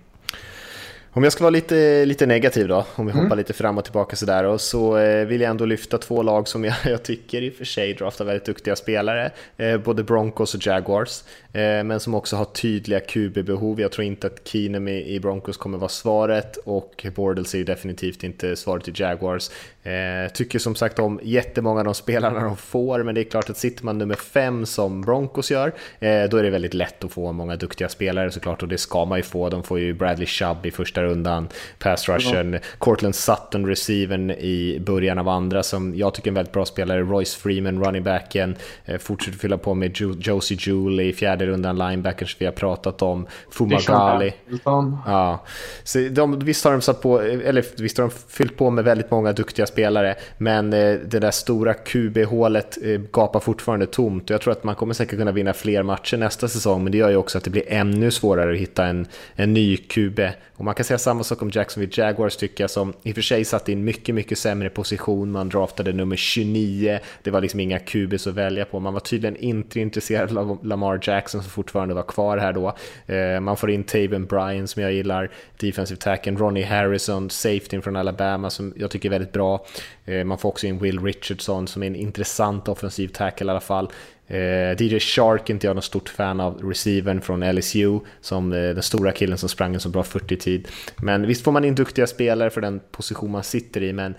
Om 1.18 1.24
jag 1.24 1.32
ska 1.32 1.44
vara 1.44 1.50
lite, 1.50 2.04
lite 2.04 2.26
negativ 2.26 2.68
då, 2.68 2.86
om 2.94 3.06
vi 3.06 3.12
mm. 3.12 3.24
hoppar 3.24 3.36
lite 3.36 3.52
fram 3.52 3.78
och 3.78 3.84
tillbaka 3.84 4.16
sådär, 4.16 4.44
och 4.44 4.60
så 4.60 4.98
eh, 4.98 5.26
vill 5.26 5.40
jag 5.40 5.50
ändå 5.50 5.64
lyfta 5.64 5.98
två 5.98 6.22
lag 6.22 6.48
som 6.48 6.64
jag, 6.64 6.74
jag 6.84 7.02
tycker 7.02 7.42
i 7.42 7.50
och 7.50 7.54
för 7.54 7.64
sig 7.64 7.94
draftar 7.94 8.24
väldigt 8.24 8.44
duktiga 8.44 8.76
spelare, 8.76 9.30
eh, 9.56 9.78
både 9.78 10.02
Broncos 10.02 10.54
och 10.54 10.66
Jaguars, 10.66 11.22
eh, 11.52 11.60
men 11.60 12.00
som 12.00 12.14
också 12.14 12.36
har 12.36 12.44
tydliga 12.44 13.00
QB-behov. 13.00 13.80
Jag 13.80 13.92
tror 13.92 14.04
inte 14.04 14.26
att 14.26 14.48
Keenum 14.48 14.88
i, 14.88 15.20
Broncos 15.20 15.56
kommer 15.56 15.78
vara 15.78 15.88
svaret 15.88 16.56
och 16.56 17.06
Bordels 17.14 17.54
är 17.54 17.64
definitivt 17.64 18.24
inte 18.24 18.56
svaret 18.56 18.88
i 18.88 18.92
Jaguars. 18.94 19.50
Eh, 19.82 20.32
tycker 20.32 20.58
som 20.58 20.74
sagt 20.74 20.98
om 20.98 21.20
jättemånga 21.22 21.78
av 21.78 21.84
de 21.84 21.94
spelarna 21.94 22.40
de 22.40 22.56
får, 22.56 23.02
men 23.02 23.14
det 23.14 23.20
är 23.20 23.24
klart 23.24 23.50
att 23.50 23.56
sitter 23.56 23.84
man 23.84 23.98
nummer 23.98 24.14
fem 24.14 24.66
som 24.66 25.00
Broncos 25.00 25.50
gör, 25.50 25.72
eh, 26.00 26.24
då 26.30 26.36
är 26.36 26.42
det 26.42 26.50
väldigt 26.50 26.74
lätt 26.74 27.04
att 27.04 27.12
få 27.12 27.32
många 27.32 27.56
duktiga 27.56 27.88
spelare 27.88 28.30
såklart, 28.30 28.62
och 28.62 28.68
det 28.68 28.78
ska 28.78 29.04
man 29.04 29.18
ju 29.18 29.22
få. 29.22 29.48
De 29.48 29.62
får 29.62 29.78
ju 29.78 29.92
Bradley 29.92 30.26
Chubb 30.26 30.66
i 30.66 30.70
första 30.70 31.02
rundan, 31.02 31.48
pass 31.78 32.08
rushen, 32.08 32.52
ja. 32.52 32.58
Cortland 32.78 33.14
Sutton, 33.14 33.66
receiven 33.66 34.30
i 34.30 34.80
början 34.86 35.18
av 35.18 35.28
andra, 35.28 35.62
som 35.62 35.94
jag 35.94 36.14
tycker 36.14 36.28
är 36.28 36.30
en 36.30 36.34
väldigt 36.34 36.52
bra 36.52 36.64
spelare, 36.64 37.00
Royce 37.00 37.36
Freeman, 37.36 37.84
running 37.84 38.02
backen, 38.02 38.56
eh, 38.84 38.98
fortsätter 38.98 39.38
fylla 39.38 39.58
på 39.58 39.74
med 39.74 39.92
jo 39.94 40.14
Josie 40.20 40.58
Jewell 40.60 41.00
i 41.00 41.12
fjärde 41.12 41.46
rundan, 41.46 41.78
linebackers 41.78 42.36
vi 42.38 42.44
har 42.44 42.52
pratat 42.52 43.02
om, 43.02 43.26
Fumagali. 43.50 44.34
Ja. 44.64 45.44
Så 45.84 45.98
de, 45.98 46.38
visst 46.38 46.64
har 46.64 46.72
de 46.72 46.80
satt 46.80 47.02
på, 47.02 47.20
eller 47.20 47.82
visst 47.82 47.98
har 47.98 48.04
de 48.04 48.10
fyllt 48.28 48.56
på 48.56 48.70
med 48.70 48.84
väldigt 48.84 49.10
många 49.10 49.32
duktiga 49.32 49.66
spelare 49.66 49.77
spelare. 49.78 50.14
Men 50.38 50.72
eh, 50.72 50.94
det 50.94 51.18
där 51.18 51.30
stora 51.30 51.74
QB-hålet 51.74 52.78
eh, 52.82 53.00
gapar 53.12 53.40
fortfarande 53.40 53.86
tomt. 53.86 54.24
och 54.24 54.30
Jag 54.30 54.40
tror 54.40 54.52
att 54.52 54.64
man 54.64 54.74
kommer 54.74 54.94
säkert 54.94 55.18
kunna 55.18 55.32
vinna 55.32 55.52
fler 55.52 55.82
matcher 55.82 56.16
nästa 56.16 56.48
säsong, 56.48 56.82
men 56.84 56.92
det 56.92 56.98
gör 56.98 57.10
ju 57.10 57.16
också 57.16 57.38
att 57.38 57.44
det 57.44 57.50
blir 57.50 57.62
ännu 57.68 58.10
svårare 58.10 58.52
att 58.52 58.58
hitta 58.58 58.86
en, 58.86 59.06
en 59.34 59.54
ny 59.54 59.76
QB. 59.76 60.20
Och 60.56 60.64
man 60.64 60.74
kan 60.74 60.84
säga 60.84 60.98
samma 60.98 61.24
sak 61.24 61.42
om 61.42 61.50
Jacksonville 61.50 61.92
Jaguars 61.96 62.36
tycker 62.36 62.64
jag, 62.64 62.70
som 62.70 62.92
i 63.02 63.10
och 63.10 63.14
för 63.14 63.22
sig 63.22 63.44
satt 63.44 63.68
i 63.68 63.72
en 63.72 63.84
mycket, 63.84 64.14
mycket 64.14 64.38
sämre 64.38 64.70
position. 64.70 65.30
Man 65.30 65.48
draftade 65.48 65.92
nummer 65.92 66.16
29, 66.16 66.98
det 67.22 67.30
var 67.30 67.40
liksom 67.40 67.60
inga 67.60 67.78
QBs 67.78 68.26
att 68.26 68.34
välja 68.34 68.64
på. 68.64 68.80
Man 68.80 68.92
var 68.92 69.00
tydligen 69.00 69.36
inte 69.36 69.80
intresserad 69.80 70.38
av 70.38 70.66
Lamar 70.66 71.00
Jackson 71.02 71.42
som 71.42 71.50
fortfarande 71.50 71.94
var 71.94 72.02
kvar 72.02 72.38
här 72.38 72.52
då. 72.52 72.74
Eh, 73.14 73.40
man 73.40 73.56
får 73.56 73.70
in 73.70 73.84
Taven 73.84 74.26
Bryan 74.26 74.68
som 74.68 74.82
jag 74.82 74.92
gillar, 74.92 75.30
defensive 75.56 76.00
tacken, 76.00 76.38
Ronnie 76.38 76.64
Harrison, 76.64 77.30
safety 77.30 77.80
från 77.80 77.96
Alabama 77.96 78.50
som 78.50 78.74
jag 78.76 78.90
tycker 78.90 79.08
är 79.08 79.10
väldigt 79.10 79.32
bra. 79.32 79.57
Eh, 80.04 80.24
man 80.24 80.38
får 80.38 80.48
också 80.48 80.66
in 80.66 80.78
Will 80.78 81.00
Richardson 81.04 81.68
som 81.68 81.82
är 81.82 81.86
en 81.86 81.96
intressant 81.96 82.68
offensiv 82.68 83.08
tackle 83.08 83.46
i 83.46 83.50
alla 83.50 83.60
fall. 83.60 83.92
Eh, 84.26 84.82
DJ 84.82 84.98
Shark 84.98 85.50
är 85.50 85.54
inte 85.54 85.66
jag 85.66 85.76
något 85.76 85.84
stort 85.84 86.08
fan 86.08 86.40
av 86.40 86.62
receivern 86.62 87.20
från 87.20 87.52
LSU, 87.54 88.00
som 88.20 88.52
eh, 88.52 88.58
den 88.58 88.82
stora 88.82 89.12
killen 89.12 89.38
som 89.38 89.48
sprang 89.48 89.74
en 89.74 89.80
så 89.80 89.88
bra 89.88 90.02
40-tid. 90.02 90.68
Men 90.96 91.26
visst 91.26 91.44
får 91.44 91.52
man 91.52 91.64
in 91.64 91.74
duktiga 91.74 92.06
spelare 92.06 92.50
för 92.50 92.60
den 92.60 92.80
position 92.90 93.30
man 93.30 93.44
sitter 93.44 93.82
i, 93.82 93.92
men 93.92 94.14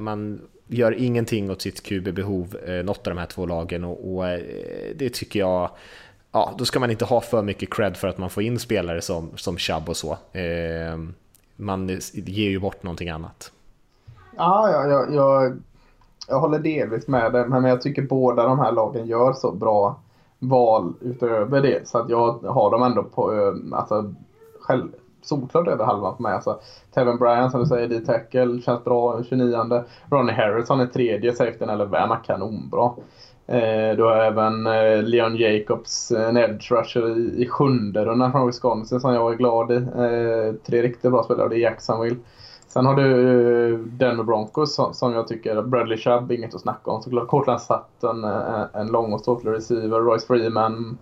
man 0.00 0.40
gör 0.68 0.92
ingenting 0.92 1.50
åt 1.50 1.62
sitt 1.62 1.82
QB-behov, 1.82 2.56
något 2.84 3.06
av 3.06 3.14
de 3.14 3.18
här 3.18 3.26
två 3.26 3.46
lagen, 3.46 3.84
och, 3.84 4.16
och 4.16 4.24
det 4.94 5.10
tycker 5.10 5.40
jag 5.40 5.70
ja, 6.32 6.54
då 6.58 6.64
ska 6.64 6.80
man 6.80 6.90
inte 6.90 7.04
ha 7.04 7.20
för 7.20 7.42
mycket 7.42 7.74
cred 7.74 7.96
för 7.96 8.08
att 8.08 8.18
man 8.18 8.30
får 8.30 8.42
in 8.42 8.58
spelare 8.58 9.00
som, 9.00 9.30
som 9.36 9.58
Chubb 9.58 9.88
och 9.88 9.96
så. 9.96 10.18
Eh, 10.32 10.98
man 11.56 12.00
ger 12.12 12.50
ju 12.50 12.58
bort 12.58 12.82
någonting 12.82 13.08
annat. 13.08 13.52
Ja, 14.40 14.70
ja 14.70 14.86
jag, 14.86 15.14
jag, 15.14 15.60
jag 16.28 16.40
håller 16.40 16.58
delvis 16.58 17.08
med 17.08 17.32
dig, 17.32 17.48
men 17.48 17.64
jag 17.64 17.82
tycker 17.82 18.02
båda 18.02 18.44
de 18.44 18.58
här 18.58 18.72
lagen 18.72 19.06
gör 19.06 19.32
så 19.32 19.52
bra 19.52 20.00
val 20.38 20.94
utöver 21.00 21.60
det. 21.62 21.88
Så 21.88 21.98
att 21.98 22.10
jag 22.10 22.32
har 22.32 22.70
dem 22.70 22.82
ändå 22.82 23.02
på, 23.02 23.32
eh, 23.32 23.78
alltså, 23.78 24.14
själv, 24.60 24.88
solklart 25.22 25.68
över 25.68 25.84
halvan 25.84 26.16
för 26.16 26.22
mig. 26.22 26.32
Alltså, 26.32 26.60
Tevin 26.94 27.18
Bryan 27.18 27.50
som 27.50 27.60
du 27.60 27.66
säger, 27.66 27.88
D-tackle, 27.88 28.60
känns 28.62 28.84
bra, 28.84 29.22
29 29.22 29.84
Ronnie 30.10 30.32
Harrison 30.32 30.80
är 30.80 30.86
tredje, 30.86 31.32
safetyn 31.32 31.70
eller 31.70 31.84
värma 31.84 32.16
kanonbra. 32.16 32.92
Eh, 33.46 33.96
du 33.96 34.02
har 34.02 34.16
även 34.16 34.66
eh, 34.66 35.02
Leon 35.02 35.36
Jacobs, 35.36 36.10
eh, 36.10 36.28
en 36.28 36.36
edge 36.36 36.72
rusher 36.72 37.18
i, 37.18 37.42
i 37.42 37.46
sjunde 37.46 38.04
rundan 38.04 38.32
från 38.32 38.46
Wisconsin 38.46 39.00
som 39.00 39.14
jag 39.14 39.32
är 39.32 39.36
glad 39.36 39.72
i. 39.72 39.76
Eh, 39.76 40.54
tre 40.66 40.82
riktigt 40.82 41.10
bra 41.10 41.22
spelare, 41.22 41.48
det 41.48 41.56
är 41.56 41.58
Jacksonville. 41.58 42.16
Sen 42.72 42.86
har 42.86 42.94
du 42.94 43.72
eh, 43.72 43.78
Denver 43.78 44.24
Broncos 44.24 44.80
som, 44.92 45.12
jag 45.12 45.28
tycker, 45.28 45.62
Bradley 45.62 45.98
Chubb, 45.98 46.32
inget 46.32 46.54
att 46.54 46.60
snacka 46.60 46.90
om 46.90 47.02
såklart. 47.02 47.28
Cortland 47.28 47.60
Sutton, 47.60 48.24
en, 48.24 48.68
en 48.74 48.86
lång 48.86 49.12
och 49.12 49.20
ståtlig 49.20 49.52
receiver. 49.52 50.00
Royce 50.00 50.26
Freeman. 50.26 50.98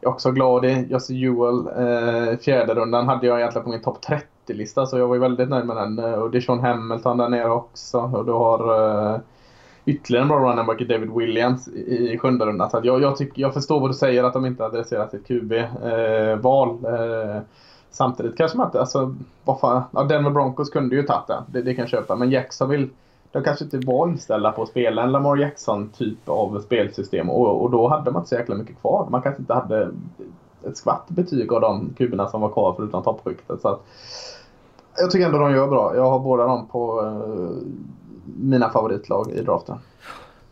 jag 0.00 0.10
är 0.10 0.14
också 0.14 0.30
glad 0.30 0.64
i 0.64 0.86
Josse 0.90 1.14
Jewell. 1.14 1.66
Eh, 1.66 2.38
fjärde 2.38 2.74
rundan 2.74 3.08
hade 3.08 3.26
jag 3.26 3.38
egentligen 3.38 3.64
på 3.64 3.70
min 3.70 3.82
topp 3.82 3.98
30-lista 4.46 4.86
så 4.86 4.98
jag 4.98 5.08
var 5.08 5.18
väldigt 5.18 5.48
nöjd 5.48 5.66
med 5.66 5.76
den. 5.76 5.98
Och 5.98 6.30
det 6.30 6.38
är 6.38 6.40
Sean 6.40 6.60
Hamilton 6.60 7.18
där 7.18 7.28
nere 7.28 7.50
också. 7.50 7.98
Och 7.98 8.24
du 8.24 8.32
har 8.32 8.60
eh, 9.14 9.20
ytterligare 9.84 10.22
en 10.22 10.28
bra 10.28 10.38
running 10.38 10.66
back 10.66 10.80
i 10.80 10.84
David 10.84 11.10
Williams 11.10 11.68
i, 11.68 12.12
i 12.12 12.18
sjunde 12.18 12.46
rundan. 12.46 12.70
Så 12.70 12.80
jag, 12.82 13.02
jag, 13.02 13.16
tycker, 13.16 13.42
jag 13.42 13.54
förstår 13.54 13.80
vad 13.80 13.90
du 13.90 13.94
säger 13.94 14.24
att 14.24 14.32
de 14.32 14.46
inte 14.46 14.64
adresserat 14.64 15.10
sitt 15.10 15.26
QB-val. 15.26 16.68
Eh, 16.84 17.42
samtidigt 17.92 18.36
kanske 18.36 18.58
man 18.58 18.66
inte... 18.66 18.80
Alltså, 18.80 19.14
varför, 19.44 19.82
ja, 19.90 20.04
Denver 20.04 20.30
Broncos 20.30 20.70
kunde 20.70 20.96
ju 20.96 21.02
tagit 21.02 21.26
den. 21.26 21.42
Det, 21.46 21.62
det 21.62 21.74
kan 21.74 21.82
jag 21.82 21.90
köpa. 21.90 22.16
Men 22.16 22.30
Jacksonville 22.30 22.88
de 23.32 23.42
kanske 23.42 23.64
inte 23.64 23.78
var 23.78 24.08
inställda 24.08 24.52
på 24.52 24.62
att 24.62 24.68
spela 24.68 25.02
en 25.02 25.12
Lamar 25.12 25.36
Jackson-typ 25.36 26.28
av 26.28 26.60
spelsystem 26.60 27.30
och, 27.30 27.62
och 27.62 27.70
då 27.70 27.88
hade 27.88 28.10
man 28.10 28.20
inte 28.20 28.28
så 28.28 28.34
jäkla 28.34 28.54
mycket 28.54 28.80
kvar. 28.80 29.06
Man 29.10 29.22
kanske 29.22 29.42
inte 29.42 29.54
hade 29.54 29.90
ett 30.66 30.76
skvatt 30.76 31.08
betyg 31.08 31.52
av 31.52 31.60
de 31.60 31.94
kuberna 31.98 32.28
som 32.28 32.40
var 32.40 32.48
kvar 32.48 32.74
förutom 32.76 33.02
toppskiktet. 33.02 33.60
Så 33.60 33.68
att, 33.68 33.80
jag 34.96 35.10
tycker 35.10 35.26
ändå 35.26 35.38
de 35.38 35.52
gör 35.52 35.68
bra. 35.68 35.96
Jag 35.96 36.10
har 36.10 36.18
båda 36.18 36.46
dem 36.46 36.66
på 36.66 37.00
eh, 37.00 37.66
mina 38.24 38.70
favoritlag 38.70 39.30
i 39.30 39.42
draften. 39.42 39.78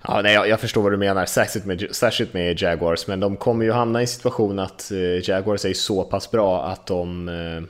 Ja, 0.08 0.22
nej, 0.22 0.34
jag, 0.34 0.48
jag, 0.48 0.60
förstår 0.60 0.82
vad 0.82 0.92
du 0.92 0.96
menar, 0.96 1.26
särskilt 1.26 1.66
med, 1.66 1.86
särskilt 1.90 2.34
med 2.34 2.62
Jaguars, 2.62 3.06
men 3.06 3.20
de 3.20 3.36
kommer 3.36 3.64
ju 3.64 3.72
hamna 3.72 4.00
i 4.00 4.02
en 4.02 4.08
situation 4.08 4.58
att 4.58 4.90
eh, 4.90 5.28
Jaguars 5.30 5.64
är 5.64 5.72
så 5.72 6.04
pass 6.04 6.30
bra 6.30 6.64
att 6.64 6.86
de 6.86 7.28
eh, 7.28 7.62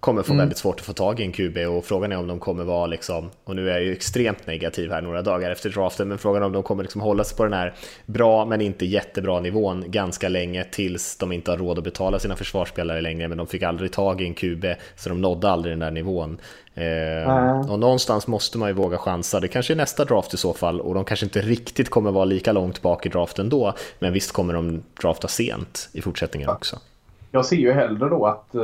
kommer 0.00 0.22
få 0.22 0.32
mm. 0.32 0.38
väldigt 0.38 0.58
svårt 0.58 0.80
att 0.80 0.86
få 0.86 0.92
tag 0.92 1.20
i 1.20 1.22
en 1.22 1.32
QB 1.32 1.58
och 1.58 1.84
frågan 1.84 2.12
är 2.12 2.18
om 2.18 2.26
de 2.26 2.38
kommer 2.38 2.64
vara 2.64 2.86
liksom, 2.86 3.30
och 3.44 3.56
nu 3.56 3.70
är 3.70 3.72
jag 3.72 3.82
ju 3.82 3.92
extremt 3.92 4.46
negativ 4.46 4.90
här 4.90 5.02
några 5.02 5.22
dagar 5.22 5.50
efter 5.50 5.70
draften, 5.70 6.08
men 6.08 6.18
frågan 6.18 6.42
är 6.42 6.46
om 6.46 6.52
de 6.52 6.62
kommer 6.62 6.82
liksom 6.82 7.00
hålla 7.00 7.24
sig 7.24 7.36
på 7.36 7.44
den 7.44 7.52
här 7.52 7.74
bra 8.06 8.44
men 8.44 8.60
inte 8.60 8.86
jättebra 8.86 9.40
nivån 9.40 9.84
ganska 9.86 10.28
länge 10.28 10.64
tills 10.64 11.16
de 11.16 11.32
inte 11.32 11.50
har 11.50 11.58
råd 11.58 11.78
att 11.78 11.84
betala 11.84 12.18
sina 12.18 12.36
försvarsspelare 12.36 13.00
längre, 13.00 13.28
men 13.28 13.38
de 13.38 13.46
fick 13.46 13.62
aldrig 13.62 13.92
tag 13.92 14.20
i 14.20 14.26
en 14.26 14.34
QB 14.34 14.64
så 14.96 15.08
de 15.08 15.20
nådde 15.20 15.50
aldrig 15.50 15.72
den 15.72 15.80
där 15.80 15.90
nivån. 15.90 16.38
Mm. 16.74 17.70
Och 17.70 17.78
någonstans 17.78 18.26
måste 18.26 18.58
man 18.58 18.68
ju 18.68 18.74
våga 18.74 18.98
chansa, 18.98 19.40
det 19.40 19.48
kanske 19.48 19.72
är 19.72 19.76
nästa 19.76 20.04
draft 20.04 20.34
i 20.34 20.36
så 20.36 20.54
fall 20.54 20.80
och 20.80 20.94
de 20.94 21.04
kanske 21.04 21.26
inte 21.26 21.40
riktigt 21.40 21.90
kommer 21.90 22.10
vara 22.10 22.24
lika 22.24 22.52
långt 22.52 22.82
bak 22.82 23.06
i 23.06 23.08
draften 23.08 23.48
då, 23.48 23.74
men 23.98 24.12
visst 24.12 24.32
kommer 24.32 24.54
de 24.54 24.82
drafta 25.02 25.28
sent 25.28 25.88
i 25.92 26.02
fortsättningen 26.02 26.48
också 26.48 26.78
jag 27.30 27.46
ser 27.46 27.56
ju 27.56 27.72
hellre 27.72 28.08
då 28.08 28.26
att 28.26 28.54
eh, 28.54 28.62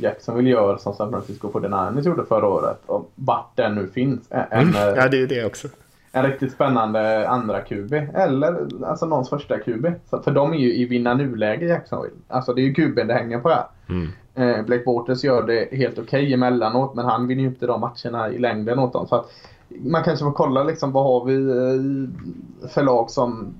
Jackson 0.00 0.36
vill 0.36 0.46
göra 0.46 0.78
som 0.78 0.94
San 0.94 1.10
Francisco 1.10 1.50
49ers 1.50 2.06
gjorde 2.06 2.24
förra 2.24 2.48
året. 2.48 2.80
Och 2.86 3.10
vart 3.14 3.56
den 3.56 3.74
nu 3.74 3.88
finns. 3.88 4.26
Än, 4.30 4.46
mm. 4.50 4.74
Ja, 4.74 5.08
det 5.08 5.22
är 5.22 5.26
det 5.26 5.44
också. 5.44 5.68
En 6.12 6.24
riktigt 6.24 6.52
spännande 6.52 7.28
andra 7.28 7.60
QB. 7.60 7.92
Eller 8.14 8.84
alltså 8.84 9.06
någons 9.06 9.30
första 9.30 9.58
QB. 9.58 9.86
Så, 10.10 10.22
för 10.22 10.30
de 10.30 10.52
är 10.52 10.58
ju 10.58 10.74
i 10.74 10.84
vinna 10.84 11.14
nuläge 11.14 11.66
Jacksonville. 11.66 12.16
Alltså 12.28 12.54
det 12.54 12.60
är 12.60 12.64
ju 12.64 12.74
QB 12.74 12.94
det 12.94 13.14
hänger 13.14 13.38
på 13.38 13.48
här. 13.48 13.64
Mm. 13.88 14.08
Eh, 14.34 14.64
Blake 14.64 14.84
Bortles 14.84 15.24
gör 15.24 15.42
det 15.42 15.68
helt 15.76 15.98
okej 15.98 16.22
okay 16.22 16.32
emellanåt 16.32 16.94
men 16.94 17.04
han 17.04 17.26
vinner 17.26 17.42
ju 17.42 17.48
inte 17.48 17.66
de 17.66 17.80
matcherna 17.80 18.30
i 18.30 18.38
längden 18.38 18.78
åt 18.78 18.92
dem. 18.92 19.06
Så 19.06 19.14
att, 19.14 19.30
man 19.68 20.04
kanske 20.04 20.24
får 20.24 20.32
kolla 20.32 20.64
liksom 20.64 20.92
vad 20.92 21.04
har 21.04 21.24
vi 21.24 21.34
eh, 21.34 22.68
för 22.68 22.82
lag 22.82 23.10
som 23.10 23.54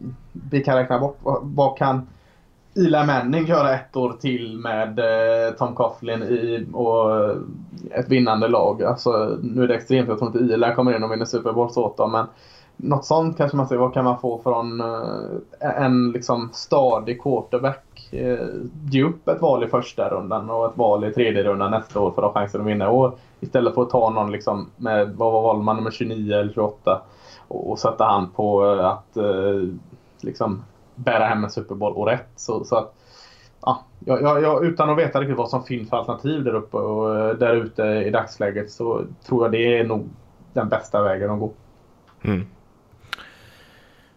vi 0.50 0.64
kan 0.64 0.76
räkna 0.76 0.98
bort. 0.98 1.18
Vad, 1.22 1.40
vad 1.42 1.78
kan 1.78 2.06
Eli 2.78 3.06
Manning 3.06 3.46
göra 3.46 3.74
ett 3.74 3.96
år 3.96 4.12
till 4.12 4.58
med 4.58 4.98
eh, 4.98 5.54
Tom 5.54 5.74
Coughlin 5.74 6.22
i, 6.22 6.66
och 6.72 7.16
eh, 7.16 7.36
ett 7.90 8.08
vinnande 8.08 8.48
lag. 8.48 8.82
Alltså, 8.82 9.38
nu 9.42 9.64
är 9.64 9.68
det 9.68 9.74
extremt, 9.74 10.08
jag 10.08 10.18
tror 10.18 10.36
inte 10.36 10.54
Eli 10.54 10.74
kommer 10.74 10.96
in 10.96 11.04
och 11.04 11.12
vinner 11.12 11.24
Super 11.24 11.52
Bowl 11.52 11.70
åt 11.76 11.96
dem, 11.96 12.12
men 12.12 12.26
något 12.76 13.04
sånt 13.04 13.36
kanske 13.36 13.56
man 13.56 13.68
ser. 13.68 13.76
Vad 13.76 13.94
kan 13.94 14.04
man 14.04 14.20
få 14.20 14.40
från 14.42 14.80
eh, 14.80 15.82
en 15.82 16.12
liksom 16.12 16.50
stadig 16.52 17.22
quarterback? 17.22 17.84
Ge 18.90 19.02
upp 19.02 19.28
ett 19.28 19.42
val 19.42 19.64
i 19.64 19.66
första 19.66 20.08
rundan 20.08 20.50
och 20.50 20.66
ett 20.66 20.76
val 20.76 21.04
i 21.04 21.12
tredje 21.12 21.42
rundan 21.42 21.70
nästa 21.70 22.00
år 22.00 22.10
för 22.10 22.22
att 22.22 22.34
ha 22.34 22.40
chansen 22.40 22.60
att 22.60 22.66
vinna. 22.66 22.88
Och 22.88 23.18
istället 23.40 23.74
för 23.74 23.82
att 23.82 23.90
ta 23.90 24.10
någon 24.10 24.32
liksom 24.32 24.70
med, 24.76 25.16
vad 25.16 25.32
var 25.32 25.54
man, 25.54 25.76
nummer 25.76 25.90
29 25.90 26.34
eller 26.34 26.52
28 26.52 27.02
och, 27.48 27.70
och 27.70 27.78
sätta 27.78 28.04
han 28.04 28.30
på 28.30 28.62
att 28.64 29.16
liksom 30.20 30.62
bära 30.98 31.24
hem 31.24 31.44
en 31.44 31.50
Super 31.50 31.74
Bowl 31.74 31.92
och 31.92 32.06
rätt. 32.06 32.28
Så, 32.36 32.64
så 32.64 32.76
att, 32.76 32.94
ja, 33.60 33.84
jag, 34.04 34.42
jag, 34.42 34.64
utan 34.64 34.90
att 34.90 34.98
veta 34.98 35.20
riktigt 35.20 35.36
vad 35.36 35.50
som 35.50 35.64
finns 35.64 35.90
för 35.90 35.96
alternativ 35.96 36.44
där 36.44 36.54
uppe 36.54 36.76
och 36.76 37.18
eh, 37.18 37.34
där 37.34 37.54
ute 37.54 37.82
i 37.82 38.10
dagsläget 38.10 38.70
så 38.70 39.02
tror 39.26 39.44
jag 39.44 39.52
det 39.52 39.78
är 39.78 39.84
nog 39.84 40.08
den 40.52 40.68
bästa 40.68 41.02
vägen 41.02 41.30
att 41.30 41.40
gå. 41.40 41.52
Mm. 42.22 42.46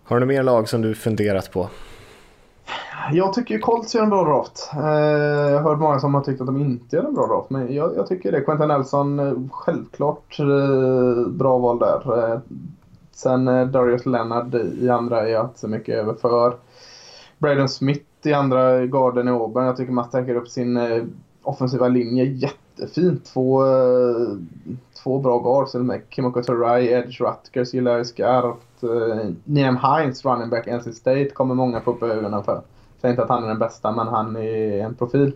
Har 0.03 0.19
du 0.19 0.25
mer 0.25 0.43
lag 0.43 0.69
som 0.69 0.82
du 0.82 0.95
funderat 0.95 1.51
på? 1.51 1.69
Jag 3.11 3.34
tycker 3.34 3.55
ju 3.55 3.59
Colts 3.59 3.95
gör 3.95 4.03
en 4.03 4.09
bra 4.09 4.23
draft. 4.23 4.71
Eh, 4.73 4.82
jag 5.51 5.59
har 5.59 5.69
hört 5.69 5.79
många 5.79 5.99
som 5.99 6.13
har 6.13 6.21
tyckt 6.21 6.41
att 6.41 6.47
de 6.47 6.57
inte 6.57 6.95
gör 6.95 7.03
en 7.03 7.13
bra 7.13 7.27
draft. 7.27 7.49
Men 7.49 7.75
jag, 7.75 7.95
jag 7.95 8.07
tycker 8.07 8.32
det. 8.32 8.41
Quentin 8.41 8.67
Nelson, 8.67 9.19
eh, 9.19 9.34
självklart 9.51 10.38
bra 11.27 11.57
val 11.57 11.79
där. 11.79 12.41
Sen 13.11 13.45
Darius 13.71 14.05
Leonard 14.05 14.55
i 14.55 14.89
andra 14.89 15.27
är 15.27 15.32
jag 15.32 15.45
inte 15.45 15.59
så 15.59 15.67
mycket 15.67 15.95
över 15.95 16.13
för. 16.13 16.53
Braden 17.41 17.69
Smith 17.69 18.05
i 18.23 18.33
andra 18.33 18.85
garden 18.85 19.27
i 19.27 19.31
Auburn. 19.31 19.65
Jag 19.65 19.77
tycker 19.77 19.91
man 19.91 20.05
stärker 20.05 20.35
upp 20.35 20.47
sin 20.47 20.77
eh, 20.77 21.03
offensiva 21.43 21.87
linje 21.87 22.23
jättefint. 22.23 23.25
Två, 23.25 23.65
eh, 23.65 24.37
två 25.03 25.19
bra 25.19 25.39
guards 25.39 25.75
Kimoko 26.09 26.43
Turai, 26.43 26.87
Edge 26.87 27.21
Rutgers 27.21 27.73
gillar 27.73 27.97
jag 27.97 28.07
skarpt. 28.07 28.83
Eh, 28.83 29.29
Niam 29.43 29.77
Hines, 29.77 30.25
running 30.25 30.49
back 30.49 30.67
NC 30.67 30.93
State, 30.93 31.29
kommer 31.29 31.55
många 31.55 31.81
få 31.81 31.91
upp 31.91 32.03
ögonen 32.03 32.43
för. 32.43 32.53
Jag 32.53 32.63
Säger 33.01 33.13
inte 33.13 33.23
att 33.23 33.29
han 33.29 33.43
är 33.43 33.47
den 33.47 33.59
bästa, 33.59 33.91
men 33.91 34.07
han 34.07 34.35
är 34.35 34.83
en 34.83 34.95
profil. 34.95 35.35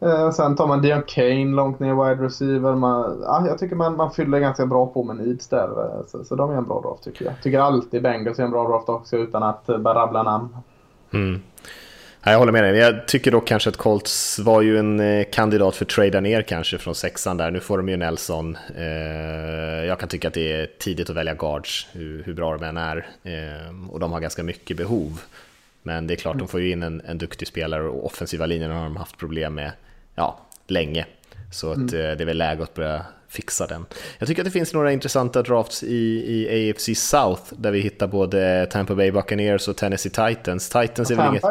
Eh, 0.00 0.30
sen 0.30 0.56
tar 0.56 0.66
man 0.66 0.82
Dion 0.82 1.02
Kane 1.06 1.44
långt 1.44 1.80
ner 1.80 1.94
wide 1.94 2.24
receiver. 2.24 2.74
Man, 2.74 3.22
ja, 3.22 3.44
jag 3.46 3.58
tycker 3.58 3.76
man, 3.76 3.96
man 3.96 4.10
fyller 4.10 4.38
ganska 4.38 4.66
bra 4.66 4.86
på 4.86 5.04
med 5.04 5.16
needs 5.16 5.48
där. 5.48 5.68
Eh, 5.84 6.06
så, 6.06 6.24
så 6.24 6.34
de 6.34 6.50
är 6.50 6.54
en 6.54 6.68
bra 6.68 6.80
draft 6.80 7.04
tycker 7.04 7.24
jag. 7.24 7.34
Tycker 7.42 7.58
alltid 7.58 8.02
Bengals 8.02 8.38
är 8.38 8.44
en 8.44 8.50
bra 8.50 8.68
draft 8.68 8.88
också 8.88 9.16
utan 9.16 9.42
att 9.42 9.68
eh, 9.68 9.78
bara 9.78 9.94
rabbla 9.94 10.22
namn. 10.22 10.56
Mm. 11.14 11.42
Jag 12.26 12.38
håller 12.38 12.52
med 12.52 12.64
dig. 12.64 12.76
Jag 12.76 13.08
tycker 13.08 13.30
dock 13.30 13.46
kanske 13.46 13.70
att 13.70 13.76
Colts 13.76 14.38
var 14.38 14.62
ju 14.62 14.78
en 14.78 15.00
eh, 15.00 15.26
kandidat 15.32 15.76
för 15.76 15.84
att 15.84 15.88
trada 15.88 16.20
ner 16.20 16.42
kanske 16.42 16.78
från 16.78 16.94
sexan 16.94 17.36
där. 17.36 17.50
Nu 17.50 17.60
får 17.60 17.76
de 17.76 17.88
ju 17.88 17.96
Nelson. 17.96 18.56
Eh, 18.76 18.84
jag 19.86 20.00
kan 20.00 20.08
tycka 20.08 20.28
att 20.28 20.34
det 20.34 20.52
är 20.52 20.68
tidigt 20.78 21.10
att 21.10 21.16
välja 21.16 21.34
guards, 21.34 21.88
hur 21.92 22.34
bra 22.34 22.56
de 22.56 22.64
än 22.64 22.76
är. 22.76 23.06
Eh, 23.22 23.90
och 23.90 24.00
de 24.00 24.12
har 24.12 24.20
ganska 24.20 24.42
mycket 24.42 24.76
behov. 24.76 25.20
Men 25.82 26.06
det 26.06 26.14
är 26.14 26.16
klart, 26.16 26.38
de 26.38 26.48
får 26.48 26.60
ju 26.60 26.70
in 26.70 26.82
en, 26.82 27.02
en 27.06 27.18
duktig 27.18 27.48
spelare 27.48 27.82
och 27.82 28.06
offensiva 28.06 28.46
linjen 28.46 28.70
har 28.70 28.84
de 28.84 28.96
haft 28.96 29.18
problem 29.18 29.54
med 29.54 29.72
ja, 30.14 30.40
länge. 30.66 31.06
Så 31.52 31.70
att, 31.70 31.76
mm. 31.76 31.88
det 31.88 32.20
är 32.20 32.26
väl 32.26 32.38
läge 32.38 32.62
att 32.62 32.74
börja 32.74 33.06
fixa 33.34 33.66
den. 33.66 33.86
Jag 34.18 34.28
tycker 34.28 34.42
att 34.42 34.44
det 34.44 34.50
finns 34.50 34.72
några 34.72 34.92
intressanta 34.92 35.42
drafts 35.42 35.82
i, 35.82 35.96
i 36.28 36.70
AFC 36.70 36.88
South 36.96 37.42
där 37.50 37.70
vi 37.70 37.80
hittar 37.80 38.06
både 38.06 38.66
Tampa 38.70 38.94
Bay 38.94 39.10
Buccaneers 39.10 39.68
och 39.68 39.76
Tennessee 39.76 40.10
Titans. 40.10 40.68
Titans 40.68 41.10
är 41.10 41.14
väl 41.14 41.28
inget... 41.28 41.44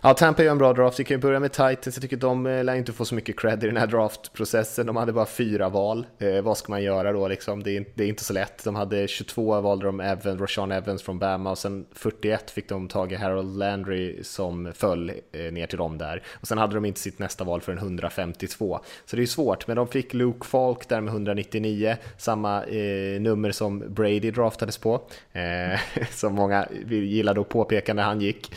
Ja, 0.00 0.14
Tampa 0.14 0.42
gör 0.42 0.50
en 0.50 0.58
bra 0.58 0.72
draft. 0.72 1.00
Vi 1.00 1.04
kan 1.04 1.14
ju 1.14 1.20
börja 1.20 1.40
med 1.40 1.52
Titans. 1.52 1.86
Jag 1.86 2.02
tycker 2.02 2.16
de 2.16 2.46
eh, 2.46 2.64
lär 2.64 2.74
inte 2.74 2.92
få 2.92 3.04
så 3.04 3.14
mycket 3.14 3.40
cred 3.40 3.64
i 3.64 3.66
den 3.66 3.76
här 3.76 3.86
draftprocessen. 3.86 4.86
De 4.86 4.96
hade 4.96 5.12
bara 5.12 5.26
fyra 5.26 5.68
val. 5.68 6.06
Eh, 6.18 6.42
vad 6.42 6.58
ska 6.58 6.72
man 6.72 6.82
göra 6.82 7.12
då 7.12 7.28
liksom? 7.28 7.62
Det 7.62 7.76
är, 7.76 7.84
det 7.94 8.04
är, 8.04 8.08
inte 8.08 8.24
så 8.24 8.32
lätt. 8.32 8.64
De 8.64 8.74
hade 8.74 9.08
22 9.08 9.60
valde 9.60 9.86
de 9.86 10.00
Evan, 10.00 10.38
Roshan 10.38 10.72
Evans 10.72 11.02
från 11.02 11.18
Bama 11.18 11.50
och 11.50 11.58
sen 11.58 11.86
41 11.92 12.50
fick 12.50 12.68
de 12.68 12.88
tag 12.88 13.12
i 13.12 13.14
Harold 13.14 13.58
Landry 13.58 14.22
som 14.22 14.72
föll 14.74 15.12
eh, 15.32 15.52
ner 15.52 15.66
till 15.66 15.78
dem 15.78 15.98
där. 15.98 16.22
Och 16.32 16.48
sen 16.48 16.58
hade 16.58 16.74
de 16.74 16.84
inte 16.84 17.00
sitt 17.00 17.18
nästa 17.18 17.44
val 17.44 17.60
förrän 17.60 17.78
152. 17.78 18.80
Så 19.04 19.16
det 19.16 19.20
är 19.20 19.22
ju 19.22 19.26
svårt, 19.26 19.66
men 19.66 19.76
de 19.76 19.88
fick 19.88 20.14
Luke 20.14 20.46
Falk 20.46 20.88
där 20.88 21.00
med 21.00 21.12
199, 21.12 21.96
samma 22.18 22.64
eh, 22.64 23.20
nummer 23.20 23.50
som 23.50 23.94
Brady 23.94 24.30
draftades 24.30 24.78
på. 24.78 25.02
Eh, 25.32 25.80
som 26.10 26.34
många 26.34 26.68
gillade 26.88 27.40
att 27.40 27.48
påpeka 27.48 27.94
när 27.94 28.02
han 28.02 28.20
gick. 28.20 28.50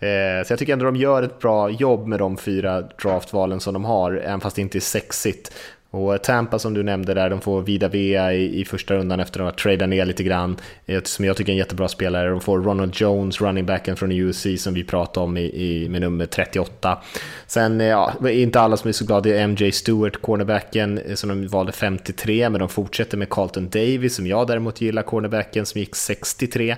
Eh, 0.00 0.46
så 0.46 0.52
jag 0.52 0.58
tycker 0.58 0.72
ändå 0.72 0.84
de 0.84 0.96
gör 0.96 1.22
ett 1.22 1.38
bra 1.38 1.70
jobb 1.70 2.06
med 2.06 2.18
de 2.18 2.36
fyra 2.36 2.80
draftvalen 3.02 3.60
som 3.60 3.74
de 3.74 3.84
har, 3.84 4.12
även 4.12 4.40
fast 4.40 4.56
det 4.56 4.62
inte 4.62 4.78
är 4.78 4.80
sexigt. 4.80 5.52
Och 5.90 6.14
eh, 6.14 6.20
Tampa 6.20 6.58
som 6.58 6.74
du 6.74 6.82
nämnde 6.82 7.14
där, 7.14 7.30
de 7.30 7.40
får 7.40 7.62
Vida 7.62 7.88
Vea 7.88 8.32
i, 8.32 8.60
i 8.60 8.64
första 8.64 8.94
rundan 8.94 9.20
efter 9.20 9.40
att 9.40 9.46
ha 9.46 9.52
tradat 9.52 9.88
ner 9.88 10.04
lite 10.04 10.22
grann, 10.22 10.56
eh, 10.86 11.02
som 11.02 11.24
jag 11.24 11.36
tycker 11.36 11.52
är 11.52 11.54
en 11.54 11.58
jättebra 11.58 11.88
spelare. 11.88 12.30
De 12.30 12.40
får 12.40 12.62
Ronald 12.62 12.92
Jones, 12.96 13.40
running 13.40 13.66
backen 13.66 13.96
från 13.96 14.12
USC 14.12 14.46
som 14.58 14.74
vi 14.74 14.84
pratade 14.84 15.24
om 15.24 15.36
i, 15.36 15.42
i, 15.42 15.88
med 15.88 16.00
nummer 16.00 16.26
38. 16.26 16.98
Sen, 17.46 17.80
ja, 17.80 18.12
inte 18.30 18.60
alla 18.60 18.76
som 18.76 18.88
är 18.88 18.92
så 18.92 19.04
glada 19.04 19.28
är 19.28 19.46
MJ 19.46 19.72
Stewart, 19.72 20.22
cornerbacken, 20.22 21.00
som 21.14 21.28
de 21.28 21.46
valde 21.46 21.72
53, 21.72 22.50
men 22.50 22.58
de 22.58 22.68
fortsätter 22.68 23.16
med 23.16 23.30
Carlton 23.30 23.68
Davis, 23.68 24.14
som 24.16 24.26
jag 24.26 24.46
däremot 24.46 24.80
gillar, 24.80 25.02
cornerbacken 25.02 25.66
som 25.66 25.80
gick 25.80 25.96
63. 25.96 26.76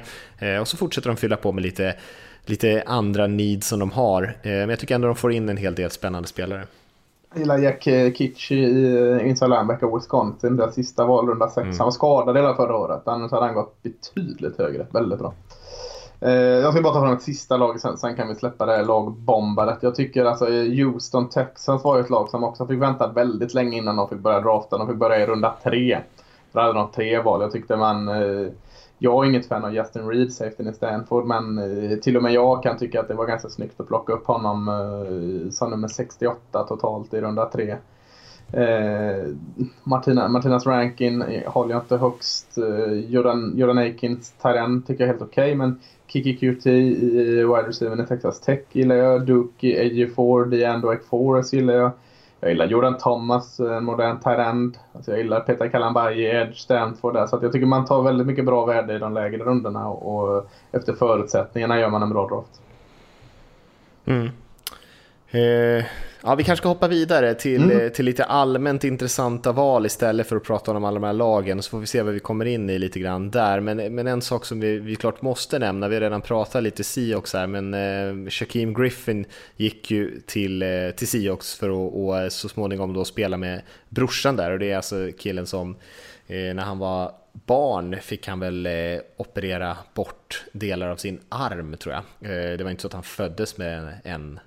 Och 0.60 0.68
så 0.68 0.76
fortsätter 0.76 1.08
de 1.08 1.16
fylla 1.16 1.36
på 1.36 1.52
med 1.52 1.62
lite 1.62 1.94
lite 2.50 2.82
andra 2.86 3.26
needs 3.26 3.68
som 3.68 3.78
de 3.78 3.90
har. 3.90 4.22
Eh, 4.22 4.50
men 4.50 4.68
jag 4.68 4.78
tycker 4.78 4.94
ändå 4.94 5.06
de 5.06 5.16
får 5.16 5.32
in 5.32 5.48
en 5.48 5.56
hel 5.56 5.74
del 5.74 5.90
spännande 5.90 6.28
spelare. 6.28 6.66
Jag 7.30 7.38
gillar 7.38 7.58
Jack 7.58 7.86
eh, 7.86 8.12
Kitsch 8.12 8.52
i 8.52 8.94
eh, 8.96 9.28
inside 9.28 9.50
linebacker 9.50 9.96
Wisconsin. 9.96 10.56
Deras 10.56 10.74
sista 10.74 11.04
val 11.04 11.28
runda 11.28 11.48
6. 11.48 11.56
Mm. 11.56 11.76
Han 11.78 11.84
var 11.84 11.90
skadad 11.90 12.36
hela 12.36 12.54
förra 12.54 12.76
året. 12.76 13.02
Annars 13.04 13.30
hade 13.30 13.46
han 13.46 13.54
gått 13.54 13.82
betydligt 13.82 14.58
högre. 14.58 14.86
Väldigt 14.90 15.18
bra. 15.18 15.34
Jag 16.20 16.72
ska 16.72 16.82
bara 16.82 16.94
ta 16.94 17.00
fram 17.00 17.12
ett 17.12 17.22
sista 17.22 17.56
lag, 17.56 17.80
sen, 17.80 17.98
sen 17.98 18.16
kan 18.16 18.28
vi 18.28 18.34
släppa 18.34 18.66
det 18.66 18.72
här 18.72 18.84
lagbombandet. 18.84 19.78
Jag 19.80 19.94
tycker 19.94 20.24
alltså 20.24 20.46
Houston 20.46 21.28
Texans 21.28 21.84
var 21.84 21.96
ju 21.96 22.02
ett 22.02 22.10
lag 22.10 22.28
som 22.28 22.44
också 22.44 22.66
fick 22.66 22.82
vänta 22.82 23.12
väldigt 23.12 23.54
länge 23.54 23.78
innan 23.78 23.96
de 23.96 24.08
fick 24.08 24.18
börja 24.18 24.40
drafta. 24.40 24.78
De 24.78 24.88
fick 24.88 24.96
börja 24.96 25.22
i 25.22 25.26
runda 25.26 25.54
tre. 25.62 25.98
Då 26.52 26.60
hade 26.60 26.72
de 26.72 26.90
tre 26.90 27.20
val. 27.22 27.42
Jag 27.42 27.52
tyckte 27.52 27.76
man... 27.76 28.08
Jag 28.98 29.24
är 29.24 29.28
inget 29.28 29.46
fan 29.46 29.64
av 29.64 29.74
Justin 29.74 30.08
Reed, 30.08 30.32
safetyn 30.32 30.68
i 30.68 30.72
Stanford, 30.72 31.26
men 31.26 31.58
eh, 31.58 31.98
till 31.98 32.16
och 32.16 32.22
med 32.22 32.32
jag 32.32 32.62
kan 32.62 32.78
tycka 32.78 33.00
att 33.00 33.08
det 33.08 33.14
var 33.14 33.26
ganska 33.26 33.48
snyggt 33.48 33.80
att 33.80 33.88
plocka 33.88 34.12
upp 34.12 34.26
honom 34.26 34.68
eh, 34.68 35.50
som 35.50 35.70
nummer 35.70 35.88
68 35.88 36.62
totalt 36.62 37.14
i 37.14 37.20
runda 37.20 37.46
tre. 37.46 37.76
Eh, 38.52 39.26
Martina, 39.84 40.28
Martinas 40.28 40.66
ranking 40.66 41.22
eh, 41.22 41.52
håller 41.52 41.74
jag 41.74 41.82
inte 41.82 41.96
högst. 41.96 42.58
Eh, 42.58 42.92
Jordan, 42.92 43.52
Jordan 43.56 43.78
Aikins 43.78 44.32
Tyrend 44.42 44.86
tycker 44.86 45.04
jag 45.04 45.08
är 45.08 45.12
helt 45.12 45.30
okej, 45.30 45.44
okay, 45.44 45.54
men 45.54 45.80
Kiki 46.06 46.36
QT 46.36 46.66
i 46.66 47.44
wide 47.44 47.68
receiver 47.68 48.02
i 48.02 48.06
Texas 48.06 48.40
Tech 48.40 48.60
gillar 48.72 48.94
jag. 48.94 49.26
Duke 49.26 49.82
AJ4, 49.82 50.44
DeAndre 50.44 50.98
Forest 51.10 51.52
gillar 51.52 51.74
jag. 51.74 51.90
Jag 52.40 52.50
gillar 52.50 52.66
Jordan 52.66 52.98
Thomas, 52.98 53.60
en 53.60 53.84
modern 53.84 54.20
Tyrend. 54.20 54.78
alltså 54.92 55.10
jag 55.10 55.18
gillar 55.18 55.40
Peter 55.40 55.68
Kalambayi, 55.68 56.24
Edge, 56.24 56.56
Stanford 56.56 57.14
där. 57.14 57.26
Så 57.26 57.36
att 57.36 57.42
jag 57.42 57.52
tycker 57.52 57.66
man 57.66 57.84
tar 57.84 58.02
väldigt 58.02 58.26
mycket 58.26 58.44
bra 58.44 58.66
värde 58.66 58.94
i 58.94 58.98
de 58.98 59.14
lägre 59.14 59.44
rundorna 59.44 59.88
och, 59.88 60.36
och 60.36 60.50
efter 60.72 60.92
förutsättningarna 60.92 61.80
gör 61.80 61.90
man 61.90 62.02
en 62.02 62.10
bra 62.10 62.28
draft. 62.28 62.60
Mm. 64.04 64.26
Eh, 65.30 65.84
ja, 66.22 66.34
vi 66.34 66.44
kanske 66.44 66.62
ska 66.62 66.68
hoppa 66.68 66.88
vidare 66.88 67.34
till, 67.34 67.62
mm. 67.62 67.80
Eh, 67.80 67.88
till 67.88 68.04
lite 68.04 68.24
allmänt 68.24 68.84
intressanta 68.84 69.52
val 69.52 69.86
istället 69.86 70.26
för 70.26 70.36
att 70.36 70.44
prata 70.44 70.70
om 70.70 70.84
alla 70.84 71.00
de 71.00 71.06
här 71.06 71.12
lagen. 71.12 71.62
Så 71.62 71.70
får 71.70 71.78
vi 71.78 71.86
se 71.86 72.02
vad 72.02 72.14
vi 72.14 72.20
kommer 72.20 72.44
in 72.44 72.70
i 72.70 72.78
lite 72.78 73.00
grann 73.00 73.30
där. 73.30 73.60
Men, 73.60 73.94
men 73.94 74.06
en 74.06 74.22
sak 74.22 74.44
som 74.44 74.60
vi, 74.60 74.78
vi 74.78 74.96
klart 74.96 75.22
måste 75.22 75.58
nämna, 75.58 75.88
vi 75.88 75.94
har 75.96 76.00
redan 76.00 76.22
pratat 76.22 76.62
lite 76.62 76.84
Seahawks 76.84 77.32
här, 77.32 77.46
men 77.46 77.74
eh, 77.74 78.30
Shaquem 78.30 78.74
Griffin 78.74 79.26
gick 79.56 79.90
ju 79.90 80.20
till, 80.20 80.62
eh, 80.62 80.90
till 80.96 81.08
Seahawks 81.08 81.54
för 81.54 81.68
att 81.68 81.94
och 81.94 82.18
eh, 82.18 82.28
så 82.28 82.48
småningom 82.48 82.92
då 82.92 83.04
spela 83.04 83.36
med 83.36 83.62
brorsan 83.88 84.36
där. 84.36 84.50
Och 84.50 84.58
det 84.58 84.72
är 84.72 84.76
alltså 84.76 85.10
killen 85.18 85.46
som 85.46 85.76
eh, 86.26 86.54
när 86.54 86.62
han 86.62 86.78
var 86.78 87.12
barn 87.32 87.96
fick 88.00 88.28
han 88.28 88.40
väl 88.40 88.66
eh, 88.66 89.00
operera 89.16 89.76
bort 89.94 90.44
delar 90.52 90.88
av 90.88 90.96
sin 90.96 91.20
arm 91.28 91.76
tror 91.76 91.94
jag. 91.94 92.32
Eh, 92.32 92.56
det 92.56 92.64
var 92.64 92.70
inte 92.70 92.82
så 92.82 92.88
att 92.88 92.94
han 92.94 93.02
föddes 93.02 93.58
med 93.58 94.00
en 94.04 94.40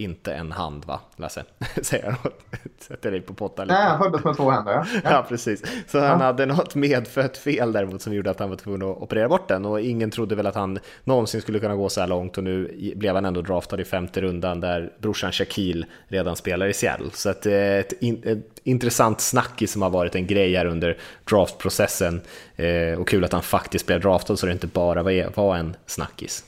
inte 0.00 0.34
en 0.34 0.52
hand 0.52 0.84
va, 0.84 1.00
Lasse? 1.16 1.44
Säger 1.82 2.04
jag 2.04 2.32
Sätter 2.78 3.10
dig 3.10 3.20
på 3.20 3.34
pottan 3.34 3.66
lite. 3.66 3.78
Nej, 3.78 3.88
han 3.88 3.98
föddes 3.98 4.24
med 4.24 4.36
två 4.36 4.50
händer. 4.50 4.72
Ja, 4.72 4.84
ja 5.04 5.26
precis. 5.28 5.62
Så 5.86 5.98
ja. 5.98 6.06
han 6.06 6.20
hade 6.20 6.46
något 6.46 6.74
medfött 6.74 7.36
fel 7.36 7.72
däremot 7.72 8.02
som 8.02 8.14
gjorde 8.14 8.30
att 8.30 8.38
han 8.38 8.50
var 8.50 8.56
tvungen 8.56 8.82
att 8.82 8.96
operera 8.96 9.28
bort 9.28 9.48
den 9.48 9.64
och 9.64 9.80
ingen 9.80 10.10
trodde 10.10 10.34
väl 10.34 10.46
att 10.46 10.54
han 10.54 10.78
någonsin 11.04 11.40
skulle 11.40 11.58
kunna 11.58 11.74
gå 11.74 11.88
så 11.88 12.00
här 12.00 12.08
långt 12.08 12.38
och 12.38 12.44
nu 12.44 12.92
blev 12.96 13.14
han 13.14 13.24
ändå 13.24 13.42
draftad 13.42 13.80
i 13.80 13.84
femte 13.84 14.20
rundan 14.20 14.60
där 14.60 14.92
brorsan 14.98 15.32
Shaquille 15.32 15.86
redan 16.08 16.36
spelar 16.36 16.66
i 16.66 16.72
Seattle. 16.72 17.10
Så 17.12 17.30
att, 17.30 17.46
eh, 17.46 17.54
ett, 17.54 17.92
ett 18.24 18.60
intressant 18.64 19.20
snackis 19.20 19.72
som 19.72 19.82
har 19.82 19.90
varit 19.90 20.14
en 20.14 20.26
grej 20.26 20.54
här 20.54 20.66
under 20.66 20.98
draftprocessen 21.30 22.20
eh, 22.56 23.00
och 23.00 23.08
kul 23.08 23.24
att 23.24 23.32
han 23.32 23.42
faktiskt 23.42 23.86
blev 23.86 24.00
draftad 24.00 24.36
så 24.36 24.46
det 24.46 24.52
inte 24.52 24.66
bara 24.66 25.02
var 25.34 25.56
en 25.56 25.76
snackis. 25.86 26.44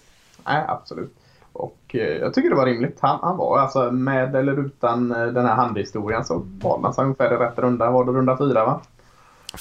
Nej, 0.46 0.64
absolut. 0.68 1.12
Och 1.52 1.78
eh, 1.88 2.16
jag 2.16 2.34
tycker 2.34 2.50
det 2.50 2.56
var 2.56 2.66
rimligt. 2.66 2.98
Han, 3.00 3.18
han 3.22 3.36
var 3.36 3.58
alltså 3.58 3.90
med 3.90 4.36
eller 4.36 4.66
utan 4.66 5.12
eh, 5.12 5.26
den 5.26 5.46
här 5.46 5.54
handhistorien 5.54 6.24
så 6.24 6.42
valde 6.62 6.86
han 6.86 6.94
sig 6.94 7.04
ungefär 7.04 7.34
i 7.34 7.36
rätt 7.36 7.58
runda. 7.58 7.90
Var 7.90 8.04
det 8.04 8.12
runda 8.12 8.36
fyra 8.36 8.64
va? 8.64 8.80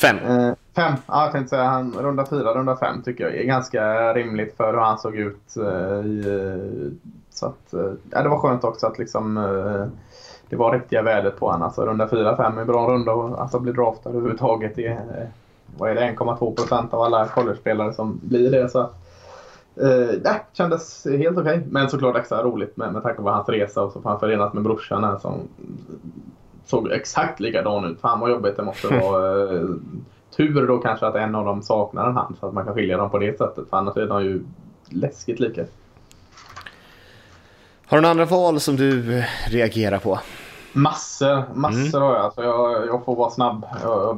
Fem. 0.01 0.17
Eh, 0.17 0.53
fem, 0.75 0.93
ja 1.07 1.23
jag 1.23 1.31
tänkte 1.31 1.49
säga 1.49 1.63
han, 1.63 1.93
runda 1.99 2.25
fyra, 2.25 2.53
runda 2.53 2.77
fem 2.77 3.01
tycker 3.01 3.23
jag 3.23 3.35
är 3.35 3.43
ganska 3.43 4.13
rimligt 4.13 4.57
för 4.57 4.73
hur 4.73 4.79
han 4.79 4.99
såg 4.99 5.15
ut. 5.15 5.57
Eh, 5.57 6.05
i, 6.05 6.23
eh, 6.27 7.11
så 7.29 7.45
att, 7.45 7.73
ja, 8.11 8.21
det 8.21 8.29
var 8.29 8.39
skönt 8.39 8.63
också 8.63 8.87
att 8.87 8.99
liksom 8.99 9.35
det 10.49 10.55
var 10.55 10.73
riktiga 10.73 11.01
värdet 11.01 11.39
på 11.39 11.45
honom. 11.45 11.61
Alltså 11.61 11.85
runda 11.85 12.07
fyra, 12.07 12.37
fem 12.37 12.57
är 12.57 12.65
bra 12.65 12.87
runda 12.87 13.13
och 13.13 13.41
alltså 13.41 13.59
bli 13.59 13.71
draftad 13.71 14.09
överhuvudtaget 14.09 14.79
är, 14.79 14.99
vad 15.77 15.89
är 15.89 15.95
det, 15.95 16.01
1,2 16.01 16.55
procent 16.55 16.93
av 16.93 17.01
alla 17.01 17.27
college-spelare 17.27 17.93
som 17.93 18.19
blir 18.23 18.51
det. 18.51 18.69
Så 18.69 18.89
Eh, 19.81 19.87
uh, 19.87 20.11
det 20.11 20.41
kändes 20.53 21.05
helt 21.05 21.37
okej. 21.37 21.57
Okay. 21.57 21.61
Men 21.69 21.89
såklart 21.89 22.15
extra 22.15 22.43
roligt 22.43 22.77
med, 22.77 22.93
med 22.93 23.03
tanke 23.03 23.21
på 23.21 23.29
hans 23.29 23.49
resa 23.49 23.81
och 23.81 23.91
så 23.91 24.01
får 24.01 24.09
han 24.09 24.19
förenas 24.19 24.53
med 24.53 24.63
brorsan 24.63 25.03
här 25.03 25.17
som 25.17 25.39
såg 26.65 26.91
exakt 26.91 27.39
likadan 27.39 27.85
ut. 27.85 28.01
Fan 28.01 28.19
vad 28.19 28.29
jobbigt 28.29 28.57
det 28.57 28.63
måste 28.63 28.87
vara. 28.87 29.43
Uh, 29.43 29.75
tur 30.35 30.67
då 30.67 30.77
kanske 30.77 31.07
att 31.07 31.15
en 31.15 31.35
av 31.35 31.45
dem 31.45 31.61
saknar 31.61 32.09
en 32.09 32.15
hand 32.15 32.35
så 32.39 32.47
att 32.47 32.53
man 32.53 32.65
kan 32.65 32.73
skilja 32.73 32.97
dem 32.97 33.09
på 33.09 33.19
det 33.19 33.37
sättet. 33.37 33.69
För 33.69 33.77
annars 33.77 33.97
är 33.97 34.07
de 34.07 34.23
ju 34.23 34.43
läskigt 34.89 35.39
lika. 35.39 35.65
Har 37.85 37.97
du 37.97 38.01
några 38.01 38.11
andra 38.11 38.25
val 38.25 38.59
som 38.59 38.75
du 38.75 39.17
eh, 39.17 39.23
reagerar 39.47 39.99
på? 39.99 40.19
Massor, 40.73 41.43
massor 41.53 41.97
mm. 41.97 42.01
har 42.01 42.13
jag. 42.13 42.25
Alltså 42.25 42.43
jag. 42.43 42.87
Jag 42.87 43.05
får 43.05 43.15
vara 43.15 43.29
snabb 43.29 43.65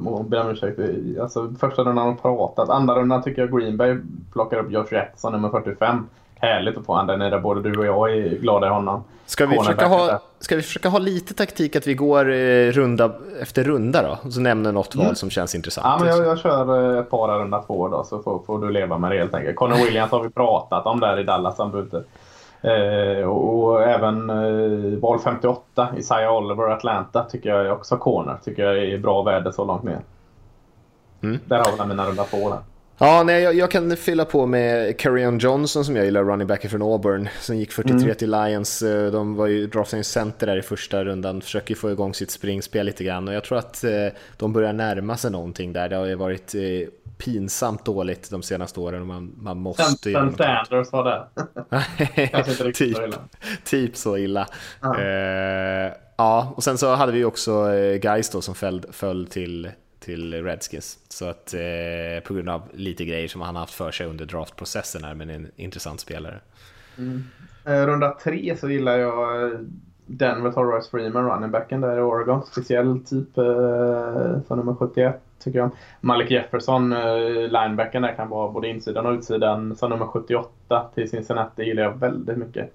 och 0.06 0.26
be 0.26 0.42
om 0.42 0.50
ursäkt. 0.50 0.80
Alltså, 1.22 1.54
första 1.60 1.84
rundan 1.84 2.08
har 2.08 2.14
pratat. 2.14 2.70
Andra 2.70 2.96
rundan 2.96 3.24
tycker 3.24 3.42
jag 3.42 3.60
Green 3.60 3.78
Bay 3.78 3.98
plockar 4.34 4.58
upp 4.58 4.72
Josh 4.72 4.88
Jackson 4.92 5.32
nummer 5.32 5.50
45. 5.50 6.08
Härligt 6.36 6.78
att 6.78 6.86
få 6.86 6.94
han 6.94 7.08
där 7.08 7.18
nere. 7.18 7.40
Både 7.40 7.62
du 7.62 7.78
och 7.78 7.86
jag 7.86 8.18
är 8.18 8.30
glada 8.30 8.68
i 8.68 8.70
honom. 8.70 9.04
Ska 9.26 9.46
vi, 9.46 9.58
försöka 9.58 9.88
ha, 9.88 10.20
ska 10.40 10.56
vi 10.56 10.62
försöka 10.62 10.90
ha 10.90 11.00
lite 11.00 11.34
taktik 11.34 11.76
att 11.76 11.88
vi 11.88 11.94
går 11.94 12.32
eh, 12.32 12.72
runda 12.72 13.12
efter 13.42 13.64
runda 13.64 14.02
då? 14.02 14.18
Och 14.24 14.34
så 14.34 14.42
nämner 14.42 14.72
något 14.72 14.96
val 14.96 15.06
mm. 15.06 15.16
som 15.16 15.30
känns 15.30 15.56
intressant. 15.56 15.88
Ja, 15.88 15.98
men 16.00 16.18
jag, 16.18 16.28
jag 16.28 16.40
kör 16.40 16.94
eh, 16.94 17.00
ett 17.00 17.10
par 17.10 17.40
runda 17.40 17.62
två 17.62 17.88
då 17.88 18.04
så 18.04 18.22
får, 18.22 18.44
får, 18.46 18.60
du 18.60 18.70
leva 18.70 18.98
med 18.98 19.12
det 19.12 19.18
helt 19.18 19.34
enkelt. 19.34 19.56
Connor 19.56 19.76
Williams 19.86 20.12
har 20.12 20.24
vi 20.24 20.30
pratat 20.30 20.86
om 20.86 21.00
där 21.00 21.20
i 21.20 21.24
Dallas. 21.24 21.58
Han 21.58 21.72
behöver 21.72 22.04
Eh, 22.64 23.28
och, 23.30 23.64
och, 23.64 23.84
även 23.84 24.30
eh, 24.30 25.00
val 25.00 25.20
58, 25.20 25.90
Isaiah 25.98 26.38
Oliver, 26.38 26.70
Atlanta, 26.70 27.24
tycker 27.24 27.50
jag 27.50 27.66
är 27.66 27.72
också 27.72 27.98
corner. 27.98 28.38
Tycker 28.44 28.64
jag 28.64 28.78
är 28.78 28.98
bra 28.98 29.24
värde 29.24 29.54
så 29.54 29.66
långt 29.66 29.84
ner. 29.84 30.00
Mm. 31.24 31.40
Där 31.46 31.58
har 31.58 31.84
vi 31.84 31.88
mina 31.88 32.06
runda 32.06 32.24
två 32.24 32.50
där. 32.50 32.60
Ja, 32.98 33.24
nej, 33.24 33.44
jag, 33.44 33.54
jag, 33.54 33.72
kan 33.72 33.98
fylla 33.98 34.26
på 34.26 34.46
med 34.46 35.00
Carrion 35.00 35.38
Johnson 35.38 35.86
som 35.86 35.96
jag 35.96 36.06
gillar, 36.06 36.24
running 36.24 36.48
back 36.48 36.70
från 36.70 36.82
Auburn, 36.82 37.30
som 37.42 37.58
gick 37.58 37.72
43 37.72 38.04
mm. 38.04 38.16
till 38.16 38.32
Lions. 38.32 38.82
Eh, 38.82 39.12
de 39.12 39.36
var 39.36 39.48
ju 39.48 39.68
draftade 39.68 40.04
center 40.04 40.48
där 40.48 40.58
i 40.58 40.62
första 40.62 41.04
rundan, 41.04 41.42
försöker 41.42 41.76
få 41.76 41.92
igång 41.92 42.14
sitt 42.14 42.32
springspel 42.32 42.86
lite 42.86 43.04
grann 43.04 43.28
och 43.28 43.34
jag 43.34 43.44
tror 43.44 43.58
att 43.58 43.84
eh, 43.84 43.92
de 44.38 44.54
börjar 44.54 44.74
närma 44.74 45.18
sig 45.18 45.32
någonting 45.32 45.74
där. 45.74 45.90
Det 45.90 45.96
har 45.96 46.06
ju 46.06 46.16
varit 46.16 46.56
eh, 46.56 46.62
pinsamt 47.18 47.86
dåligt 47.86 48.30
de 48.30 48.44
senaste 48.44 48.80
åren. 48.80 49.06
Man, 49.06 49.36
man 49.38 49.58
måste 49.58 50.10
ju... 50.10 50.14
Sanders 50.14 50.92
var 50.92 51.04
det. 51.04 52.74
Typ, 52.74 52.96
så. 52.96 53.14
Typ 53.64 53.96
så 53.96 54.18
illa. 54.18 54.48
Ja. 54.82 54.96
Uh, 54.98 55.94
ja, 56.18 56.54
och 56.56 56.64
sen 56.64 56.78
så 56.78 56.96
hade 56.96 57.12
vi 57.12 57.26
också 57.26 57.52
uh, 57.52 57.96
Guys 57.96 58.30
då 58.30 58.42
som 58.42 58.56
föll, 58.56 58.86
föll 58.92 59.28
till, 59.28 59.72
till 60.00 60.44
Redskins. 60.44 61.00
Så 61.10 61.26
att 61.30 61.54
uh, 61.54 62.24
på 62.24 62.34
grund 62.34 62.50
av 62.50 62.62
lite 62.74 63.06
grejer 63.06 63.28
som 63.28 63.42
han 63.42 63.56
haft 63.56 63.74
för 63.74 63.92
sig 63.92 64.08
under 64.08 64.26
draftprocessen 64.26 65.04
här, 65.04 65.16
men 65.16 65.30
en 65.30 65.52
intressant 65.56 66.00
spelare. 66.00 66.40
Mm. 66.98 67.24
runda 67.66 68.18
tre 68.24 68.58
så 68.58 68.70
gillar 68.70 68.98
jag 68.98 69.52
Denver 70.06 70.52
tar 70.52 70.64
Royce 70.64 70.90
Freeman, 70.90 71.30
runningbacken 71.30 71.82
där 71.82 71.98
i 71.98 72.02
Oregon. 72.02 72.44
Speciell 72.46 73.00
typ 73.00 73.38
eh, 73.38 73.44
för 74.48 74.56
nummer 74.56 74.76
71 74.76 75.22
tycker 75.44 75.60
jag. 75.60 75.70
Malik 76.02 76.32
Jefferson, 76.32 76.94
eh, 76.94 77.28
linebacken 77.28 78.02
där 78.02 78.16
kan 78.16 78.30
vara 78.30 78.52
både 78.52 78.68
insidan 78.68 79.06
och 79.06 79.14
utsidan. 79.14 79.76
Som 79.76 79.90
nummer 79.90 80.06
78 80.06 80.90
till 80.96 81.10
Cincinnati 81.10 81.64
gillar 81.64 81.84
jag 81.84 82.00
väldigt 82.00 82.38
mycket. 82.38 82.74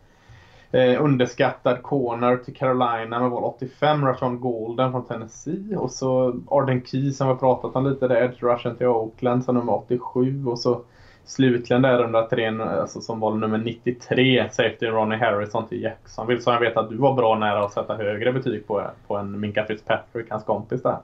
Eh, 0.71 1.05
underskattad 1.05 1.83
corner 1.83 2.37
till 2.37 2.55
Carolina 2.55 3.21
med 3.21 3.31
val 3.31 3.45
85, 3.45 4.07
Rashawn 4.07 4.41
Golden 4.41 4.93
från 4.93 5.05
Tennessee. 5.05 5.77
Och 5.77 5.91
så 5.91 6.41
Arden 6.49 6.83
Key 6.85 7.13
som 7.13 7.27
vi 7.27 7.33
har 7.33 7.39
pratat 7.39 7.77
om 7.77 7.87
lite 7.87 8.09
där, 8.09 8.23
Edge 8.23 8.43
Rushen 8.43 8.77
till 8.77 8.87
Oakland 8.87 9.45
som 9.45 9.55
nummer 9.55 9.75
87. 9.75 10.47
Och 10.47 10.59
så 10.59 10.83
slutligen 11.25 11.83
där 11.83 12.05
under 12.05 12.23
tre, 12.23 12.61
alltså 12.61 13.01
som 13.01 13.21
var 13.21 13.35
nummer 13.35 13.59
93, 13.59 14.49
safety 14.51 14.87
Ronnie 14.87 15.17
Harrison 15.17 15.69
till 15.69 15.83
Jacksonville. 15.83 16.41
som 16.41 16.53
jag 16.53 16.61
vet 16.61 16.77
att 16.77 16.89
du 16.89 16.97
var 16.97 17.15
bra 17.15 17.39
nära 17.39 17.65
att 17.65 17.73
sätta 17.73 17.97
högre 17.97 18.33
betyg 18.33 18.67
på, 18.67 18.83
på 19.07 19.17
en 19.17 19.41
Minka 19.41 19.65
Fitzpatrick, 19.65 20.31
hans 20.31 20.45
kompis 20.45 20.83
där. 20.83 20.99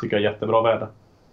Tycker 0.00 0.16
jag 0.16 0.26
är 0.26 0.30
jättebra 0.32 0.62
värde. 0.62 0.88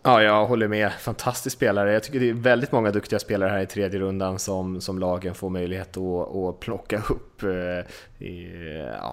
Ja, 0.05 0.23
jag 0.23 0.45
håller 0.45 0.67
med. 0.67 0.91
Fantastisk 0.91 1.55
spelare. 1.55 1.93
Jag 1.93 2.03
tycker 2.03 2.19
det 2.19 2.29
är 2.29 2.33
väldigt 2.33 2.71
många 2.71 2.91
duktiga 2.91 3.19
spelare 3.19 3.49
här 3.49 3.59
i 3.59 3.65
tredje 3.65 3.99
rundan 3.99 4.39
som, 4.39 4.81
som 4.81 4.99
lagen 4.99 5.35
får 5.35 5.49
möjlighet 5.49 5.97
att, 5.97 6.35
att 6.35 6.59
plocka 6.59 6.97
upp. 7.09 7.43
Eh, 7.43 7.85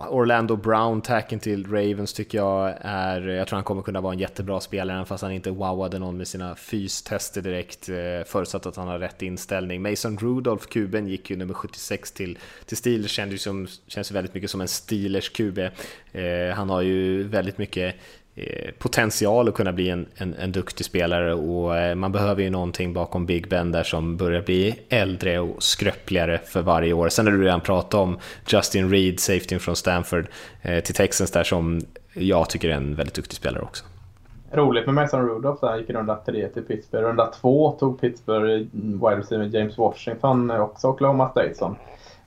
Orlando 0.09 0.57
Brown, 0.57 1.01
tacken 1.01 1.41
till 1.41 1.67
Ravens 1.67 2.13
tycker 2.13 2.39
jag 2.39 2.75
är, 2.81 3.29
jag 3.29 3.49
tror 3.49 3.57
han 3.57 3.65
kommer 3.65 3.83
kunna 3.83 4.01
vara 4.01 4.13
en 4.13 4.19
jättebra 4.19 4.61
spelare 4.61 5.05
fast 5.05 5.23
han 5.23 5.33
inte 5.33 5.51
wowade 5.51 5.99
någon 5.99 6.17
med 6.17 6.29
sina 6.29 6.55
fystester 6.55 7.43
direkt, 7.43 7.89
eh, 7.89 7.97
förutsatt 8.27 8.67
att 8.67 8.77
han 8.77 8.89
har 8.89 8.99
rätt 8.99 9.23
inställning. 9.23 9.83
Mason 9.83 10.19
Rudolph, 10.19 10.67
kuben, 10.67 11.07
gick 11.07 11.31
ju 11.31 11.37
nummer 11.37 11.55
76 11.55 12.13
till, 12.13 12.39
till 12.67 12.77
Steelers, 12.77 13.11
känns 13.11 13.33
ju, 13.33 13.39
som, 13.39 13.67
känns 13.87 14.11
väldigt 14.11 14.35
mycket 14.35 14.51
som 14.51 14.61
en 14.61 14.69
Steelers 14.69 15.29
QB. 15.29 15.59
Eh, 16.13 16.55
han 16.55 16.71
har 16.71 16.83
ju 16.83 17.23
väldigt 17.23 17.59
mycket 17.59 17.95
Eh, 18.43 18.71
potential 18.79 19.49
att 19.49 19.55
kunna 19.55 19.73
bli 19.73 19.91
en, 19.91 20.07
en, 20.15 20.35
en 20.35 20.53
duktig 20.53 20.87
spelare 20.87 21.35
och 21.35 21.77
eh, 21.77 21.95
man 21.95 22.13
behöver 22.13 22.43
ju 22.43 22.51
någonting 22.51 22.93
bakom 22.93 23.27
Big 23.27 23.49
Ben 23.49 23.73
där 23.73 23.83
som 23.83 24.17
börjar 24.17 24.43
bli 24.43 24.75
äldre 24.89 25.39
och 25.39 25.63
skröpligare 25.63 26.39
för 26.39 26.63
varje 26.63 26.93
år. 26.93 27.09
Sen 27.09 27.27
har 27.27 27.33
du 27.33 27.43
redan 27.45 27.61
pratat 27.61 27.95
om 27.95 28.19
Justin 28.47 28.91
Reed, 28.91 29.21
safety 29.21 29.59
från 29.59 29.77
Stanford 29.77 30.27
eh, 30.63 30.81
till 30.81 30.95
Texans 30.95 31.31
där 31.31 31.45
som 31.45 31.81
jag 32.15 32.51
tycker 32.51 32.69
är 32.69 32.75
en 32.75 32.95
väldigt 32.95 33.15
duktig 33.15 33.37
spelare 33.37 33.63
också. 33.63 33.85
Roligt 34.53 34.87
med 34.87 34.95
Mason 34.95 35.29
Rudolph 35.29 35.65
han 35.65 35.79
gick 35.79 35.91
runda 35.91 36.17
tre 36.27 36.49
till 36.49 36.63
Pittsburgh. 36.63 37.05
Runda 37.05 37.27
två 37.27 37.73
tog 37.73 38.01
Pittsburgh 38.01 38.67
wide 38.73 39.17
receiver 39.17 39.45
James 39.45 39.79
Washington 39.79 40.51
också 40.51 40.89
Oklahoma 40.89 41.31
State 41.31 41.55
som 41.55 41.77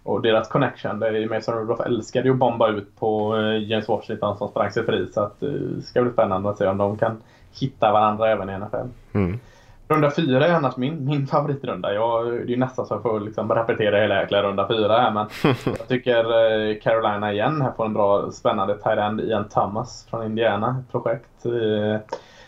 och 0.04 0.22
deras 0.22 0.48
connection, 0.48 1.00
det 1.00 1.08
är 1.08 1.30
Mason 1.30 1.56
Rudolph 1.56 1.86
älskade 1.86 2.28
ju 2.28 2.32
att 2.32 2.40
bomba 2.40 2.70
ut 2.70 3.00
på 3.00 3.38
eh, 3.38 3.70
James 3.70 3.88
Washington 3.88 4.38
som 4.38 4.48
sprang 4.48 4.72
sig 4.72 4.86
fri. 4.86 5.08
Så 5.14 5.22
att, 5.22 5.40
det 5.40 5.48
eh, 5.48 5.82
ska 5.84 6.02
bli 6.02 6.12
spännande 6.12 6.50
att 6.50 6.58
se 6.58 6.68
om 6.68 6.78
de 6.78 6.98
kan 6.98 7.22
hitta 7.60 7.92
varandra 7.92 8.32
även 8.32 8.50
i 8.50 8.58
NFL. 8.58 8.88
Mm. 9.14 9.40
Runda 9.88 10.12
fyra 10.12 10.48
är 10.48 10.54
annars 10.54 10.78
min, 10.78 11.06
min 11.06 11.28
favoritrunda. 11.28 11.94
Jag, 11.94 12.48
det 12.48 12.54
är 12.54 12.58
nästan 12.58 12.86
så 12.86 12.94
jag 12.94 13.02
får 13.02 13.20
liksom 13.20 13.52
repetera 13.52 14.02
hela 14.02 14.22
jäkla 14.22 14.44
runda 14.44 14.68
fyra 14.68 14.98
här. 14.98 15.12
Men 15.12 15.28
jag 15.78 15.88
tycker 15.88 16.18
eh, 16.20 16.76
Carolina 16.82 17.34
igen 17.34 17.62
här 17.62 17.72
får 17.72 17.86
en 17.86 17.94
bra 17.94 18.32
spännande 18.32 18.74
tight 18.74 18.98
end 18.98 19.22
Ian 19.22 19.50
Thomas 19.50 20.08
från 20.10 20.26
Indiana. 20.26 20.84
Projekt. 20.92 21.46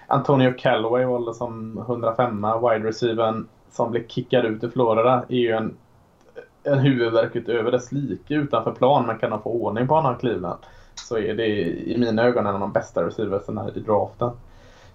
Antonio 0.08 0.54
Callaway 0.58 1.06
valde 1.06 1.34
som 1.34 1.78
105 1.78 2.48
wide 2.62 2.88
receivern 2.88 3.48
som 3.72 3.92
blev 3.92 4.08
kickad 4.08 4.46
ut 4.46 4.64
i 4.64 4.70
Florida. 4.70 5.24
är 5.30 5.38
ju 5.38 5.52
en 5.52 5.76
en 6.66 6.80
huvudvärk 6.80 7.36
utöver 7.36 7.72
dess 7.72 7.92
like 7.92 8.34
utanför 8.34 8.72
plan 8.72 9.06
men 9.08 9.18
kan 9.18 9.30
de 9.30 9.42
få 9.42 9.50
ordning 9.50 9.88
på 9.88 9.96
honom 9.96 10.16
Cleveland 10.20 10.60
så 10.96 11.18
är 11.18 11.36
det 11.36 11.48
i 11.90 11.98
mina 11.98 12.24
ögon 12.24 12.46
en 12.46 12.54
av 12.54 12.60
de 12.60 12.72
bästa 12.72 13.04
receiversarna 13.04 13.70
i 13.76 13.80
draften. 13.80 14.32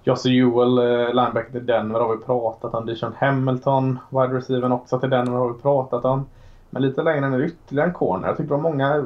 Josse 0.05 0.29
Ewell, 0.29 0.79
eh, 0.79 1.15
linebacker 1.15 1.53
till 1.53 1.67
Denver 1.67 2.01
har 2.01 2.17
vi 2.17 2.25
pratat 2.25 2.75
om. 2.75 2.87
Dijon 2.87 3.13
Hamilton, 3.19 3.99
wide 4.11 4.35
receiver 4.35 4.73
också 4.73 5.01
till 5.01 5.11
Denver 5.11 5.39
har 5.39 5.53
vi 5.53 5.61
pratat 5.61 6.05
om. 6.05 6.27
Men 6.71 6.83
lite 6.83 7.03
längre 7.03 7.29
ner 7.29 7.41
ytterligare 7.41 7.89
en 7.89 7.95
corner. 7.95 8.29
Jag 8.29 8.37
tycker 8.37 8.49
det 8.49 8.63
var 8.63 8.71
många 8.71 9.05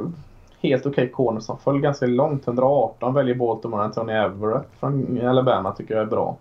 helt 0.60 0.86
okej 0.86 1.04
okay 1.04 1.08
corners 1.08 1.44
som 1.44 1.58
föll 1.58 1.80
ganska 1.80 2.06
långt. 2.06 2.46
118 2.46 3.14
väljer 3.14 3.34
Baltimore 3.34 3.82
Anthony 3.82 4.12
Everett 4.12 4.68
från 4.80 5.20
Alabama 5.26 5.72
tycker 5.72 5.94
jag 5.94 6.02
är 6.02 6.06
bra. 6.06 6.36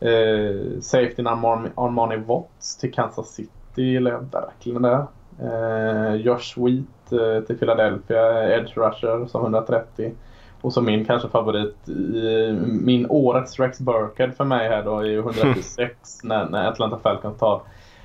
Eh, 0.00 0.80
safety 0.80 1.22
Armani 1.22 2.16
Watts 2.16 2.76
till 2.76 2.92
Kansas 2.92 3.28
City 3.28 3.82
gillar 3.82 4.10
jag 4.10 4.20
verkligen 4.32 4.82
där. 4.82 5.06
Eh, 5.42 6.14
Josh 6.14 6.54
Wheat 6.56 7.12
eh, 7.12 7.44
till 7.46 7.58
Philadelphia, 7.58 8.56
Edge 8.56 8.76
Rusher 8.76 9.26
som 9.26 9.42
130. 9.42 10.12
Och 10.60 10.72
så 10.72 10.80
min 10.80 11.04
kanske 11.04 11.28
favorit, 11.28 11.88
i, 11.88 12.52
min 12.66 13.06
årets 13.06 13.60
Rex 13.60 13.80
Burkhead 13.80 14.32
för 14.32 14.44
mig 14.44 14.68
här 14.68 14.84
då 14.84 14.98
är 14.98 15.18
126 15.18 15.94
när, 16.22 16.48
när 16.48 16.68
Atlanta 16.68 16.98
Falcons 17.02 17.38
tar 17.38 17.62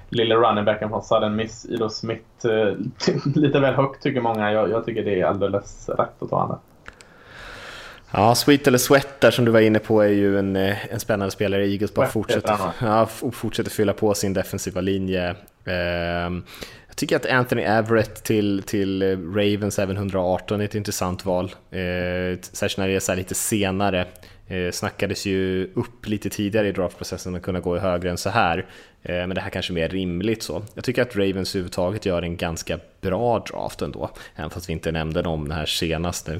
lille 0.09 0.35
runningbacken 0.35 0.89
från 0.89 1.03
Sudden 1.03 1.35
Miss, 1.35 1.65
Ido 1.65 1.89
Smith. 1.89 2.45
Eh, 2.45 2.73
lite 3.35 3.59
väl 3.59 3.73
högt 3.73 4.03
tycker 4.03 4.21
många. 4.21 4.51
Jag, 4.51 4.69
jag 4.69 4.85
tycker 4.85 5.03
det 5.03 5.21
är 5.21 5.25
alldeles 5.25 5.89
rätt 5.89 6.21
att 6.21 6.29
ta 6.29 6.39
honom. 6.39 6.59
Ja, 8.11 8.35
Sweet 8.35 8.67
eller 8.67 8.77
Sweat 8.77 9.21
där 9.21 9.31
som 9.31 9.45
du 9.45 9.51
var 9.51 9.59
inne 9.59 9.79
på 9.79 10.01
är 10.01 10.07
ju 10.07 10.39
en, 10.39 10.55
en 10.55 10.99
spännande 10.99 11.31
spelare. 11.31 11.67
Eagles 11.67 11.93
bara 11.93 12.07
fortsätter, 12.07 12.57
ja, 12.81 13.05
fortsätter 13.31 13.71
fylla 13.71 13.93
på 13.93 14.13
sin 14.13 14.33
defensiva 14.33 14.81
linje. 14.81 15.35
Jag 16.95 16.99
tycker 16.99 17.15
att 17.15 17.25
Anthony 17.25 17.61
Everett 17.61 18.23
till, 18.23 18.63
till 18.65 19.01
eh, 19.01 19.07
Ravens 19.07 19.79
även 19.79 19.97
118 19.97 20.61
är 20.61 20.65
ett 20.65 20.75
intressant 20.75 21.25
val. 21.25 21.45
Eh, 21.71 22.39
särskilt 22.41 22.77
när 22.77 22.87
det 22.87 22.95
är 22.95 22.99
så 22.99 23.15
lite 23.15 23.35
senare. 23.35 24.07
Eh, 24.47 24.71
snackades 24.71 25.25
ju 25.25 25.71
upp 25.73 26.07
lite 26.07 26.29
tidigare 26.29 26.67
i 26.67 26.71
draftprocessen 26.71 27.35
att 27.35 27.41
kunna 27.41 27.59
gå 27.59 27.77
högre 27.77 28.09
än 28.09 28.17
så 28.17 28.29
här. 28.29 28.65
Eh, 29.03 29.15
men 29.15 29.29
det 29.29 29.41
här 29.41 29.49
kanske 29.49 29.73
är 29.73 29.75
mer 29.75 29.89
rimligt 29.89 30.43
så. 30.43 30.63
Jag 30.73 30.83
tycker 30.83 31.01
att 31.01 31.15
Ravens 31.15 31.55
överhuvudtaget 31.55 32.05
gör 32.05 32.21
en 32.21 32.37
ganska 32.37 32.79
bra 33.01 33.39
draft 33.39 33.81
ändå. 33.81 34.09
Även 34.35 34.49
fast 34.49 34.69
vi 34.69 34.73
inte 34.73 34.91
nämnde 34.91 35.21
dem 35.21 35.51
här 35.51 35.65
senast 35.65 36.27
nu. 36.27 36.33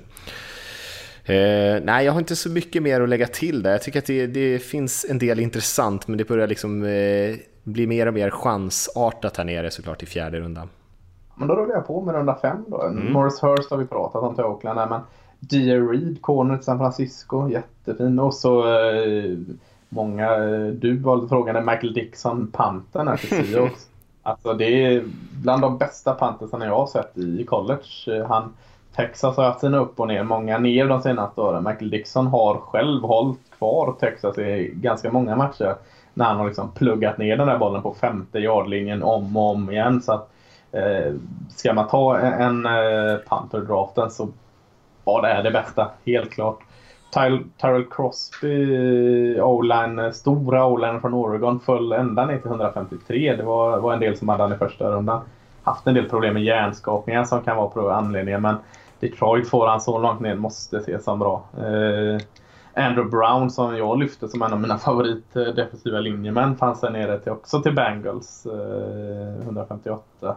Eh, 1.34 1.82
nej, 1.84 2.06
jag 2.06 2.12
har 2.12 2.20
inte 2.20 2.36
så 2.36 2.50
mycket 2.50 2.84
mer 2.84 3.02
att 3.02 3.10
lägga 3.10 3.28
till 3.28 3.64
där. 3.64 3.72
Jag 3.72 3.82
tycker 3.82 4.00
att 4.00 4.06
det, 4.06 4.28
det 4.28 4.60
finns 4.60 5.06
en 5.10 5.20
del 5.20 5.40
intressant, 5.40 6.08
men 6.08 6.18
det 6.18 6.28
börjar 6.28 6.48
liksom 6.48 6.84
eh, 6.84 7.36
bli 7.66 7.88
mer 7.88 8.08
och 8.08 8.14
mer 8.14 8.30
chansartat 8.30 9.38
här 9.38 9.44
nere 9.44 9.72
såklart 9.72 10.04
i 10.04 10.06
fjärde 10.06 10.40
rundan. 10.40 10.70
Men 11.36 11.48
då 11.48 11.56
rullar 11.56 11.76
jag 11.76 11.88
på 11.88 12.02
med 12.02 12.16
runda 12.16 12.36
fem 12.42 12.66
då. 12.68 12.82
Mm. 12.82 13.14
Morris 13.14 13.44
Hurst 13.44 13.72
har 13.72 13.78
vi 13.78 13.86
pratat 13.86 14.24
om 14.24 14.36
till 14.36 14.44
Oakland 14.44 14.80
här, 14.80 14.90
men 14.90 15.02
D.A. 15.40 15.76
Reed, 15.76 16.22
corner 16.22 16.56
till 16.56 16.66
San 16.66 16.78
Francisco, 16.78 17.50
jättefin. 17.50 18.20
Och 18.20 18.34
så 18.34 18.80
eh, 18.80 19.38
många, 19.90 20.36
eh, 20.36 20.68
du 20.68 20.98
valde 20.98 21.28
frågan, 21.28 21.56
är 21.56 21.62
Michael 21.62 21.94
Dixon, 21.94 22.52
panten 22.52 23.08
här 23.08 23.18
till 23.18 23.30
Seahawks. 23.30 23.88
alltså 24.24 24.54
det 24.54 24.86
är 24.86 25.04
bland 25.44 25.62
de 25.62 25.78
bästa 25.78 26.14
pantersarna 26.14 26.66
jag 26.66 26.76
har 26.76 26.88
sett 26.88 27.18
i 27.18 27.44
college. 27.44 28.26
Han, 28.28 28.54
Texas 28.96 29.38
har 29.38 29.44
haft 29.44 29.60
sina 29.60 29.78
upp 29.78 30.00
och 30.00 30.08
ner, 30.08 30.24
många 30.24 30.58
ner 30.58 30.88
de 30.88 31.02
senaste 31.02 31.42
åren. 31.42 31.64
Michael 31.64 31.90
Dixon 31.90 32.28
har 32.28 32.58
själv 32.58 33.02
hållit 33.02 33.52
kvar 33.58 33.96
Texas 34.00 34.38
i 34.38 34.72
ganska 34.76 35.12
många 35.12 35.36
matcher 35.36 35.76
när 36.16 36.26
han 36.26 36.38
har 36.38 36.46
liksom 36.46 36.72
pluggat 36.72 37.18
ner 37.18 37.38
den 37.38 37.48
där 37.48 37.58
bollen 37.58 37.82
på 37.82 37.94
femte 37.94 38.40
yardlinjen 38.40 39.04
om 39.04 39.38
och 39.38 39.52
om 39.52 39.72
igen. 39.72 40.02
Så 40.02 40.12
att, 40.12 40.30
eh, 40.72 41.14
ska 41.50 41.74
man 41.74 41.88
ta 41.88 42.18
en, 42.18 42.66
eh, 42.66 43.18
Panther-draften 43.28 44.10
så 44.10 44.28
var 45.04 45.22
det 45.22 45.28
här 45.28 45.44
det 45.44 45.52
bästa, 45.52 45.92
helt 46.06 46.32
klart. 46.32 46.60
Tyrell 47.62 47.86
Crosby, 47.92 49.40
O-line, 49.40 50.14
stora 50.14 50.66
O-line 50.66 51.02
från 51.02 51.14
Oregon, 51.14 51.60
föll 51.60 51.92
ända 51.92 52.26
ner 52.26 52.38
till 52.38 52.50
153. 52.52 53.36
Det 53.36 53.44
var, 53.44 53.80
var 53.80 53.94
en 53.94 54.00
del 54.00 54.18
som 54.18 54.30
hade 54.30 54.44
han 54.44 54.54
i 54.54 54.58
första 54.58 54.92
rundan. 54.92 55.22
Haft 55.64 55.88
en 55.88 55.94
del 55.94 56.10
problem 56.10 56.34
med 56.34 56.44
hjärnskakningar 56.44 57.24
som 57.24 57.42
kan 57.42 57.58
vara 57.58 57.70
på 57.70 57.90
anledningen, 57.90 58.42
men 58.42 58.56
Detroit 59.00 59.50
får 59.50 59.68
han 59.68 59.82
så 59.82 60.00
långt 60.00 60.20
ner 60.20 60.36
måste 60.36 60.78
ses 60.78 61.04
som 61.04 61.20
bra. 61.20 61.44
Eh, 61.58 62.22
Andrew 62.76 63.10
Brown 63.10 63.52
som 63.52 63.78
jag 63.78 64.00
lyfte 64.00 64.28
som 64.28 64.42
en 64.42 64.54
av 64.54 64.62
mina 64.62 64.78
favorit 64.88 65.34
defensiva 65.34 66.00
linjemän 66.00 66.58
fanns 66.58 66.82
där 66.82 66.90
nere 66.90 67.20
till, 67.20 67.32
också 67.32 67.62
till 67.62 67.76
Bengals 67.76 68.46
eh, 68.46 69.44
158. 69.44 70.36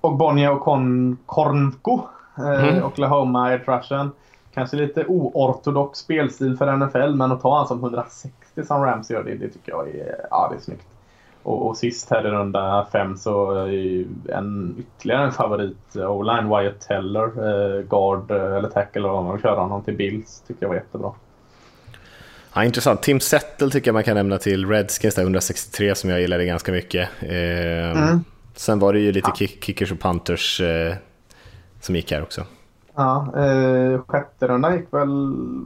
Och 0.00 0.16
Bonnier 0.16 0.52
och 0.52 0.60
Kon 0.60 1.18
Kornko, 1.26 2.00
eh, 2.38 2.68
mm. 2.68 2.84
Oklahoma 2.84 3.52
Edge 3.52 3.68
Rushen. 3.68 4.10
Kanske 4.54 4.76
lite 4.76 5.06
oortodox 5.06 5.98
spelstil 5.98 6.56
för 6.56 6.76
NFL 6.76 7.16
men 7.16 7.32
att 7.32 7.40
ta 7.40 7.56
han 7.56 7.66
som 7.66 7.78
160 7.78 8.64
som 8.66 8.82
Rams 8.82 9.10
gör 9.10 9.24
det, 9.24 9.34
det 9.34 9.48
tycker 9.48 9.72
jag 9.72 9.88
är, 9.88 10.26
ja, 10.30 10.48
det 10.50 10.56
är 10.56 10.60
snyggt. 10.60 10.86
Och, 11.42 11.66
och 11.66 11.76
sist 11.76 12.10
här 12.10 12.26
i 12.26 12.30
runda 12.30 12.86
fem 12.92 13.16
så 13.16 13.50
är 13.50 14.04
en, 14.28 14.74
ytterligare 14.78 15.24
en 15.24 15.32
favorit, 15.32 15.96
O-line 15.96 16.48
Wyatt 16.48 16.80
Teller, 16.80 17.24
eh, 17.24 17.82
guard 17.82 18.30
eh, 18.30 18.56
eller 18.56 18.68
tackle 18.68 19.00
eller 19.00 19.08
vad 19.08 19.24
man 19.24 19.32
vill 19.32 19.42
köra 19.42 19.60
honom 19.60 19.82
till 19.82 19.96
Bills. 19.96 20.40
Tycker 20.46 20.62
jag 20.62 20.68
var 20.68 20.76
jättebra. 20.76 21.12
Ja, 22.54 22.64
intressant. 22.64 23.02
Tim 23.02 23.20
Settle 23.20 23.70
tycker 23.70 23.88
jag 23.88 23.92
man 23.94 24.04
kan 24.04 24.16
nämna 24.16 24.38
till 24.38 24.68
Redskins, 24.68 25.14
där 25.14 25.22
163 25.22 25.94
som 25.94 26.10
jag 26.10 26.20
gillade 26.20 26.44
ganska 26.44 26.72
mycket. 26.72 27.08
Eh, 27.20 28.02
mm. 28.02 28.24
Sen 28.54 28.78
var 28.78 28.92
det 28.92 28.98
ju 28.98 29.12
lite 29.12 29.30
ja. 29.38 29.46
kickers 29.60 29.92
och 29.92 30.00
punters 30.00 30.60
eh, 30.60 30.94
som 31.80 31.96
gick 31.96 32.12
här 32.12 32.22
också. 32.22 32.42
Ja, 32.94 33.32
eh, 33.36 34.00
sjätte 34.06 34.48
rundan 34.48 34.76
gick 34.76 34.92
väl 34.92 35.08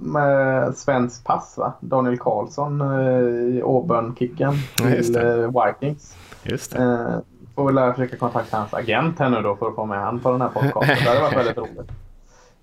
med 0.03 0.77
svensk 0.77 1.25
pass 1.25 1.55
va? 1.57 1.73
Daniel 1.81 2.19
Karlsson 2.19 2.81
eh, 2.81 3.57
i 3.57 3.63
Auburn-kicken 3.65 4.55
till 4.77 5.17
eh, 5.17 5.65
Vikings. 5.67 6.17
Just 6.43 6.73
det. 6.73 6.83
Eh, 6.83 7.19
får 7.55 7.73
väl 7.73 7.93
försöka 7.93 8.17
kontakta 8.17 8.57
hans 8.57 8.75
agent 8.75 9.19
här 9.19 9.29
nu 9.29 9.43
då 9.43 9.57
för 9.57 9.69
att 9.69 9.75
få 9.75 9.85
med 9.85 10.01
han 10.01 10.21
på 10.21 10.31
den 10.31 10.41
här 10.41 10.49
podcasten. 10.49 10.97
det 11.05 11.09
hade 11.09 11.21
varit 11.21 11.37
väldigt 11.37 11.59
roligt. 11.59 11.91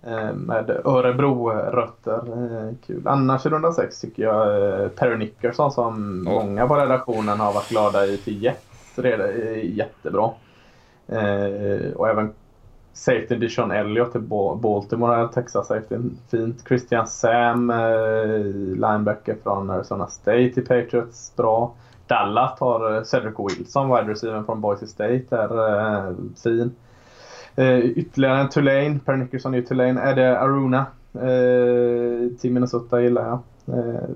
Eh, 0.07 0.33
med 0.33 0.69
Örebro-rötter. 0.85 2.21
Eh, 2.27 2.73
kul. 2.87 3.07
Annars 3.07 3.45
i 3.45 3.49
runda 3.49 3.71
sex 3.71 4.01
tycker 4.01 4.23
jag 4.23 4.71
eh, 4.81 4.87
Perry 4.87 5.17
Nickerson 5.17 5.71
som 5.71 5.93
oh. 6.27 6.33
många 6.33 6.67
på 6.67 6.75
redaktionen 6.75 7.39
har 7.39 7.53
varit 7.53 7.69
glada 7.69 8.05
i 8.05 8.17
till 8.17 8.43
Jets 8.43 8.97
är 8.97 9.55
jättebra. 9.63 10.29
Och 11.95 12.09
även 12.09 12.33
Safety 12.93 13.35
Dishon 13.35 13.71
Elliott 13.71 14.15
i 14.15 14.19
Baltimore, 14.19 15.27
Texas 15.27 15.67
Safety, 15.67 15.95
fint. 16.31 16.63
Christian 16.67 17.07
Sam, 17.07 17.73
linebacker 18.55 19.35
från 19.43 19.69
Arizona 19.69 20.07
State 20.07 20.37
i 20.37 20.61
Patriots, 20.61 21.35
bra. 21.35 21.73
Dallas 22.07 22.59
har 22.59 23.03
Cedric 23.03 23.35
Wilson, 23.39 23.89
wide 23.89 24.11
receiver 24.11 24.43
från 24.43 24.61
Boise 24.61 24.87
State, 24.87 25.37
är 25.37 26.15
fin. 26.43 26.75
Eh, 27.55 27.79
ytterligare 27.79 28.41
en 28.41 28.49
Tulane, 28.49 28.99
Per 29.05 29.15
Nickerson 29.15 29.53
är 29.53 29.61
Tulane. 29.61 30.01
Är 30.01 30.15
det 30.15 30.39
Aruna 30.39 30.85
eh, 31.13 32.37
till 32.39 32.51
Minnesota 32.51 33.01
gillar 33.01 33.27
jag. 33.27 33.39
Eh, 33.77 34.09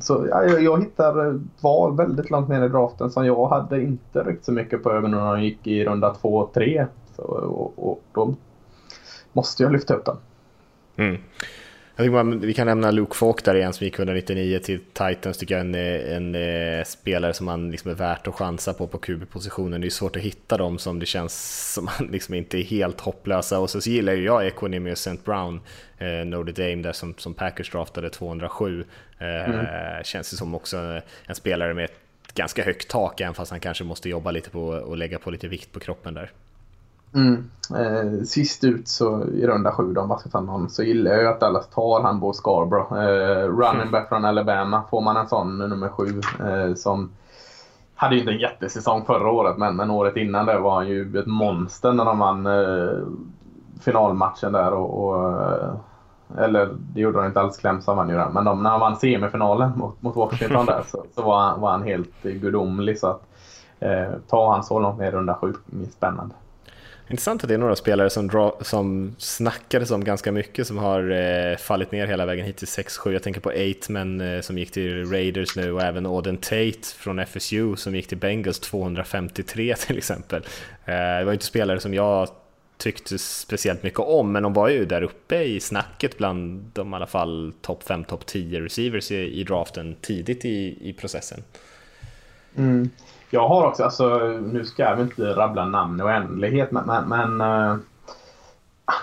så 0.00 0.26
ja, 0.30 0.44
jag, 0.44 0.62
jag 0.62 0.80
hittar 0.82 1.26
eh, 1.26 1.34
val 1.60 1.96
väldigt 1.96 2.30
långt 2.30 2.48
ner 2.48 2.64
i 2.64 2.68
draften 2.68 3.10
som 3.10 3.26
jag 3.26 3.48
hade 3.48 3.82
inte 3.82 4.22
ryckt 4.22 4.44
så 4.44 4.52
mycket 4.52 4.82
på 4.82 4.92
över 4.92 5.08
när 5.08 5.32
de 5.34 5.42
gick 5.42 5.66
i 5.66 5.84
runda 5.84 6.14
2 6.14 6.36
och 6.36 6.54
3. 6.54 6.86
Så, 7.16 7.22
och, 7.22 7.90
och, 7.90 8.02
då 8.12 8.34
måste 9.32 9.62
jag 9.62 9.72
lyfta 9.72 9.94
upp 9.94 10.04
den. 10.04 10.16
Mm. 10.96 11.20
Jag 11.98 12.12
man, 12.12 12.40
vi 12.40 12.54
kan 12.54 12.66
nämna 12.66 12.90
Luke 12.90 13.16
Falk 13.16 13.44
där 13.44 13.54
igen 13.54 13.72
som 13.72 13.84
gick 13.84 13.98
199 13.98 14.58
till 14.58 14.80
Titans, 14.92 15.38
tycker 15.38 15.54
jag 15.54 15.60
en, 15.60 15.74
en, 15.74 16.34
en 16.34 16.84
spelare 16.84 17.34
som 17.34 17.46
man 17.46 17.70
liksom 17.70 17.90
är 17.90 17.94
värt 17.94 18.26
att 18.26 18.34
chansa 18.34 18.72
på 18.72 18.86
på 18.86 18.98
QB-positionen. 18.98 19.80
Det 19.80 19.86
är 19.86 19.90
svårt 19.90 20.16
att 20.16 20.22
hitta 20.22 20.56
dem 20.56 20.78
som 20.78 20.98
det 20.98 21.06
känns 21.06 21.72
som 21.74 21.84
man 21.84 22.08
liksom 22.12 22.34
inte 22.34 22.58
är 22.58 22.62
helt 22.62 23.00
hopplösa. 23.00 23.58
Och 23.58 23.70
så, 23.70 23.80
så 23.80 23.90
gillar 23.90 24.12
jag 24.12 24.46
Equinemius 24.46 25.06
St. 25.06 25.22
Brown, 25.24 25.60
eh, 25.98 26.26
Notre 26.26 26.52
Dame 26.52 26.82
där 26.82 26.92
som, 26.92 27.14
som 27.18 27.34
Packers 27.34 27.70
draftade 27.70 28.10
207. 28.10 28.84
Eh, 29.18 29.26
mm. 29.26 30.04
Känns 30.04 30.30
det 30.30 30.36
som 30.36 30.54
också 30.54 31.00
en 31.26 31.34
spelare 31.34 31.74
med 31.74 31.84
ett 31.84 32.34
ganska 32.34 32.64
högt 32.64 32.88
tak, 32.88 33.20
även 33.20 33.34
fast 33.34 33.50
han 33.50 33.60
kanske 33.60 33.84
måste 33.84 34.08
jobba 34.08 34.30
lite 34.30 34.50
på 34.50 34.66
och 34.66 34.96
lägga 34.96 35.18
på 35.18 35.30
lite 35.30 35.48
vikt 35.48 35.72
på 35.72 35.80
kroppen 35.80 36.14
där. 36.14 36.30
Mm. 37.14 37.50
Eh, 37.74 38.24
sist 38.24 38.64
ut 38.64 38.88
så 38.88 39.24
i 39.24 39.46
runda 39.46 39.72
sju 39.72 39.92
då, 39.92 40.06
man 40.06 40.18
ska 40.18 40.28
ta 40.28 40.40
någon, 40.40 40.70
så 40.70 40.82
gillar 40.82 41.10
jag 41.10 41.20
ju 41.20 41.28
att 41.28 41.40
Dallas 41.40 41.68
tar 41.68 42.02
han 42.02 42.20
Bo 42.20 42.32
Scarborough. 42.32 42.92
Eh, 42.92 43.48
running 43.48 43.90
back 43.90 44.08
från 44.08 44.24
Alabama. 44.24 44.82
Får 44.90 45.00
man 45.00 45.16
en 45.16 45.28
sån 45.28 45.58
nummer 45.58 45.88
sju 45.88 46.20
eh, 46.46 46.74
som 46.74 47.10
hade 47.94 48.14
ju 48.14 48.20
inte 48.20 48.32
en 48.32 48.38
jättesäsong 48.38 49.04
förra 49.04 49.30
året 49.30 49.58
men, 49.58 49.76
men 49.76 49.90
året 49.90 50.16
innan 50.16 50.46
det 50.46 50.58
var 50.58 50.74
han 50.74 50.88
ju 50.88 51.18
ett 51.18 51.26
monster 51.26 51.92
när 51.92 52.04
de 52.04 52.18
vann 52.18 52.46
eh, 52.46 53.06
finalmatchen 53.80 54.52
där. 54.52 54.72
Och, 54.72 55.04
och 55.04 55.32
eh, 55.32 55.74
eller 56.38 56.68
det 56.94 57.00
gjorde 57.00 57.18
de 57.18 57.26
inte 57.26 57.40
alls, 57.40 57.56
Clemson 57.56 57.96
vann 57.96 58.08
ju 58.08 58.14
den. 58.14 58.32
Men 58.32 58.44
de, 58.44 58.62
när 58.62 58.70
han 58.70 58.80
vann 58.80 58.96
semifinalen 58.96 59.72
mot, 59.76 60.02
mot 60.02 60.16
Washington 60.16 60.66
där 60.66 60.82
så, 60.86 61.04
så 61.14 61.22
var, 61.22 61.40
han, 61.40 61.60
var 61.60 61.70
han 61.70 61.82
helt 61.82 62.26
eh, 62.26 62.32
gudomlig. 62.32 62.98
Så 62.98 63.06
att 63.06 63.22
eh, 63.80 64.12
ta 64.28 64.52
han 64.52 64.64
så 64.64 64.78
långt 64.78 64.98
ner 64.98 65.08
i 65.08 65.10
runda 65.10 65.34
sju 65.34 65.54
är 65.82 65.90
spännande. 65.90 66.34
Intressant 67.08 67.42
att 67.42 67.48
det 67.48 67.54
är 67.54 67.58
några 67.58 67.76
spelare 67.76 68.10
som, 68.10 68.28
dra, 68.28 68.58
som 68.60 69.14
snackades 69.18 69.90
om 69.90 70.04
ganska 70.04 70.32
mycket 70.32 70.66
som 70.66 70.78
har 70.78 71.10
eh, 71.10 71.56
fallit 71.56 71.92
ner 71.92 72.06
hela 72.06 72.26
vägen 72.26 72.46
hit 72.46 72.56
till 72.56 72.66
6-7. 72.66 73.12
Jag 73.12 73.22
tänker 73.22 73.40
på 73.40 73.48
Aitman 73.48 74.20
eh, 74.20 74.40
som 74.40 74.58
gick 74.58 74.70
till 74.70 75.10
Raiders 75.10 75.56
nu 75.56 75.72
och 75.72 75.82
även 75.82 76.06
Auden 76.06 76.36
Tate 76.36 76.86
från 76.96 77.18
FSU 77.18 77.76
som 77.76 77.94
gick 77.94 78.06
till 78.08 78.18
Bengals 78.18 78.60
253 78.60 79.74
till 79.86 79.98
exempel. 79.98 80.42
Eh, 80.84 80.94
det 80.94 81.24
var 81.24 81.32
inte 81.32 81.44
spelare 81.44 81.80
som 81.80 81.94
jag 81.94 82.28
tyckte 82.76 83.18
speciellt 83.18 83.82
mycket 83.82 84.00
om, 84.00 84.32
men 84.32 84.42
de 84.42 84.52
var 84.52 84.68
ju 84.68 84.84
där 84.84 85.02
uppe 85.02 85.42
i 85.42 85.60
snacket 85.60 86.18
bland 86.18 86.70
de 86.72 86.92
i 86.92 86.96
alla 86.96 87.06
fall 87.06 87.52
topp 87.60 87.82
5, 87.82 88.04
topp 88.04 88.26
10 88.26 88.60
receivers 88.60 89.10
i, 89.10 89.40
i 89.40 89.44
draften 89.44 89.96
tidigt 90.00 90.44
i, 90.44 90.78
i 90.80 90.92
processen. 90.92 91.42
Mm. 92.56 92.90
Jag 93.30 93.48
har 93.48 93.66
också, 93.66 93.84
alltså, 93.84 94.18
nu 94.52 94.64
ska 94.64 94.82
jag 94.82 95.00
inte 95.00 95.22
rabbla 95.22 95.64
namn 95.64 96.00
i 96.00 96.02
oändlighet, 96.02 96.70
men, 96.70 96.86
men, 96.86 97.08
men 97.08 97.40
uh, 97.40 97.76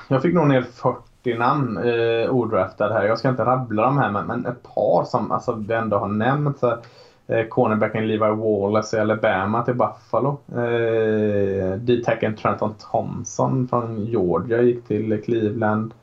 jag 0.07 0.21
fick 0.21 0.33
nog 0.33 0.47
ner 0.47 0.61
40 0.61 1.37
namn 1.37 1.77
eh, 1.77 1.83
uh, 1.93 2.29
odraftade 2.29 2.93
här. 2.93 3.03
Jag 3.03 3.19
ska 3.19 3.29
inte 3.29 3.45
rabbla 3.45 3.83
dem 3.83 3.97
här, 3.97 4.11
men, 4.11 4.25
men 4.25 4.45
ett 4.45 4.63
par 4.75 5.03
som 5.03 5.31
alltså, 5.31 5.53
vi 5.67 5.73
ändå 5.73 5.97
har 5.97 6.07
nämnt. 6.07 6.59
Så, 6.59 6.71
uh, 6.71 7.43
cornerbacken 7.49 8.07
Levi 8.07 8.35
Wallace 8.35 8.97
i 8.97 8.99
Alabama 8.99 9.65
till 9.65 9.73
Buffalo. 9.73 10.37
Uh, 10.55 11.77
D-tacken 11.77 12.35
Trenton 12.35 12.75
Thompson 12.91 13.67
från 13.67 14.05
Georgia 14.05 14.61
gick 14.61 14.87
till 14.87 15.21
Cleveland. 15.25 15.93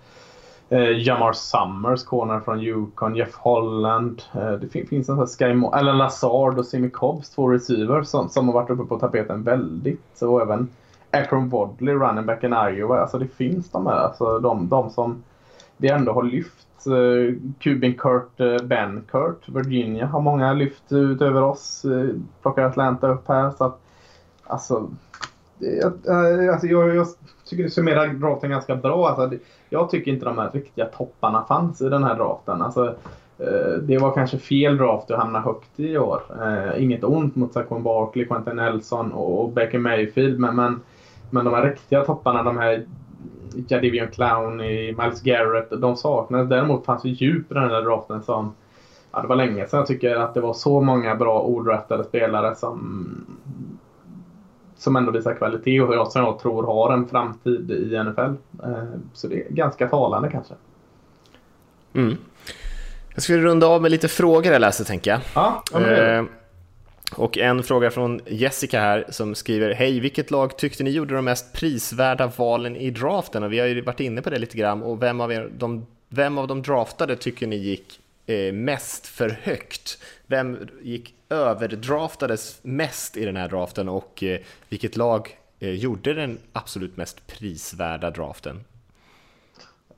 Eh, 0.72 1.06
Jamar 1.06 1.32
Summers, 1.32 2.04
corner 2.04 2.40
från 2.40 2.60
Yukon. 2.60 3.16
Jeff 3.16 3.34
Holland. 3.34 4.22
Eh, 4.34 4.52
det 4.52 4.68
fin 4.68 4.86
finns 4.86 5.08
en 5.08 5.16
sån 5.16 5.26
Sky 5.26 5.54
Mo 5.54 5.70
Alan 5.70 5.98
Lazard 5.98 6.58
och 6.58 6.66
Simi 6.66 6.90
Cobbs, 6.90 7.30
två 7.30 7.48
receivers 7.48 8.06
som, 8.06 8.28
som 8.28 8.48
har 8.48 8.54
varit 8.54 8.70
uppe 8.70 8.84
på 8.84 8.98
tapeten 8.98 9.42
väldigt. 9.42 10.22
Och 10.22 10.42
även 10.42 10.68
Akron 11.10 11.48
Wadley, 11.48 11.94
running 11.94 12.26
back 12.26 12.44
in 12.44 12.52
Iowa. 12.52 13.00
Alltså 13.00 13.18
det 13.18 13.28
finns 13.28 13.70
de 13.70 13.86
här. 13.86 13.96
Alltså 13.96 14.38
de, 14.38 14.68
de 14.68 14.90
som 14.90 15.22
vi 15.76 15.88
ändå 15.88 16.12
har 16.12 16.22
lyft. 16.22 16.86
Eh, 16.86 17.34
Kubin 17.58 17.94
Cuban 17.94 17.94
Kurt, 17.94 18.40
eh, 18.40 18.66
Ben 18.66 19.04
Kurt, 19.10 19.48
Virginia 19.48 20.06
har 20.06 20.20
många 20.20 20.52
lyft 20.52 20.92
utöver 20.92 21.42
oss. 21.42 21.84
Eh, 21.84 22.16
plockar 22.42 22.62
Atlanta 22.62 23.08
upp 23.08 23.28
här. 23.28 23.50
Så 23.50 23.64
att, 23.64 23.80
alltså, 24.46 24.90
jag, 25.58 25.92
eh, 26.08 26.52
alltså 26.52 26.66
jag, 26.66 26.96
jag 26.96 27.06
tycker 27.44 27.64
det 27.64 27.70
summerar 27.70 28.08
draften 28.08 28.50
ganska 28.50 28.76
bra. 28.76 29.08
Alltså, 29.08 29.38
jag 29.70 29.90
tycker 29.90 30.12
inte 30.12 30.24
de 30.24 30.38
här 30.38 30.50
riktiga 30.52 30.86
topparna 30.86 31.44
fanns 31.48 31.80
i 31.82 31.88
den 31.88 32.04
här 32.04 32.14
draften. 32.14 32.62
Alltså, 32.62 32.86
eh, 33.38 33.72
det 33.82 33.98
var 33.98 34.14
kanske 34.14 34.38
fel 34.38 34.76
draft 34.76 35.10
att 35.10 35.18
hamna 35.18 35.40
högt 35.40 35.80
i 35.80 35.98
år. 35.98 36.22
Eh, 36.42 36.82
inget 36.82 37.04
ont 37.04 37.36
mot 37.36 37.52
Saquon 37.52 37.82
Barkley, 37.82 38.26
Quentin 38.26 38.56
Nelson 38.56 39.12
och 39.12 39.52
Baker 39.52 39.78
Mayfield. 39.78 40.38
Men, 40.38 40.56
men, 40.56 40.80
men 41.30 41.44
de 41.44 41.54
här 41.54 41.70
riktiga 41.70 42.04
topparna, 42.04 42.42
de 42.42 42.58
här 42.58 42.84
Jadivion 43.68 44.08
Clown, 44.08 44.56
Miles 44.56 45.22
Garrett, 45.22 45.70
de 45.70 45.96
saknades. 45.96 46.48
Däremot 46.48 46.84
fanns 46.84 47.02
det 47.02 47.08
djup 47.08 47.50
i 47.50 47.54
den 47.54 47.70
här 47.70 47.82
draften 47.82 48.22
som 48.22 48.52
Ja, 49.12 49.22
det 49.22 49.28
var 49.28 49.36
länge 49.36 49.66
sedan 49.66 49.78
jag 49.78 49.86
tycker 49.86 50.16
att 50.16 50.34
det 50.34 50.40
var 50.40 50.54
så 50.54 50.80
många 50.80 51.14
bra 51.14 51.42
odraftade 51.42 52.04
spelare 52.04 52.54
som 52.54 53.10
som 54.80 54.96
ändå 54.96 55.12
visar 55.12 55.34
kvalitet 55.34 55.80
och 55.80 55.94
jag, 55.94 56.12
som 56.12 56.22
jag 56.22 56.38
tror 56.38 56.62
har 56.62 56.92
en 56.92 57.08
framtid 57.08 57.70
i 57.70 58.04
NFL. 58.04 58.20
Eh, 58.64 58.84
så 59.12 59.28
det 59.28 59.34
är 59.34 59.50
ganska 59.50 59.88
talande 59.88 60.30
kanske. 60.30 60.54
Mm. 61.94 62.16
Jag 63.14 63.22
skulle 63.22 63.42
runda 63.42 63.66
av 63.66 63.82
med 63.82 63.90
lite 63.90 64.08
frågor 64.08 64.52
jag 64.52 64.60
läste 64.60 64.84
tänker 64.84 65.10
jag. 65.10 65.20
Ja, 65.34 65.62
eh, 65.80 66.24
och 67.16 67.38
en 67.38 67.62
fråga 67.62 67.90
från 67.90 68.20
Jessica 68.26 68.80
här 68.80 69.06
som 69.08 69.34
skriver 69.34 69.74
Hej, 69.74 70.00
vilket 70.00 70.30
lag 70.30 70.58
tyckte 70.58 70.84
ni 70.84 70.90
gjorde 70.90 71.14
de 71.14 71.24
mest 71.24 71.52
prisvärda 71.52 72.26
valen 72.36 72.76
i 72.76 72.90
draften? 72.90 73.42
Och 73.42 73.52
vi 73.52 73.58
har 73.58 73.66
ju 73.66 73.80
varit 73.80 74.00
inne 74.00 74.22
på 74.22 74.30
det 74.30 74.38
lite 74.38 74.56
grann. 74.56 74.82
Och 74.82 75.02
vem 75.02 75.20
av, 75.20 75.32
er, 75.32 75.50
de, 75.58 75.86
vem 76.08 76.38
av 76.38 76.46
de 76.46 76.62
draftade 76.62 77.16
tycker 77.16 77.46
ni 77.46 77.56
gick 77.56 78.00
eh, 78.26 78.52
mest 78.52 79.06
för 79.06 79.38
högt? 79.42 79.98
Vem 80.30 80.58
gick 80.82 81.14
överdraftades 81.30 82.60
mest 82.62 83.16
i 83.16 83.24
den 83.24 83.36
här 83.36 83.48
draften 83.48 83.88
och 83.88 84.22
eh, 84.22 84.38
vilket 84.68 84.96
lag 84.96 85.38
eh, 85.58 85.70
gjorde 85.70 86.14
den 86.14 86.38
absolut 86.52 86.96
mest 86.96 87.26
prisvärda 87.26 88.10
draften? 88.10 88.64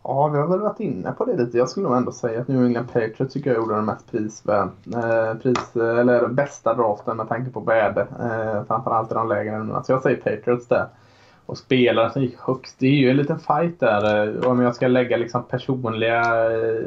Ja, 0.04 0.28
vi 0.28 0.38
har 0.38 0.48
väl 0.48 0.60
varit 0.60 0.80
inne 0.80 1.12
på 1.12 1.24
det 1.24 1.36
lite. 1.36 1.58
Jag 1.58 1.68
skulle 1.68 1.88
nog 1.88 1.96
ändå 1.96 2.12
säga 2.12 2.40
att 2.40 2.48
New 2.48 2.64
England 2.64 2.86
Patriots 2.92 3.34
tycker 3.34 3.50
jag 3.50 3.56
gjorde 3.56 3.74
den 3.74 3.84
mest 3.84 4.10
prisvärda, 4.10 4.70
eh, 4.94 5.34
pris, 5.34 5.76
eh, 5.76 5.98
eller 5.98 6.28
bästa 6.28 6.74
draften 6.74 7.16
med 7.16 7.28
tanke 7.28 7.50
på 7.50 7.60
värde. 7.60 8.00
Eh, 8.00 8.64
framförallt 8.66 9.10
i 9.10 9.14
de 9.14 9.28
lägre 9.28 9.54
ämnena. 9.54 9.72
Så 9.72 9.76
alltså, 9.76 9.92
jag 9.92 10.02
säger 10.02 10.36
Patriots 10.36 10.68
där. 10.68 10.86
Och 11.46 11.58
spelare 11.58 12.10
som 12.10 12.22
gick 12.22 12.38
högst, 12.38 12.76
det 12.78 12.86
är 12.86 12.90
ju 12.90 13.10
en 13.10 13.16
liten 13.16 13.38
fight 13.38 13.80
där. 13.80 14.46
Om 14.46 14.60
jag 14.60 14.74
ska 14.74 14.88
lägga 14.88 15.16
liksom 15.16 15.42
personliga 15.44 16.22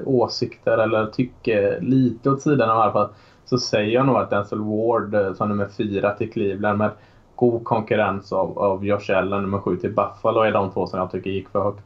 åsikter 0.06 0.78
eller 0.78 1.06
tycke 1.06 1.80
lite 1.80 2.30
åt 2.30 2.42
sidan 2.42 2.70
i 2.70 2.72
alla 2.72 3.10
så 3.46 3.58
säger 3.58 3.94
jag 3.94 4.06
nog 4.06 4.18
att 4.18 4.30
Denzel 4.30 4.60
Ward 4.60 5.16
eh, 5.16 5.34
som 5.34 5.50
nummer 5.50 5.68
fyra 5.68 6.12
till 6.12 6.32
Cleveland 6.32 6.78
med 6.78 6.92
god 7.36 7.64
konkurrens 7.64 8.34
av, 8.34 8.60
av 8.60 8.86
Josh 8.86 9.18
Allen 9.18 9.42
nummer 9.42 9.60
sju 9.60 9.78
till 9.78 9.94
Buffalo 9.94 10.42
är 10.42 10.52
de 10.52 10.72
två 10.72 10.88
som 10.88 11.00
jag 11.00 11.12
tycker 11.12 11.30
gick 11.30 11.50
för 11.50 11.64
högt. 11.64 11.86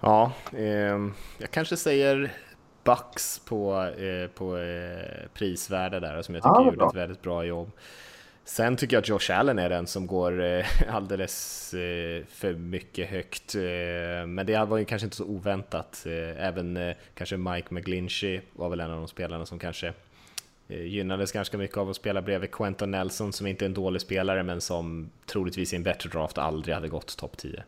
Ja, 0.00 0.32
eh, 0.52 0.98
jag 1.38 1.50
kanske 1.50 1.76
säger 1.76 2.32
Bucks 2.84 3.38
på, 3.38 3.82
eh, 3.82 4.30
på 4.38 4.56
eh, 4.56 5.28
prisvärde 5.34 6.00
där 6.00 6.22
som 6.22 6.34
jag 6.34 6.44
tycker 6.44 6.60
ja, 6.60 6.64
gjorde 6.64 6.86
ett 6.86 6.94
väldigt 6.94 7.22
bra 7.22 7.44
jobb. 7.44 7.70
Sen 8.46 8.76
tycker 8.76 8.96
jag 8.96 9.00
att 9.00 9.08
Josh 9.08 9.38
Allen 9.38 9.58
är 9.58 9.68
den 9.68 9.86
som 9.86 10.06
går 10.06 10.44
eh, 10.44 10.66
alldeles 10.94 11.74
eh, 11.74 12.24
för 12.28 12.54
mycket 12.54 13.08
högt. 13.08 13.54
Eh, 13.54 14.26
men 14.26 14.46
det 14.46 14.64
var 14.64 14.78
ju 14.78 14.84
kanske 14.84 15.06
inte 15.06 15.16
så 15.16 15.24
oväntat. 15.24 16.06
Även 16.36 16.94
kanske 17.14 17.36
Mike 17.36 17.74
McGlinchey 17.74 18.40
var 18.52 18.68
väl 18.68 18.80
en 18.80 18.90
av 18.90 18.96
de 18.96 19.08
spelarna 19.08 19.46
som 19.46 19.58
kanske 19.58 19.92
gynnades 20.68 21.32
ganska 21.32 21.58
mycket 21.58 21.76
av 21.76 21.90
att 21.90 21.96
spela 21.96 22.22
bredvid 22.22 22.50
Quentin 22.50 22.90
Nelson 22.90 23.32
som 23.32 23.46
inte 23.46 23.64
är 23.64 23.66
en 23.66 23.74
dålig 23.74 24.00
spelare 24.00 24.42
men 24.42 24.60
som 24.60 25.10
troligtvis 25.26 25.72
i 25.72 25.76
en 25.76 25.82
bättre 25.82 26.10
draft 26.10 26.38
aldrig 26.38 26.74
hade 26.74 26.88
gått 26.88 27.16
topp 27.16 27.36
10. 27.36 27.62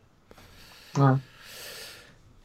Mm. 0.96 1.18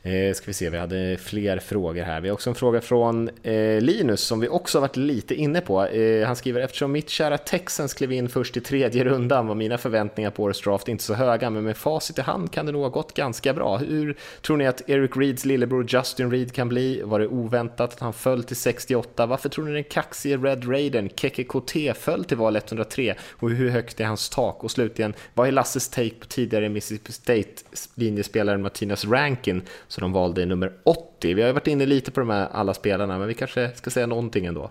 Eh, 0.06 0.34
ska 0.34 0.46
vi 0.46 0.54
se, 0.54 0.70
vi 0.70 0.78
hade 0.78 1.18
fler 1.18 1.60
frågor 1.60 2.04
här. 2.04 2.22
Vi 2.22 2.30
har 2.30 2.34
också 2.34 2.50
en 2.50 2.56
fråga 2.56 2.82
från 2.82 3.30
eh, 3.44 3.82
Linus 3.82 4.22
som 4.22 4.40
vi 4.40 4.48
också 4.48 4.78
har 4.78 4.82
varit 4.82 4.98
lite 4.98 5.36
inne 5.36 5.62
på. 5.62 5.86
Eh, 5.86 6.28
han 6.28 6.36
skriver 6.36 6.62
eftersom 6.62 6.92
mitt 6.92 7.10
kära 7.10 7.38
Texans 7.38 7.94
klev 7.94 8.12
in 8.12 8.30
först 8.30 8.58
i 8.58 8.62
tredje 8.62 9.04
rundan 9.04 9.48
var 9.48 9.56
mina 9.56 9.78
förväntningar 9.78 10.32
på 10.32 10.44
årets 10.44 10.62
draft 10.62 10.88
inte 10.88 11.04
så 11.04 11.14
höga, 11.14 11.50
men 11.50 11.64
med 11.64 11.78
facit 11.78 12.18
i 12.18 12.22
hand 12.22 12.52
kan 12.52 12.66
det 12.66 12.72
nog 12.72 12.82
ha 12.82 12.90
gått 12.90 13.14
ganska 13.14 13.54
bra. 13.54 13.78
Hur 13.78 14.18
tror 14.42 14.58
ni 14.58 14.68
att 14.68 14.90
Eric 14.90 15.12
Reeds 15.18 15.46
lillebror 15.46 15.86
Justin 15.90 16.32
Reed 16.32 16.52
kan 16.52 16.70
bli? 16.70 17.02
Var 17.02 17.20
det 17.20 17.28
oväntat 17.28 17.94
att 17.94 18.00
han 18.00 18.14
föll 18.14 18.44
till 18.44 18.56
68? 18.56 19.26
Varför 19.26 19.50
tror 19.50 19.66
ni 19.66 19.74
den 19.74 19.84
kaxige 19.84 20.38
Red 20.38 20.70
Raiden 20.70 21.10
Keke 21.16 21.44
KT 21.44 21.94
föll 21.96 22.24
till 22.24 22.38
val 22.38 22.56
103? 22.56 23.16
Och 23.32 23.50
hur 23.50 23.70
högt 23.70 24.00
är 24.00 24.06
hans 24.06 24.30
tak? 24.30 24.64
Och 24.64 24.72
slutligen, 24.72 25.14
vad 25.34 25.48
är 25.48 25.52
Lasses 25.52 25.90
take 25.90 26.16
på 26.20 26.26
tidigare 26.26 26.70
Mississippi 26.70 27.12
State 27.12 27.50
linjespelaren 27.96 28.62
Martinez 28.62 29.06
Rankin 29.06 29.62
så 29.94 30.02
de 30.02 30.14
valde 30.14 30.46
nummer 30.46 30.74
80. 30.84 31.34
Vi 31.34 31.42
har 31.42 31.54
varit 31.54 31.68
inne 31.68 31.86
lite 31.86 32.12
på 32.12 32.20
de 32.20 32.30
här 32.30 32.48
alla 32.52 32.74
spelarna, 32.74 33.18
men 33.18 33.28
vi 33.28 33.34
kanske 33.34 33.72
ska 33.76 33.90
säga 33.90 34.08
någonting 34.08 34.46
ändå. 34.46 34.70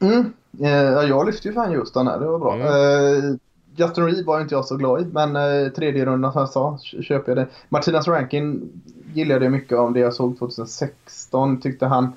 Mm. 0.00 0.32
Eh, 0.60 1.08
jag 1.08 1.26
lyfte 1.26 1.48
ju 1.48 1.54
fan 1.54 1.72
just 1.72 1.94
den 1.94 2.06
här, 2.06 2.20
det 2.20 2.26
var 2.26 2.38
bra. 2.38 2.54
Mm. 2.54 2.66
Eh, 2.66 3.34
Justin 3.76 4.06
Reed 4.06 4.24
var 4.24 4.40
inte 4.40 4.54
jag 4.54 4.64
så 4.64 4.76
glad 4.76 5.02
i, 5.02 5.04
men 5.04 5.36
eh, 5.36 5.68
tredje 5.72 6.04
rundan 6.04 6.32
som 6.32 6.40
jag 6.40 6.48
sa 6.48 6.78
köper 7.02 7.30
jag 7.30 7.36
det. 7.36 7.46
Martinas 7.68 8.08
Rankin 8.08 8.70
gillade 9.14 9.44
jag 9.44 9.52
mycket 9.52 9.78
av 9.78 9.92
det 9.92 10.00
jag 10.00 10.14
såg 10.14 10.38
2016. 10.38 11.60
Tyckte 11.60 11.86
han 11.86 12.12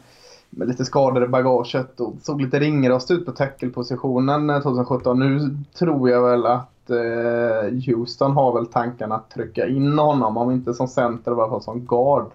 med 0.49 0.67
lite 0.67 0.85
skador 0.85 1.23
i 1.23 1.27
bagaget 1.27 1.99
och 1.99 2.13
såg 2.21 2.41
lite 2.41 2.59
ringrostig 2.59 3.13
ut 3.15 3.25
på 3.25 3.31
tackle-positionen 3.31 4.61
2017. 4.61 5.19
Nu 5.19 5.57
tror 5.73 6.09
jag 6.09 6.29
väl 6.29 6.45
att 6.45 6.74
eh, 6.89 7.71
Houston 7.85 8.31
har 8.31 8.53
väl 8.53 8.65
tanken 8.65 9.11
att 9.11 9.29
trycka 9.29 9.67
in 9.67 9.99
honom, 9.99 10.37
om 10.37 10.51
inte 10.51 10.73
som 10.73 10.87
center, 10.87 11.31
i 11.31 11.33
alla 11.33 11.49
fall 11.49 11.61
som 11.61 11.79
guard. 11.79 12.25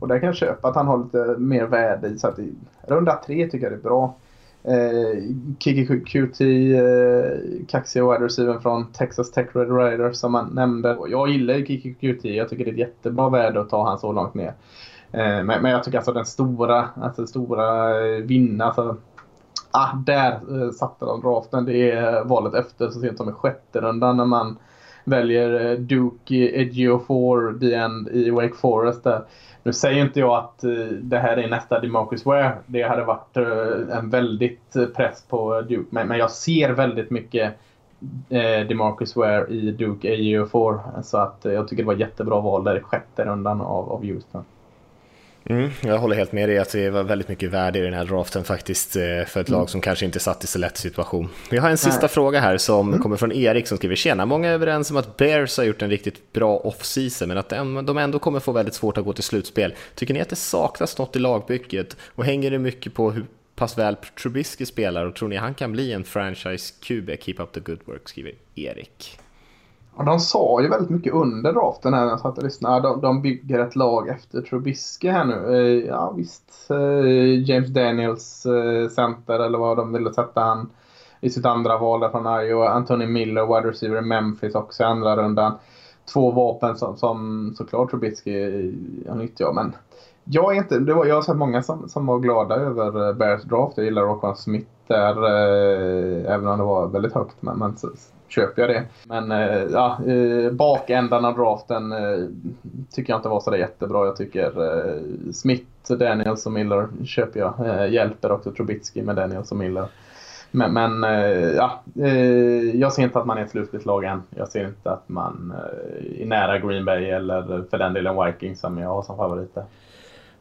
Och 0.00 0.08
där 0.08 0.18
kan 0.18 0.26
jag 0.26 0.36
köpa 0.36 0.68
att 0.68 0.76
han 0.76 0.86
har 0.86 0.98
lite 0.98 1.34
mer 1.38 1.64
värde 1.64 2.08
i. 2.08 2.18
Så 2.18 2.28
att 2.28 2.38
i 2.38 2.54
runda 2.86 3.20
tre 3.26 3.48
tycker 3.48 3.66
jag 3.66 3.72
det 3.72 3.76
är 3.76 3.82
bra. 3.82 4.14
Eh, 4.62 5.22
Kiki 5.58 5.86
QT, 5.86 6.40
eh, 6.40 7.66
kaxiga 7.68 8.12
wide 8.12 8.24
receiver 8.24 8.58
från 8.58 8.92
Texas 8.92 9.30
Tech 9.30 9.46
Red 9.52 9.76
Riders 9.76 10.16
som 10.16 10.32
man 10.32 10.50
nämnde. 10.54 10.96
Och 10.96 11.08
jag 11.08 11.28
gillar 11.28 11.54
ju 11.54 11.66
Kiki 11.66 11.94
QT. 11.94 12.24
Jag 12.24 12.48
tycker 12.48 12.64
det 12.64 12.70
är 12.70 12.72
ett 12.72 12.78
jättebra 12.78 13.28
värde 13.28 13.60
att 13.60 13.70
ta 13.70 13.88
han 13.88 13.98
så 13.98 14.12
långt 14.12 14.34
ner. 14.34 14.52
Eh, 15.12 15.44
men, 15.44 15.62
men, 15.62 15.70
jag 15.70 15.84
tycker 15.84 15.98
alltså 15.98 16.12
den 16.12 16.26
stora, 16.26 16.88
alltså 16.94 17.26
stora 17.26 17.98
eh, 18.06 18.22
vinna, 18.22 18.64
alltså 18.64 18.96
Ah, 19.70 19.94
där 20.06 20.32
eh, 20.32 20.70
satte 20.70 21.04
de 21.04 21.20
draften. 21.20 21.64
Det 21.64 21.90
är 21.90 22.16
eh, 22.16 22.24
valet 22.24 22.54
efter 22.54 22.90
så 22.90 23.00
sent 23.00 23.16
som 23.16 23.28
i 23.28 23.32
sjätte 23.32 23.80
rundan 23.80 24.16
när 24.16 24.24
man 24.24 24.56
väljer 25.04 25.70
eh, 25.70 25.78
Duke 25.78 26.34
Ejiofor, 26.34 27.58
the 27.60 27.74
end 27.74 28.08
i 28.08 28.30
Wake 28.30 28.54
Forest. 28.54 29.04
Där. 29.04 29.22
Nu 29.62 29.72
säger 29.72 30.04
inte 30.04 30.20
jag 30.20 30.38
att 30.38 30.64
eh, 30.64 30.70
det 31.02 31.18
här 31.18 31.36
är 31.36 31.48
nästa 31.48 31.80
Demarcus 31.80 32.26
Ware. 32.26 32.58
Det 32.66 32.82
hade 32.82 33.04
varit 33.04 33.36
eh, 33.36 33.98
en 33.98 34.10
väldigt 34.10 34.76
eh, 34.76 34.86
press 34.86 35.24
på 35.28 35.60
Duke. 35.60 35.88
Men, 35.90 36.08
men 36.08 36.18
jag 36.18 36.30
ser 36.30 36.70
väldigt 36.70 37.10
mycket 37.10 37.54
eh, 38.28 38.66
Demarcus 38.68 39.16
Ware 39.16 39.46
i 39.46 39.70
Duke 39.70 40.08
Ejiofor. 40.08 40.80
Så 41.02 41.18
att 41.18 41.46
eh, 41.46 41.52
jag 41.52 41.68
tycker 41.68 41.82
det 41.82 41.86
var 41.86 41.94
jättebra 41.94 42.40
val 42.40 42.64
där 42.64 42.78
i 42.78 42.80
sjätte 42.80 43.24
rundan 43.24 43.60
av, 43.60 43.92
av 43.92 44.04
Houston. 44.04 44.44
Mm, 45.48 45.70
jag 45.80 45.98
håller 45.98 46.16
helt 46.16 46.32
med 46.32 46.48
dig 46.48 46.58
att 46.58 46.72
det 46.72 46.90
var 46.90 47.02
väldigt 47.02 47.28
mycket 47.28 47.50
värde 47.50 47.78
i 47.78 47.82
den 47.82 47.94
här 47.94 48.04
draften 48.04 48.44
faktiskt 48.44 48.96
eh, 48.96 49.02
för 49.26 49.40
ett 49.40 49.48
lag 49.48 49.58
mm. 49.58 49.68
som 49.68 49.80
kanske 49.80 50.04
inte 50.04 50.20
satt 50.20 50.44
i 50.44 50.46
så 50.46 50.58
lätt 50.58 50.76
situation. 50.76 51.28
Vi 51.50 51.58
har 51.58 51.70
en 51.70 51.78
sista 51.78 52.00
Nej. 52.00 52.08
fråga 52.08 52.40
här 52.40 52.56
som 52.58 52.88
mm. 52.88 53.00
kommer 53.00 53.16
från 53.16 53.32
Erik 53.32 53.66
som 53.66 53.78
skriver 53.78 53.96
Tjena, 53.96 54.26
många 54.26 54.48
är 54.48 54.52
överens 54.52 54.90
om 54.90 54.96
att 54.96 55.16
Bears 55.16 55.56
har 55.56 55.64
gjort 55.64 55.82
en 55.82 55.90
riktigt 55.90 56.32
bra 56.32 56.58
off-season 56.58 57.28
men 57.28 57.38
att 57.38 57.48
de 57.86 57.98
ändå 57.98 58.18
kommer 58.18 58.40
få 58.40 58.52
väldigt 58.52 58.74
svårt 58.74 58.98
att 58.98 59.04
gå 59.04 59.12
till 59.12 59.24
slutspel. 59.24 59.74
Tycker 59.94 60.14
ni 60.14 60.20
att 60.20 60.28
det 60.28 60.36
saknas 60.36 60.98
något 60.98 61.16
i 61.16 61.18
lagbygget 61.18 61.96
och 62.02 62.24
hänger 62.24 62.50
det 62.50 62.58
mycket 62.58 62.94
på 62.94 63.10
hur 63.10 63.24
pass 63.54 63.78
väl 63.78 63.96
Trubisky 64.22 64.66
spelar 64.66 65.04
och 65.04 65.14
tror 65.14 65.28
ni 65.28 65.36
han 65.36 65.54
kan 65.54 65.72
bli 65.72 65.92
en 65.92 66.04
franchise 66.04 66.74
QB? 66.80 67.10
Keep 67.20 67.34
up 67.38 67.52
the 67.52 67.60
good 67.60 67.80
work, 67.84 68.08
skriver 68.08 68.32
Erik. 68.54 69.18
Ja, 69.98 70.04
de 70.04 70.20
sa 70.20 70.62
ju 70.62 70.68
väldigt 70.68 70.90
mycket 70.90 71.12
under 71.12 71.52
draften 71.52 71.92
när 71.92 72.06
jag 72.06 72.20
satt 72.20 72.38
och 72.38 72.44
lyssnade. 72.44 72.88
De, 72.88 73.00
de 73.00 73.22
bygger 73.22 73.58
ett 73.58 73.76
lag 73.76 74.08
efter 74.08 74.40
Trubisky 74.40 75.08
här 75.08 75.24
nu. 75.24 75.56
Eh, 75.56 75.86
ja 75.86 76.12
visst, 76.16 76.70
eh, 76.70 77.50
James 77.50 77.68
Daniels 77.68 78.46
eh, 78.46 78.88
center 78.88 79.40
eller 79.40 79.58
vad 79.58 79.76
de 79.76 79.92
ville 79.92 80.12
sätta 80.12 80.40
han 80.40 80.70
i 81.20 81.30
sitt 81.30 81.46
andra 81.46 81.78
val 81.78 82.00
där 82.00 82.08
från 82.08 82.42
Iowa. 82.42 82.68
Anthony 82.68 83.06
Miller, 83.06 83.46
wide 83.46 83.70
receiver 83.70 83.98
i 83.98 84.00
Memphis 84.00 84.54
också 84.54 84.82
i 84.82 84.86
andra 84.86 85.16
rundan. 85.16 85.52
Två 86.12 86.30
vapen 86.30 86.76
som, 86.76 86.96
som 86.96 87.52
såklart 87.56 87.90
Trubisky 87.90 88.32
har 89.08 89.16
nyttjat 89.16 89.54
men 89.54 89.74
jag, 90.24 90.56
är 90.56 90.58
inte, 90.58 90.78
det 90.78 90.94
var, 90.94 91.06
jag 91.06 91.14
har 91.14 91.22
sett 91.22 91.36
många 91.36 91.62
som, 91.62 91.88
som 91.88 92.06
var 92.06 92.18
glada 92.18 92.54
över 92.54 93.12
Bears 93.12 93.42
draft. 93.42 93.76
Jag 93.76 93.84
gillar 93.84 94.02
Rockman 94.02 94.36
Smith 94.36 94.70
där, 94.86 95.24
eh, 95.24 96.34
även 96.34 96.48
om 96.48 96.58
det 96.58 96.64
var 96.64 96.88
väldigt 96.88 97.14
högt. 97.14 97.36
Men, 97.40 97.58
men 97.58 97.76
köper 98.28 98.62
jag 98.62 98.70
det. 98.70 98.84
Men 99.04 99.32
eh, 99.32 99.62
ja, 99.72 99.98
eh, 100.06 100.52
bakändan 100.52 101.24
av 101.24 101.36
draften 101.36 101.92
eh, 101.92 102.26
tycker 102.90 103.12
jag 103.12 103.18
inte 103.18 103.28
var 103.28 103.40
så 103.40 103.56
jättebra. 103.56 104.06
Jag 104.06 104.16
tycker 104.16 104.46
eh, 104.46 105.02
Smith, 105.32 105.64
Daniels 105.88 106.46
och 106.46 106.52
Miller 106.52 106.88
köper 107.04 107.40
jag. 107.40 107.54
Eh, 107.66 107.92
hjälper 107.92 108.32
också 108.32 108.52
Trubitsky 108.52 109.02
med 109.02 109.16
Daniels 109.16 109.50
och 109.50 109.56
Miller. 109.56 109.88
Men, 110.50 110.72
men 110.72 111.04
eh, 111.04 111.50
ja, 111.50 111.82
jag 112.74 112.92
ser 112.92 113.02
inte 113.02 113.18
att 113.18 113.26
man 113.26 113.38
är 113.38 113.44
ett 113.44 113.50
slutligt 113.50 113.86
lag 113.86 114.04
än. 114.04 114.22
Jag 114.30 114.48
ser 114.48 114.66
inte 114.68 114.90
att 114.90 115.08
man 115.08 115.54
är 116.18 116.26
nära 116.26 116.58
Green 116.58 116.84
Bay 116.84 117.04
eller 117.04 117.64
för 117.70 117.78
den 117.78 117.92
delen 117.92 118.24
Vikings 118.24 118.60
som 118.60 118.78
jag 118.78 118.88
har 118.88 119.02
som 119.02 119.16
favoriter. 119.16 119.64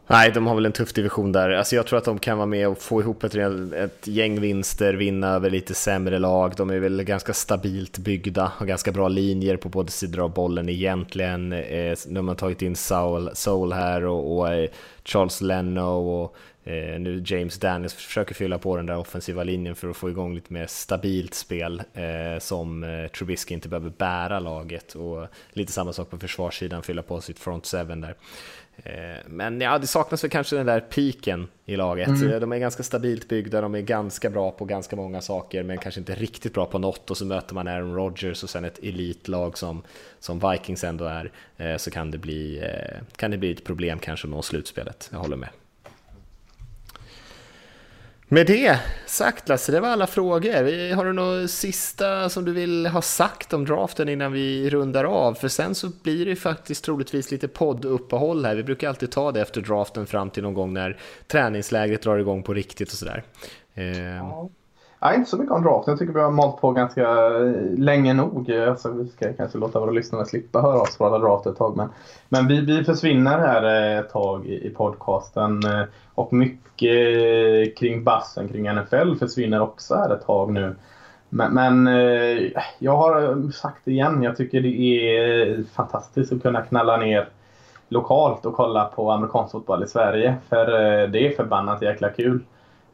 Nej, 0.10 0.32
de 0.32 0.48
har 0.48 0.56
väl 0.56 0.66
en 0.66 0.72
tuff 0.72 0.94
division 0.94 1.32
där. 1.32 1.50
Alltså 1.50 1.76
jag 1.76 1.88
tror 1.88 2.00
att 2.00 2.06
de 2.06 2.20
kan 2.20 2.38
vara 2.38 2.46
med 2.46 2.68
och 2.68 2.78
få 2.78 3.02
ihop 3.02 3.24
ett, 3.24 3.36
ett 3.74 4.08
gäng 4.08 4.42
vinster, 4.42 4.94
vinna 4.94 5.28
över 5.28 5.50
lite 5.50 5.74
sämre 5.74 6.20
lag. 6.20 6.54
De 6.58 6.70
är 6.70 6.80
väl 6.80 7.04
ganska 7.04 7.34
stabilt 7.34 7.98
byggda, 7.98 8.52
har 8.56 8.66
ganska 8.66 8.92
bra 8.92 9.08
linjer 9.08 9.58
på 9.58 9.70
båda 9.70 9.90
sidor 9.90 10.24
av 10.24 10.34
bollen 10.34 10.70
egentligen. 10.70 11.54
Eh, 11.54 11.98
nu 12.08 12.16
har 12.16 12.22
man 12.22 12.36
tagit 12.36 12.62
in 12.62 12.76
Soul, 12.76 13.30
Soul 13.34 13.74
här 13.74 14.06
och, 14.06 14.38
och 14.38 14.54
eh, 14.54 14.70
Charles 15.04 15.42
Leno 15.42 15.82
och 15.82 16.36
eh, 16.64 17.00
nu 17.00 17.24
James 17.26 17.60
Daniels 17.60 17.94
försöker 17.94 18.36
fylla 18.36 18.58
på 18.58 18.78
den 18.78 18.86
där 18.86 18.98
offensiva 18.98 19.44
linjen 19.44 19.76
för 19.76 19.90
att 19.90 19.98
få 19.98 20.10
igång 20.10 20.36
lite 20.36 20.54
mer 20.54 20.68
stabilt 20.68 21.34
spel 21.34 21.84
eh, 21.94 22.40
som 22.40 22.84
eh, 22.84 23.08
Trubisky 23.08 23.54
inte 23.54 23.70
behöver 23.70 23.90
bära 23.90 24.40
laget 24.40 24.96
och 24.96 25.28
lite 25.54 25.72
samma 25.72 25.94
sak 25.94 26.10
på 26.10 26.18
försvarssidan, 26.18 26.84
fylla 26.84 27.02
på 27.02 27.22
sitt 27.22 27.40
front 27.40 27.66
seven 27.66 28.02
där. 28.02 28.16
Eh, 28.84 29.18
men 29.26 29.62
ja, 29.62 29.78
det 29.78 29.88
saknas 29.88 30.24
väl 30.24 30.32
kanske 30.32 30.56
den 30.56 30.66
där 30.66 30.80
piken 30.80 31.48
i 31.66 31.76
laget. 31.76 32.08
Mm. 32.08 32.40
De 32.40 32.52
är 32.52 32.58
ganska 32.58 32.84
stabilt 32.84 33.28
byggda, 33.28 33.62
de 33.62 33.76
är 33.76 33.82
ganska 33.82 34.30
bra 34.30 34.52
på 34.52 34.66
ganska 34.66 34.96
många 34.96 35.22
saker, 35.22 35.64
men 35.64 35.78
kanske 35.78 36.00
inte 36.00 36.16
riktigt 36.16 36.54
bra 36.54 36.66
på 36.66 36.80
något. 36.80 37.12
Och 37.12 37.18
så 37.18 37.26
möter 37.26 37.56
man 37.56 37.68
Aaron 37.68 37.96
Rodgers 37.96 38.44
och 38.44 38.50
sen 38.50 38.66
ett 38.66 38.80
elitlag 38.84 39.58
som, 39.58 39.84
som 40.20 40.52
Vikings 40.52 40.84
ändå 40.84 41.06
är, 41.06 41.32
eh, 41.58 41.78
så 41.78 41.92
kan 41.92 42.12
det, 42.12 42.18
bli, 42.18 42.60
eh, 42.60 43.02
kan 43.16 43.32
det 43.32 43.38
bli 43.38 43.52
ett 43.52 43.64
problem 43.64 44.00
kanske 44.00 44.28
att 44.28 44.32
nå 44.32 44.42
slutspelet. 44.42 45.10
Jag 45.12 45.20
håller 45.20 45.38
med. 45.38 45.50
Med 48.30 48.48
det 48.48 48.80
sagt 49.06 49.50
Lasse, 49.50 49.72
det 49.72 49.80
var 49.80 49.90
alla 49.90 50.08
frågor. 50.08 50.96
Har 50.96 51.06
du 51.06 51.14
något 51.14 51.50
sista 51.50 52.30
som 52.30 52.46
du 52.46 52.54
vill 52.54 52.86
ha 52.86 53.02
sagt 53.02 53.54
om 53.54 53.66
draften 53.66 54.10
innan 54.10 54.32
vi 54.32 54.70
rundar 54.70 55.04
av? 55.04 55.34
För 55.34 55.48
sen 55.48 55.76
så 55.76 55.88
blir 56.04 56.26
det 56.26 56.30
ju 56.30 56.36
faktiskt 56.36 56.86
troligtvis 56.86 57.32
lite 57.32 57.48
podduppehåll 57.48 58.46
här. 58.46 58.56
Vi 58.56 58.64
brukar 58.64 58.90
alltid 58.90 59.12
ta 59.12 59.32
det 59.32 59.42
efter 59.42 59.62
draften 59.62 60.06
fram 60.06 60.30
till 60.30 60.44
någon 60.44 60.54
gång 60.54 60.74
när 60.74 60.98
träningslägret 61.28 62.02
drar 62.02 62.18
igång 62.18 62.44
på 62.44 62.54
riktigt 62.54 62.92
och 62.92 62.98
sådär. 62.98 63.24
Ehm. 63.76 64.16
Ja. 64.16 64.50
Nej, 65.02 65.16
inte 65.16 65.30
så 65.30 65.38
mycket 65.38 65.52
om 65.52 65.64
draften. 65.64 65.92
Jag 65.92 66.00
tycker 66.00 66.14
vi 66.14 66.20
har 66.20 66.32
malt 66.32 66.62
på 66.62 66.72
ganska 66.72 67.02
eh, 67.02 67.78
länge 67.78 68.14
nog. 68.14 68.52
Alltså, 68.52 68.92
vi 68.92 69.08
ska 69.08 69.34
kanske 69.34 69.58
låta 69.58 69.80
våra 69.80 69.92
lyssnare 69.92 70.26
slippa 70.26 70.62
höra 70.62 70.82
oss 70.82 70.98
på 70.98 71.06
alla 71.06 71.20
draft 71.20 71.46
ett 71.46 71.58
tag. 71.58 71.78
Men, 71.78 71.90
men 72.30 72.48
vi, 72.48 72.62
vi 72.62 72.84
försvinner 72.84 73.40
här 73.40 73.64
eh, 73.64 74.00
ett 74.00 74.10
tag 74.10 74.46
i, 74.46 74.68
i 74.68 74.70
podcasten. 74.70 75.66
Eh, 75.66 75.84
och 76.18 76.34
mycket 76.34 77.78
kring 77.78 78.04
bassen 78.04 78.48
kring 78.48 78.76
NFL 78.76 79.16
försvinner 79.20 79.62
också 79.62 79.96
här 79.96 80.14
ett 80.14 80.26
tag 80.26 80.54
nu. 80.54 80.76
Men, 81.30 81.54
men 81.54 81.88
eh, 81.88 82.52
jag 82.80 82.98
har 82.98 83.52
sagt 83.52 83.82
det 83.86 83.92
igen. 83.92 84.24
Jag 84.24 84.38
tycker 84.38 84.62
det 84.62 84.68
är 84.78 85.64
fantastiskt 85.64 86.34
att 86.34 86.42
kunna 86.42 86.62
knalla 86.62 86.98
ner 86.98 87.30
lokalt 87.90 88.46
och 88.46 88.56
kolla 88.56 88.86
på 88.86 89.12
amerikansk 89.12 89.52
fotboll 89.52 89.84
i 89.84 89.88
Sverige. 89.88 90.36
För 90.50 90.66
eh, 90.74 91.10
det 91.10 91.28
är 91.28 91.36
förbannat 91.36 91.82
jäkla 91.82 92.10
kul. 92.10 92.44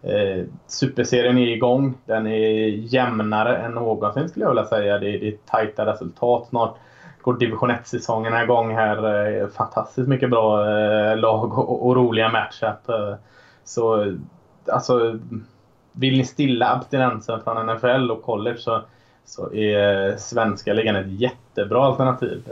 Eh, 0.02 0.46
superserien 0.68 1.38
är 1.38 1.48
igång. 1.48 1.94
Den 2.06 2.28
är 2.28 2.68
jämnare 2.68 3.58
än 3.58 3.72
någonsin 3.72 4.30
skulle 4.30 4.46
jag 4.46 4.50
vilja 4.50 4.66
säga. 4.66 5.00
Det 5.00 5.10
är, 5.10 5.20
det 5.20 5.28
är 5.28 5.38
tajta 5.46 5.86
resultat. 5.86 6.48
Snart 6.50 6.78
går 7.24 7.34
division 7.34 7.72
1-säsongen 7.72 8.44
igång 8.44 8.76
här. 8.76 9.28
Eh, 9.42 9.48
fantastiskt 9.48 10.08
mycket 10.08 10.30
bra 10.30 10.70
eh, 10.70 11.18
lag 11.18 11.60
och, 11.60 11.88
och, 11.88 11.96
roliga 11.96 12.30
matchup. 12.30 12.90
Eh. 12.90 13.16
Så 13.64 14.16
alltså, 14.68 15.20
vill 15.92 16.18
ni 16.18 16.26
stilla 16.26 16.70
abstinensen 16.70 17.42
från 17.44 17.66
NFL 17.66 18.12
och 18.12 18.24
college 18.24 18.58
så, 18.58 18.82
så 19.26 19.54
är 19.54 20.18
svenska 20.18 20.74
ligan 20.74 20.96
ett 20.96 21.22
jättebra 21.22 21.86
alternativ. 21.86 22.44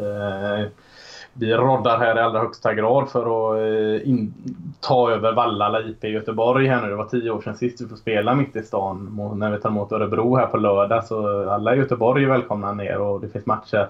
Vi 1.34 1.54
roddar 1.54 1.98
här 1.98 2.18
i 2.18 2.20
allra 2.20 2.40
högsta 2.40 2.74
grad 2.74 3.10
för 3.10 3.22
att 3.22 4.06
in, 4.06 4.34
ta 4.80 5.12
över 5.12 5.34
Vallala 5.34 5.82
IP 5.82 6.04
i 6.04 6.08
Göteborg 6.08 6.68
här 6.68 6.82
nu. 6.82 6.90
Det 6.90 6.96
var 6.96 7.06
tio 7.06 7.32
år 7.32 7.42
sedan 7.42 7.58
sist 7.58 7.82
vi 7.82 7.88
får 7.88 7.96
spela 7.96 8.36
mitt 8.36 8.56
i 8.56 8.64
stan 8.64 9.32
när 9.36 9.52
vi 9.52 9.58
tar 9.58 9.70
emot 9.70 9.92
Örebro 9.92 10.36
här 10.36 10.48
på 10.48 10.58
lördag. 10.58 11.06
Så 11.06 11.50
alla 11.50 11.76
i 11.76 11.78
Göteborg 11.78 12.24
är 12.24 12.30
välkomna 12.30 12.74
ner 12.74 13.02
och 13.02 13.22
det 13.22 13.30
finns 13.30 13.46
matcher 13.46 13.88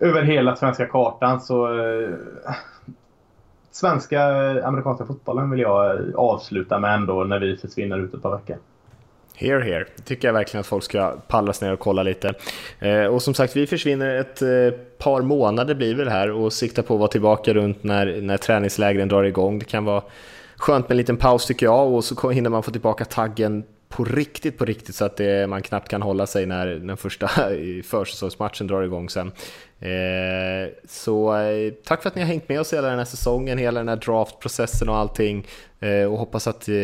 över 0.00 0.22
hela 0.22 0.56
svenska 0.56 0.86
kartan. 0.86 1.40
Så 1.40 1.78
eh, 1.78 2.10
svenska 3.70 4.20
eh, 4.20 4.66
amerikanska 4.66 5.06
fotbollen 5.06 5.50
vill 5.50 5.60
jag 5.60 5.90
eh, 5.90 6.14
avsluta 6.14 6.78
med 6.78 6.94
ändå 6.94 7.24
när 7.24 7.38
vi 7.38 7.56
försvinner 7.56 7.98
ut 7.98 8.14
ett 8.14 8.22
par 8.22 8.36
veckor. 8.36 8.56
Here, 9.38 9.62
here. 9.62 9.86
Det 9.96 10.02
tycker 10.02 10.28
jag 10.28 10.32
verkligen 10.32 10.60
att 10.60 10.66
folk 10.66 10.84
ska 10.84 11.16
pallras 11.28 11.60
ner 11.60 11.72
och 11.72 11.78
kolla 11.78 12.02
lite. 12.02 12.34
Eh, 12.78 13.04
och 13.04 13.22
som 13.22 13.34
sagt, 13.34 13.56
vi 13.56 13.66
försvinner 13.66 14.14
ett 14.14 14.42
eh, 14.42 14.48
par 14.98 15.22
månader 15.22 15.74
blir 15.74 15.94
väl 15.94 16.08
här 16.08 16.30
och 16.30 16.52
siktar 16.52 16.82
på 16.82 16.94
att 16.94 17.00
vara 17.00 17.08
tillbaka 17.08 17.54
runt 17.54 17.84
när, 17.84 18.20
när 18.20 18.36
träningslägren 18.36 19.08
drar 19.08 19.22
igång. 19.24 19.58
Det 19.58 19.64
kan 19.64 19.84
vara 19.84 20.02
skönt 20.56 20.88
med 20.88 20.90
en 20.90 20.96
liten 20.96 21.16
paus 21.16 21.46
tycker 21.46 21.66
jag 21.66 21.92
och 21.92 22.04
så 22.04 22.30
hinner 22.30 22.50
man 22.50 22.62
få 22.62 22.70
tillbaka 22.70 23.04
taggen 23.04 23.64
på 23.96 24.04
riktigt, 24.04 24.58
på 24.58 24.64
riktigt 24.64 24.94
så 24.94 25.04
att 25.04 25.16
det, 25.16 25.46
man 25.46 25.62
knappt 25.62 25.88
kan 25.88 26.02
hålla 26.02 26.26
sig 26.26 26.46
när 26.46 26.66
den 26.66 26.96
första 26.96 27.28
försäsongsmatchen 27.84 28.66
drar 28.66 28.82
igång 28.82 29.10
sen. 29.10 29.32
Eh, 29.80 30.72
så 30.88 31.36
eh, 31.36 31.72
tack 31.84 32.02
för 32.02 32.08
att 32.08 32.14
ni 32.14 32.20
har 32.20 32.28
hängt 32.28 32.48
med 32.48 32.60
oss 32.60 32.72
hela 32.72 32.88
den 32.88 32.98
här 32.98 33.04
säsongen, 33.04 33.58
hela 33.58 33.80
den 33.80 33.88
här 33.88 33.96
draftprocessen 33.96 34.88
och 34.88 34.96
allting 34.96 35.46
eh, 35.80 36.04
och 36.04 36.18
hoppas 36.18 36.46
att 36.46 36.68
eh, 36.68 36.74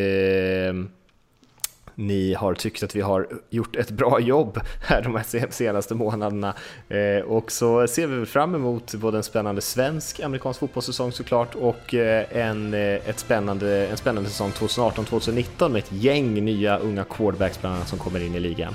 ni 1.94 2.34
har 2.34 2.54
tyckt 2.54 2.82
att 2.82 2.96
vi 2.96 3.00
har 3.00 3.28
gjort 3.50 3.76
ett 3.76 3.90
bra 3.90 4.20
jobb 4.20 4.60
här 4.82 5.02
de 5.02 5.14
här 5.14 5.50
senaste 5.50 5.94
månaderna. 5.94 6.54
Eh, 6.88 7.24
och 7.24 7.52
så 7.52 7.86
ser 7.86 8.06
vi 8.06 8.26
fram 8.26 8.54
emot 8.54 8.94
både 8.94 9.16
en 9.16 9.22
spännande 9.22 9.60
svensk 9.60 10.20
amerikansk 10.20 10.60
fotbollssäsong 10.60 11.12
såklart 11.12 11.54
och 11.54 11.94
eh, 11.94 12.24
en, 12.30 12.74
eh, 12.74 12.80
ett 12.80 13.18
spännande, 13.18 13.86
en 13.86 13.96
spännande 13.96 14.30
säsong 14.30 14.50
2018-2019 14.50 15.68
med 15.68 15.78
ett 15.78 15.92
gäng 15.92 16.44
nya 16.44 16.78
unga 16.78 17.04
quarterbacks 17.04 17.60
bland 17.60 17.76
annat 17.76 17.88
som 17.88 17.98
kommer 17.98 18.20
in 18.20 18.34
i 18.34 18.40
ligan. 18.40 18.74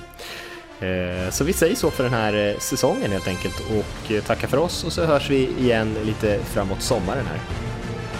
Så 1.31 1.43
vi 1.43 1.53
säger 1.53 1.75
så 1.75 1.91
för 1.91 2.03
den 2.03 2.13
här 2.13 2.55
säsongen 2.59 3.11
helt 3.11 3.27
enkelt 3.27 3.55
och 3.59 4.25
tackar 4.25 4.47
för 4.47 4.57
oss 4.57 4.83
och 4.83 4.93
så 4.93 5.05
hörs 5.05 5.29
vi 5.29 5.49
igen 5.59 5.95
lite 6.05 6.39
framåt 6.39 6.81
sommaren 6.81 7.25
här. 7.25 7.39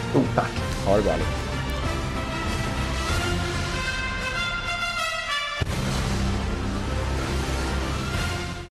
Stort 0.10 0.36
tack! 0.36 0.52
Ha 0.86 0.98
det 0.98 1.04
bra 1.04 1.47